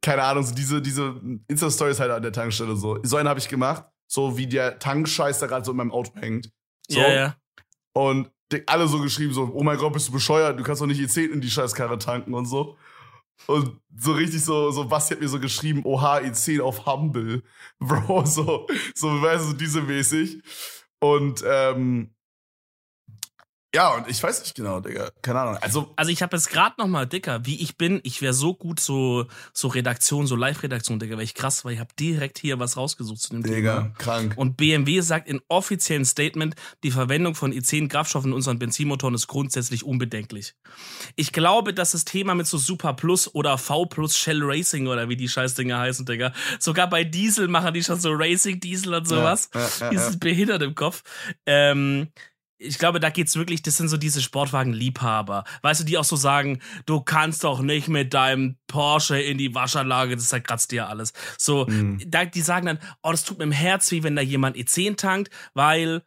keine 0.00 0.22
Ahnung, 0.22 0.44
so 0.44 0.54
diese, 0.54 0.80
diese 0.80 1.20
Insta-Stories 1.48 2.00
halt 2.00 2.10
an 2.10 2.22
der 2.22 2.32
Tankstelle 2.32 2.76
so. 2.76 2.98
So 3.02 3.16
einen 3.16 3.28
habe 3.28 3.38
ich 3.38 3.48
gemacht, 3.48 3.84
so 4.06 4.36
wie 4.36 4.46
der 4.46 4.78
Tankscheiß 4.78 5.38
da 5.38 5.46
gerade 5.46 5.64
so 5.64 5.70
in 5.72 5.76
meinem 5.76 5.92
Auto 5.92 6.12
hängt. 6.14 6.50
So. 6.88 7.00
Ja, 7.00 7.12
ja. 7.12 7.36
Und 7.92 8.30
alle 8.66 8.86
so 8.86 9.00
geschrieben, 9.00 9.32
so, 9.32 9.50
oh 9.52 9.62
mein 9.62 9.78
Gott, 9.78 9.92
bist 9.92 10.08
du 10.08 10.12
bescheuert, 10.12 10.58
du 10.58 10.62
kannst 10.62 10.80
doch 10.80 10.86
nicht 10.86 11.00
E10 11.00 11.30
in 11.30 11.40
die 11.40 11.50
Scheißkarre 11.50 11.98
tanken 11.98 12.34
und 12.34 12.46
so. 12.46 12.76
Und 13.46 13.80
so 13.96 14.12
richtig 14.12 14.42
so, 14.42 14.70
so 14.70 14.86
Basti 14.86 15.14
hat 15.14 15.20
mir 15.20 15.28
so 15.28 15.38
geschrieben, 15.40 15.82
oha, 15.84 16.18
E10 16.18 16.60
auf 16.60 16.86
Humble. 16.86 17.42
Bro, 17.78 18.24
so, 18.26 18.66
so, 18.94 19.22
weißt 19.22 19.50
du, 19.50 19.52
diese 19.54 19.82
mäßig. 19.82 20.42
Und 21.00 21.44
ähm, 21.46 22.14
ja, 23.74 23.94
und 23.94 24.08
ich 24.08 24.22
weiß 24.22 24.40
nicht 24.40 24.54
genau, 24.54 24.78
Digga. 24.78 25.10
Keine 25.20 25.40
Ahnung. 25.40 25.56
Also, 25.60 25.92
also 25.96 26.10
ich 26.12 26.22
habe 26.22 26.36
jetzt 26.36 26.48
gerade 26.48 26.76
noch 26.78 26.86
mal, 26.86 27.06
Dicker, 27.06 27.44
wie 27.44 27.60
ich 27.60 27.76
bin, 27.76 28.00
ich 28.04 28.22
wäre 28.22 28.32
so 28.32 28.54
gut 28.54 28.78
so, 28.78 29.26
so 29.52 29.66
Redaktion, 29.66 30.28
so 30.28 30.36
Live-Redaktion, 30.36 31.00
Digga, 31.00 31.12
wäre 31.12 31.24
ich 31.24 31.34
krass, 31.34 31.64
weil 31.64 31.74
ich 31.74 31.80
habe 31.80 31.92
direkt 31.98 32.38
hier 32.38 32.60
was 32.60 32.76
rausgesucht 32.76 33.20
zu 33.20 33.30
dem 33.30 33.42
Digga, 33.42 33.76
Thema. 33.76 33.94
krank. 33.98 34.34
Und 34.36 34.56
BMW 34.56 35.00
sagt 35.00 35.28
in 35.28 35.40
offiziellen 35.48 36.04
Statement, 36.04 36.54
die 36.84 36.92
Verwendung 36.92 37.34
von 37.34 37.52
E10-Kraftstoffen 37.52 38.28
in 38.28 38.32
unseren 38.32 38.60
Benzinmotoren 38.60 39.14
ist 39.14 39.26
grundsätzlich 39.26 39.84
unbedenklich. 39.84 40.54
Ich 41.16 41.32
glaube, 41.32 41.74
dass 41.74 41.90
das 41.90 42.04
Thema 42.04 42.36
mit 42.36 42.46
so 42.46 42.58
Super 42.58 42.94
Plus 42.94 43.34
oder 43.34 43.58
V 43.58 43.86
Plus 43.86 44.16
Shell 44.16 44.40
Racing 44.42 44.86
oder 44.86 45.08
wie 45.08 45.16
die 45.16 45.28
Scheißdinger 45.28 45.80
heißen, 45.80 46.06
Digga, 46.06 46.32
sogar 46.60 46.88
bei 46.88 47.02
Diesel 47.02 47.48
machen 47.48 47.74
die 47.74 47.82
schon 47.82 47.98
so 47.98 48.12
Racing 48.12 48.60
Diesel 48.60 48.94
und 48.94 49.08
sowas. 49.08 49.50
Ja, 49.52 49.60
ja, 49.60 49.68
ja, 49.80 49.90
die 49.90 49.98
sind 49.98 50.20
behindert 50.20 50.62
im 50.62 50.76
Kopf. 50.76 51.02
Ähm, 51.44 52.08
ich 52.64 52.78
glaube, 52.78 53.00
da 53.00 53.10
geht's 53.10 53.36
wirklich, 53.36 53.62
das 53.62 53.76
sind 53.76 53.88
so 53.88 53.96
diese 53.96 54.22
Sportwagen-Liebhaber. 54.22 55.44
Weißt 55.62 55.80
du, 55.80 55.84
die 55.84 55.98
auch 55.98 56.04
so 56.04 56.16
sagen, 56.16 56.60
du 56.86 57.00
kannst 57.00 57.44
doch 57.44 57.60
nicht 57.60 57.88
mit 57.88 58.14
deinem 58.14 58.56
Porsche 58.66 59.20
in 59.20 59.38
die 59.38 59.54
Waschanlage, 59.54 60.16
das 60.16 60.30
kratzt 60.30 60.72
dir 60.72 60.88
alles. 60.88 61.12
So, 61.38 61.66
mhm. 61.66 62.00
da, 62.06 62.24
die 62.24 62.40
sagen 62.40 62.66
dann, 62.66 62.78
oh, 63.02 63.10
das 63.10 63.24
tut 63.24 63.38
mir 63.38 63.44
im 63.44 63.52
Herz 63.52 63.90
weh, 63.90 64.02
wenn 64.02 64.16
da 64.16 64.22
jemand 64.22 64.56
E10 64.56 64.96
tankt, 64.96 65.30
weil 65.54 66.02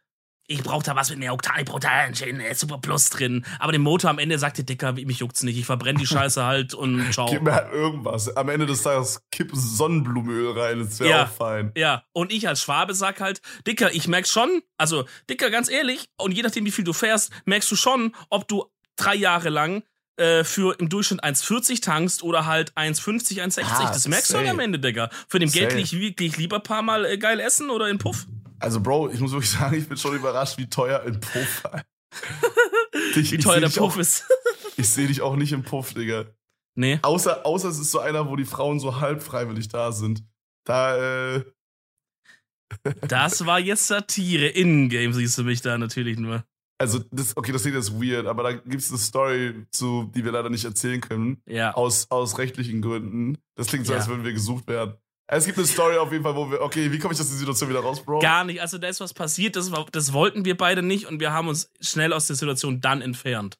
ich 0.50 0.62
brauche 0.62 0.82
da 0.82 0.96
was 0.96 1.10
mit 1.10 1.18
mehr 1.18 1.34
Oktan, 1.34 1.56
ich 1.58 1.66
brauche 1.66 1.80
da 1.80 1.90
ein 1.90 2.14
äh, 2.40 2.54
Super 2.54 2.78
Plus 2.78 3.10
drin. 3.10 3.44
Aber 3.58 3.70
den 3.70 3.82
Motor 3.82 4.10
am 4.10 4.18
Ende 4.18 4.38
sagt 4.38 4.56
der 4.56 4.64
Dicker, 4.64 4.92
mich 4.92 5.18
juckt's 5.18 5.42
nicht. 5.42 5.58
Ich 5.58 5.66
verbrenne 5.66 5.98
die 5.98 6.06
Scheiße 6.08 6.42
halt 6.44 6.74
und 6.74 7.12
ciao. 7.12 7.26
Gib 7.30 7.42
mir 7.42 7.54
halt 7.54 7.72
irgendwas. 7.72 8.34
Am 8.34 8.48
Ende 8.48 8.66
des 8.66 8.82
Tages 8.82 9.22
kipp 9.30 9.50
Sonnenblumenöl 9.52 10.58
rein, 10.58 10.80
das 10.80 10.98
wäre 11.00 11.10
ja, 11.10 11.24
auch 11.24 11.28
fein. 11.28 11.70
Ja, 11.76 12.02
und 12.12 12.32
ich 12.32 12.48
als 12.48 12.62
Schwabe 12.62 12.94
sag 12.94 13.20
halt, 13.20 13.42
Dicker, 13.66 13.94
ich 13.94 14.08
merk 14.08 14.26
schon, 14.26 14.62
also 14.78 15.04
Dicker, 15.28 15.50
ganz 15.50 15.68
ehrlich, 15.68 16.08
und 16.16 16.32
je 16.32 16.42
nachdem, 16.42 16.64
wie 16.64 16.70
viel 16.70 16.84
du 16.84 16.94
fährst, 16.94 17.30
merkst 17.44 17.70
du 17.70 17.76
schon, 17.76 18.14
ob 18.30 18.48
du 18.48 18.64
drei 18.96 19.14
Jahre 19.14 19.50
lang 19.50 19.82
äh, 20.18 20.44
für 20.44 20.78
im 20.80 20.88
Durchschnitt 20.88 21.22
1,40 21.22 21.82
tankst 21.82 22.22
oder 22.22 22.46
halt 22.46 22.72
1,50, 22.72 23.40
1,60. 23.40 23.62
Ah, 23.64 23.92
das 23.92 24.08
merkst 24.08 24.28
safe. 24.28 24.44
du 24.44 24.50
am 24.50 24.58
Ende, 24.58 24.78
Digga. 24.78 25.10
Für 25.28 25.38
den 25.38 25.50
Geld 25.50 25.74
ich 25.74 25.98
wirklich 25.98 26.36
lieber 26.36 26.58
paar 26.60 26.82
Mal 26.82 27.04
äh, 27.04 27.18
geil 27.18 27.38
essen 27.38 27.70
oder 27.70 27.88
in 27.88 27.98
Puff. 27.98 28.26
Also, 28.60 28.80
Bro, 28.80 29.10
ich 29.10 29.20
muss 29.20 29.32
wirklich 29.32 29.50
sagen, 29.58 29.76
ich 29.76 29.88
bin 29.88 29.96
schon 29.96 30.16
überrascht, 30.16 30.58
wie 30.58 30.68
teuer 30.68 31.02
ein 31.02 31.20
Puff 31.20 31.62
dich, 33.14 33.32
Wie 33.32 33.38
teuer 33.38 33.60
der 33.60 33.68
Puff 33.68 33.94
auch, 33.94 33.96
ist. 33.96 34.26
ich 34.76 34.88
sehe 34.88 35.06
dich 35.06 35.20
auch 35.20 35.36
nicht 35.36 35.52
im 35.52 35.62
Puff, 35.62 35.94
Digga. 35.94 36.26
Nee. 36.74 36.98
Außer, 37.02 37.44
außer 37.44 37.68
es 37.68 37.78
ist 37.78 37.90
so 37.90 37.98
einer, 37.98 38.28
wo 38.28 38.36
die 38.36 38.44
Frauen 38.44 38.78
so 38.78 39.00
halb 39.00 39.22
freiwillig 39.22 39.68
da 39.68 39.92
sind. 39.92 40.24
Da, 40.64 41.36
äh. 41.36 41.44
das 43.06 43.44
war 43.46 43.58
jetzt 43.58 43.86
Satire. 43.86 44.46
In-game 44.46 45.12
siehst 45.12 45.36
du 45.38 45.44
mich 45.44 45.60
da 45.60 45.76
natürlich 45.76 46.18
nur. 46.18 46.44
Also, 46.80 47.00
das, 47.10 47.36
okay, 47.36 47.50
das 47.50 47.66
ist 47.66 48.00
weird, 48.00 48.26
aber 48.26 48.44
da 48.44 48.52
gibt 48.52 48.82
es 48.82 48.90
eine 48.90 48.98
Story 48.98 49.66
zu, 49.72 50.12
die 50.14 50.24
wir 50.24 50.30
leider 50.30 50.48
nicht 50.48 50.64
erzählen 50.64 51.00
können. 51.00 51.42
Ja. 51.46 51.74
Aus, 51.74 52.08
aus 52.10 52.38
rechtlichen 52.38 52.80
Gründen. 52.80 53.38
Das 53.56 53.66
klingt 53.66 53.86
so, 53.86 53.92
ja. 53.92 53.98
als 53.98 54.06
würden 54.06 54.24
wir 54.24 54.32
gesucht 54.32 54.68
werden. 54.68 54.94
Es 55.30 55.44
gibt 55.44 55.58
eine 55.58 55.66
Story 55.66 55.98
auf 55.98 56.10
jeden 56.10 56.24
Fall, 56.24 56.34
wo 56.34 56.50
wir. 56.50 56.62
Okay, 56.62 56.90
wie 56.90 56.98
komme 56.98 57.12
ich 57.12 57.20
aus 57.20 57.28
der 57.28 57.36
Situation 57.36 57.68
wieder 57.68 57.80
raus, 57.80 58.02
Bro? 58.02 58.20
Gar 58.20 58.44
nicht. 58.44 58.62
Also 58.62 58.78
da 58.78 58.88
ist 58.88 59.00
was 59.00 59.12
passiert, 59.12 59.56
das, 59.56 59.70
war, 59.70 59.86
das 59.92 60.14
wollten 60.14 60.46
wir 60.46 60.56
beide 60.56 60.82
nicht 60.82 61.06
und 61.06 61.20
wir 61.20 61.32
haben 61.32 61.48
uns 61.48 61.70
schnell 61.80 62.14
aus 62.14 62.26
der 62.26 62.36
Situation 62.36 62.80
dann 62.80 63.02
entfernt. 63.02 63.58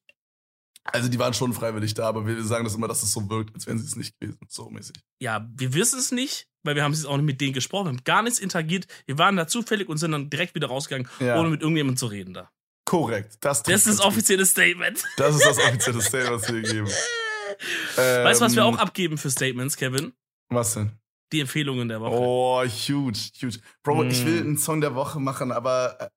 Also 0.85 1.11
die 1.11 1.19
waren 1.19 1.35
schon 1.35 1.53
freiwillig 1.53 1.93
da, 1.93 2.09
aber 2.09 2.27
wir 2.27 2.43
sagen 2.43 2.65
das 2.65 2.75
immer, 2.75 2.89
dass 2.89 3.03
es 3.03 3.13
so 3.13 3.29
wirkt, 3.29 3.55
als 3.55 3.67
wären 3.67 3.79
sie 3.79 3.85
es 3.85 3.97
nicht 3.97 4.19
gewesen. 4.19 4.39
So 4.49 4.71
mäßig. 4.71 4.97
Ja, 5.21 5.47
wir 5.55 5.75
wissen 5.75 5.99
es 5.99 6.11
nicht, 6.11 6.49
weil 6.63 6.75
wir 6.75 6.83
haben 6.83 6.93
es 6.93 7.05
auch 7.05 7.19
nicht 7.19 7.27
mit 7.27 7.41
denen 7.43 7.53
gesprochen, 7.53 7.85
wir 7.85 7.91
haben 7.91 8.05
gar 8.05 8.23
nichts 8.23 8.39
interagiert. 8.39 8.87
Wir 9.05 9.19
waren 9.19 9.37
da 9.37 9.47
zufällig 9.47 9.91
und 9.91 9.99
sind 9.99 10.13
dann 10.13 10.31
direkt 10.31 10.55
wieder 10.55 10.69
rausgegangen, 10.69 11.07
ja. 11.21 11.39
ohne 11.39 11.51
mit 11.51 11.61
irgendjemandem 11.61 11.99
zu 11.99 12.07
reden 12.07 12.33
da. 12.33 12.51
Korrekt. 12.87 13.37
Das, 13.41 13.63
das 13.63 13.87
ist 13.87 13.99
das 13.99 14.01
offizielle 14.01 14.47
Statement. 14.47 15.05
Das 15.19 15.37
ist 15.37 15.45
das 15.45 15.59
offizielle 15.59 16.01
Statement, 16.01 16.43
was 16.43 16.51
wir 16.51 16.63
geben. 16.63 16.87
weißt 17.97 18.41
du, 18.41 18.45
was 18.47 18.57
wir 18.57 18.63
ähm, 18.63 18.75
auch 18.75 18.79
abgeben 18.79 19.19
für 19.19 19.31
Statements, 19.31 19.77
Kevin? 19.77 20.15
Was 20.49 20.73
denn? 20.73 20.93
Die 21.33 21.41
Empfehlungen 21.41 21.89
der 21.89 22.01
Woche. 22.01 22.15
Oh, 22.15 22.65
huge, 22.65 23.19
huge. 23.41 23.59
Bro, 23.83 24.05
mm. 24.05 24.11
ich 24.11 24.25
will 24.25 24.41
einen 24.41 24.59
Song 24.59 24.81
der 24.81 24.95
Woche 24.95 25.21
machen, 25.21 25.53
aber 25.53 25.97
äh, 26.01 26.09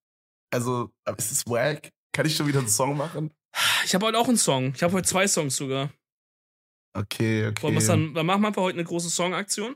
also, 0.52 0.92
ist 1.18 1.32
es 1.32 1.48
wack? 1.48 1.92
Kann 2.14 2.26
ich 2.26 2.36
schon 2.36 2.48
wieder 2.48 2.60
einen 2.60 2.68
Song 2.68 2.98
machen? 2.98 3.32
Ich 3.86 3.94
habe 3.96 4.06
heute 4.06 4.18
auch 4.18 4.28
einen 4.28 4.38
Song. 4.38 4.74
Ich 4.76 4.84
habe 4.84 4.94
heute 4.94 5.08
zwei 5.08 5.28
Songs 5.28 5.56
sogar. 5.56 5.90
Okay, 6.94 7.48
okay. 7.48 7.64
Wollen 7.64 7.86
dann, 7.86 8.14
dann 8.14 8.26
machen 8.26 8.42
wir 8.42 8.48
einfach 8.48 8.62
heute 8.62 8.78
eine 8.78 8.84
große 8.84 9.10
Songaktion. 9.10 9.76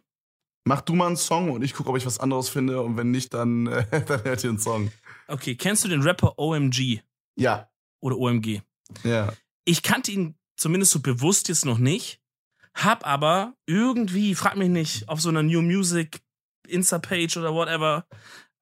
Mach 0.66 0.82
du 0.82 0.96
mal 0.96 1.08
einen 1.08 1.18
Song 1.18 1.52
und 1.52 1.64
ich 1.64 1.74
gucke, 1.74 1.90
ob 1.90 1.98
ich 1.98 2.06
was 2.06 2.20
anderes 2.20 2.50
finde 2.50 2.82
und 2.82 2.98
wenn 2.98 3.12
nicht, 3.12 3.34
dann, 3.34 3.68
äh, 3.68 3.86
dann 4.06 4.24
hört 4.24 4.44
ihr 4.44 4.50
einen 4.50 4.60
Song. 4.60 4.92
Okay, 5.28 5.56
kennst 5.56 5.84
du 5.84 5.88
den 5.88 6.02
Rapper 6.02 6.38
OMG? 6.38 7.02
Ja. 7.36 7.70
Oder 8.02 8.18
OMG? 8.18 8.62
Ja. 9.04 9.32
Ich 9.64 9.82
kannte 9.82 10.12
ihn 10.12 10.36
zumindest 10.58 10.92
so 10.92 11.00
bewusst 11.00 11.48
jetzt 11.50 11.66
noch 11.66 11.78
nicht. 11.78 12.20
Hab 12.76 13.08
aber 13.08 13.54
irgendwie, 13.66 14.36
frag 14.36 14.58
mich 14.58 14.70
nicht, 14.70 15.10
auf 15.10 15.22
so 15.22 15.30
einer 15.30 15.44
New 15.44 15.62
Music 15.62 16.22
Insta-Page 16.68 17.38
oder 17.38 17.54
whatever, 17.54 18.06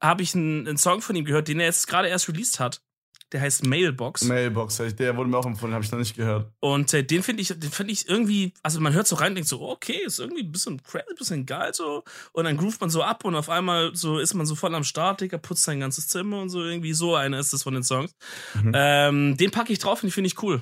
habe 0.02 0.22
ich 0.22 0.36
einen, 0.36 0.68
einen, 0.68 0.78
Song 0.78 1.02
von 1.02 1.16
ihm 1.16 1.26
gehört, 1.26 1.48
den 1.48 1.60
er 1.60 1.68
jetzt 1.68 1.88
gerade 1.88 2.10
erst 2.10 2.28
released 2.28 2.60
hat. 2.60 2.82
Der 3.32 3.42
heißt 3.42 3.66
Mailbox. 3.66 4.26
Mailbox, 4.26 4.78
der 4.78 5.18
wurde 5.18 5.28
mir 5.28 5.38
auch 5.40 5.46
empfohlen, 5.48 5.74
habe 5.74 5.84
ich 5.84 5.92
noch 5.92 5.98
nicht 5.98 6.16
gehört. 6.16 6.52
Und 6.60 6.94
äh, 6.94 7.04
den 7.04 7.24
finde 7.24 7.42
ich, 7.42 7.48
den 7.48 7.72
finde 7.72 7.92
ich 7.92 8.08
irgendwie, 8.08 8.54
also 8.62 8.80
man 8.80 8.94
hört 8.94 9.08
so 9.08 9.16
rein 9.16 9.30
und 9.30 9.36
denkt 9.36 9.50
so, 9.50 9.60
okay, 9.68 10.04
ist 10.06 10.20
irgendwie 10.20 10.44
ein 10.44 10.52
bisschen 10.52 10.84
crazy, 10.84 11.06
ein 11.10 11.16
bisschen 11.16 11.46
geil 11.48 11.74
so. 11.74 12.04
Und 12.34 12.44
dann 12.44 12.58
groovt 12.58 12.80
man 12.80 12.92
so 12.92 13.02
ab 13.02 13.26
und 13.26 13.34
auf 13.34 13.50
einmal 13.50 13.96
so 13.96 14.20
ist 14.20 14.36
man 14.36 14.46
so 14.46 14.54
voll 14.54 14.76
am 14.76 14.84
Start, 14.84 15.22
Digga, 15.22 15.40
putzt 15.40 15.64
sein 15.64 15.80
ganzes 15.80 16.08
Zimmer 16.10 16.42
und 16.42 16.50
so 16.50 16.64
irgendwie 16.64 16.94
so 16.94 17.16
einer 17.16 17.40
ist 17.40 17.54
das 17.54 17.64
von 17.64 17.74
den 17.74 17.84
Songs. 17.84 18.14
Mhm. 18.54 18.72
Ähm, 18.76 19.38
den 19.38 19.50
packe 19.50 19.74
ich 19.74 19.80
drauf 19.80 20.04
und 20.04 20.10
den 20.10 20.14
finde 20.14 20.28
ich 20.28 20.44
cool. 20.44 20.62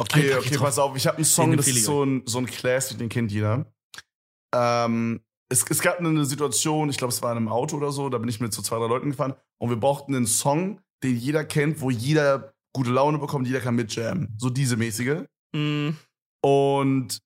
Okay, 0.00 0.32
okay, 0.34 0.56
pass 0.58 0.78
auf, 0.78 0.96
ich 0.96 1.06
habe 1.06 1.16
einen 1.16 1.24
Song, 1.24 1.56
das 1.56 1.66
ist 1.66 1.84
so 1.84 2.04
ein, 2.04 2.22
so 2.24 2.38
ein 2.38 2.46
Classic, 2.46 2.96
den 2.96 3.08
kennt 3.08 3.32
jeder. 3.32 3.66
Ähm, 4.54 5.20
es, 5.50 5.64
es 5.68 5.80
gab 5.80 5.98
eine 5.98 6.24
Situation, 6.24 6.88
ich 6.88 6.96
glaube, 6.98 7.12
es 7.12 7.20
war 7.22 7.32
in 7.32 7.38
einem 7.38 7.48
Auto 7.48 7.76
oder 7.76 7.90
so, 7.90 8.08
da 8.08 8.18
bin 8.18 8.28
ich 8.28 8.38
mit 8.40 8.52
so 8.52 8.62
zwei, 8.62 8.78
drei 8.78 8.86
Leuten 8.86 9.10
gefahren 9.10 9.34
und 9.60 9.70
wir 9.70 9.76
brauchten 9.76 10.14
einen 10.14 10.26
Song, 10.26 10.80
den 11.02 11.16
jeder 11.16 11.44
kennt, 11.44 11.80
wo 11.80 11.90
jeder 11.90 12.52
gute 12.74 12.90
Laune 12.90 13.18
bekommt, 13.18 13.46
jeder 13.46 13.60
kann 13.60 13.74
mitjammen. 13.74 14.34
So 14.38 14.50
diese 14.50 14.76
mäßige. 14.76 15.24
Mm, 15.54 15.90
Und 16.44 17.18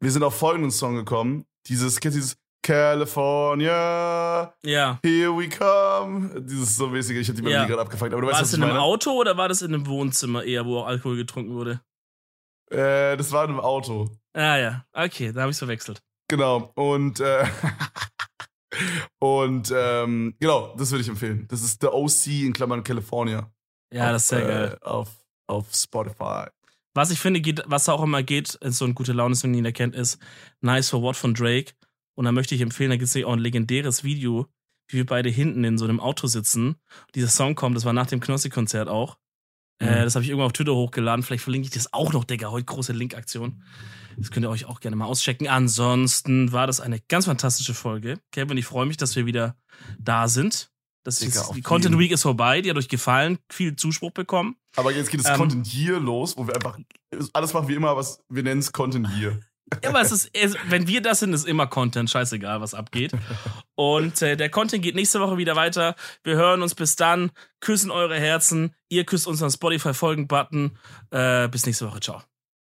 wir 0.00 0.10
sind 0.12 0.22
auf 0.22 0.36
folgenden 0.36 0.70
Song 0.70 0.94
gekommen. 0.94 1.44
Dieses, 1.68 1.98
kennst 1.98 2.16
du 2.16 2.20
dieses 2.20 2.36
California, 2.64 4.54
ja. 4.64 4.98
here 5.04 5.36
we 5.36 5.48
come. 5.48 6.40
Dieses 6.42 6.76
so 6.76 6.88
mäßige, 6.88 7.16
ich 7.18 7.28
hab 7.28 7.36
die 7.36 7.42
Melodie 7.42 7.62
Ja. 7.62 7.66
gerade 7.66 7.82
abgefangen, 7.82 8.12
aber 8.12 8.22
du 8.22 8.26
War 8.28 8.34
weißt, 8.34 8.42
das 8.42 8.54
in 8.54 8.62
einem. 8.62 8.76
Auto 8.76 9.10
oder 9.12 9.36
war 9.36 9.48
das 9.48 9.62
in 9.62 9.74
einem 9.74 9.86
Wohnzimmer 9.86 10.44
eher, 10.44 10.64
wo 10.66 10.78
auch 10.78 10.86
Alkohol 10.86 11.16
getrunken 11.16 11.54
wurde? 11.54 11.80
Äh, 12.72 13.16
das 13.16 13.30
war 13.32 13.44
in 13.44 13.50
einem 13.50 13.60
Auto. 13.60 14.10
Ah 14.32 14.56
ja, 14.56 14.84
okay, 14.92 15.32
da 15.32 15.42
habe 15.42 15.52
ich 15.52 15.58
verwechselt. 15.58 16.02
Genau. 16.28 16.72
Und, 16.74 17.20
äh, 17.20 17.44
und 19.18 19.72
ähm, 19.76 20.34
genau, 20.40 20.74
das 20.76 20.90
würde 20.90 21.02
ich 21.02 21.08
empfehlen. 21.08 21.46
Das 21.48 21.62
ist 21.62 21.82
The 21.82 21.88
OC 21.88 22.26
in 22.46 22.52
Klammern 22.52 22.82
California. 22.82 23.52
Ja, 23.92 24.06
auf, 24.06 24.12
das 24.12 24.22
ist 24.22 24.28
sehr 24.28 24.42
äh, 24.42 24.48
geil. 24.48 24.78
Auf, 24.80 25.08
auf 25.46 25.74
Spotify. 25.74 26.46
Was 26.94 27.10
ich 27.10 27.20
finde, 27.20 27.40
geht, 27.40 27.62
was 27.66 27.88
auch 27.88 28.02
immer 28.02 28.22
geht, 28.22 28.54
ist 28.56 28.78
so 28.78 28.84
ein 28.84 28.94
gute 28.94 29.12
Laune-Song, 29.12 29.52
den 29.52 29.58
jeder 29.58 29.72
kennt, 29.72 29.94
ist 29.94 30.18
Nice 30.60 30.90
for 30.90 31.02
What 31.02 31.16
von 31.16 31.34
Drake. 31.34 31.72
Und 32.14 32.26
da 32.26 32.32
möchte 32.32 32.54
ich 32.54 32.60
empfehlen, 32.60 32.90
da 32.90 32.96
gibt 32.96 33.14
es 33.14 33.24
auch 33.24 33.32
ein 33.32 33.38
legendäres 33.38 34.04
Video, 34.04 34.46
wie 34.88 34.98
wir 34.98 35.06
beide 35.06 35.30
hinten 35.30 35.64
in 35.64 35.78
so 35.78 35.84
einem 35.84 36.00
Auto 36.00 36.26
sitzen. 36.26 36.76
Dieser 37.14 37.28
Song 37.28 37.54
kommt, 37.54 37.76
das 37.76 37.84
war 37.84 37.94
nach 37.94 38.06
dem 38.06 38.20
Knossi-Konzert 38.20 38.88
auch. 38.88 39.16
Äh, 39.80 39.84
Mhm. 39.86 40.04
das 40.04 40.14
habe 40.14 40.22
ich 40.24 40.30
irgendwann 40.30 40.46
auf 40.46 40.52
Twitter 40.52 40.74
hochgeladen. 40.74 41.22
Vielleicht 41.24 41.42
verlinke 41.44 41.66
ich 41.66 41.74
das 41.74 41.92
auch 41.92 42.12
noch, 42.12 42.24
Digga. 42.24 42.50
Heute 42.50 42.64
große 42.66 42.92
Link-Aktion. 42.92 43.62
Das 44.16 44.30
könnt 44.30 44.44
ihr 44.44 44.50
euch 44.50 44.66
auch 44.66 44.80
gerne 44.80 44.96
mal 44.96 45.06
auschecken. 45.06 45.48
Ansonsten 45.48 46.52
war 46.52 46.66
das 46.66 46.80
eine 46.80 47.00
ganz 47.08 47.24
fantastische 47.24 47.74
Folge. 47.74 48.18
Kevin, 48.30 48.56
ich 48.58 48.66
freue 48.66 48.86
mich, 48.86 48.96
dass 48.96 49.16
wir 49.16 49.26
wieder 49.26 49.56
da 49.98 50.28
sind. 50.28 50.70
Das 51.04 51.16
Digga, 51.18 51.40
ist, 51.40 51.54
die 51.54 51.62
Content. 51.62 51.98
Week 51.98 52.12
ist 52.12 52.22
vorbei, 52.22 52.60
die 52.60 52.70
hat 52.70 52.76
euch 52.76 52.88
gefallen, 52.88 53.38
viel 53.50 53.74
Zuspruch 53.74 54.12
bekommen. 54.12 54.54
Aber 54.76 54.92
jetzt 54.92 55.10
geht 55.10 55.18
es 55.20 55.26
Ähm, 55.26 55.36
Content 55.36 55.66
hier 55.66 55.98
los, 55.98 56.36
wo 56.36 56.46
wir 56.46 56.54
einfach 56.54 56.78
alles 57.32 57.52
machen 57.52 57.66
wie 57.68 57.74
immer, 57.74 57.96
was 57.96 58.20
wir 58.28 58.42
nennen 58.44 58.60
es 58.60 58.70
Content 58.70 59.08
hier. 59.16 59.40
Ja, 59.82 59.90
aber 59.90 60.00
es 60.00 60.12
ist, 60.12 60.30
es, 60.32 60.56
wenn 60.68 60.86
wir 60.86 61.00
das 61.00 61.20
sind, 61.20 61.32
ist 61.32 61.46
immer 61.46 61.66
Content, 61.66 62.10
scheißegal, 62.10 62.60
was 62.60 62.74
abgeht. 62.74 63.12
Und 63.74 64.20
äh, 64.22 64.36
der 64.36 64.50
Content 64.50 64.82
geht 64.82 64.94
nächste 64.94 65.20
Woche 65.20 65.38
wieder 65.38 65.56
weiter. 65.56 65.94
Wir 66.24 66.36
hören 66.36 66.62
uns 66.62 66.74
bis 66.74 66.96
dann, 66.96 67.30
küssen 67.60 67.90
eure 67.90 68.18
Herzen, 68.18 68.74
ihr 68.88 69.04
küsst 69.04 69.26
unseren 69.26 69.50
Spotify-Folgen-Button. 69.50 70.78
Äh, 71.10 71.48
bis 71.48 71.66
nächste 71.66 71.86
Woche, 71.86 72.00
ciao. 72.00 72.22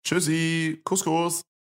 Tschüssi, 0.07 0.81
Kuss, 0.85 1.05
Kuss. 1.05 1.43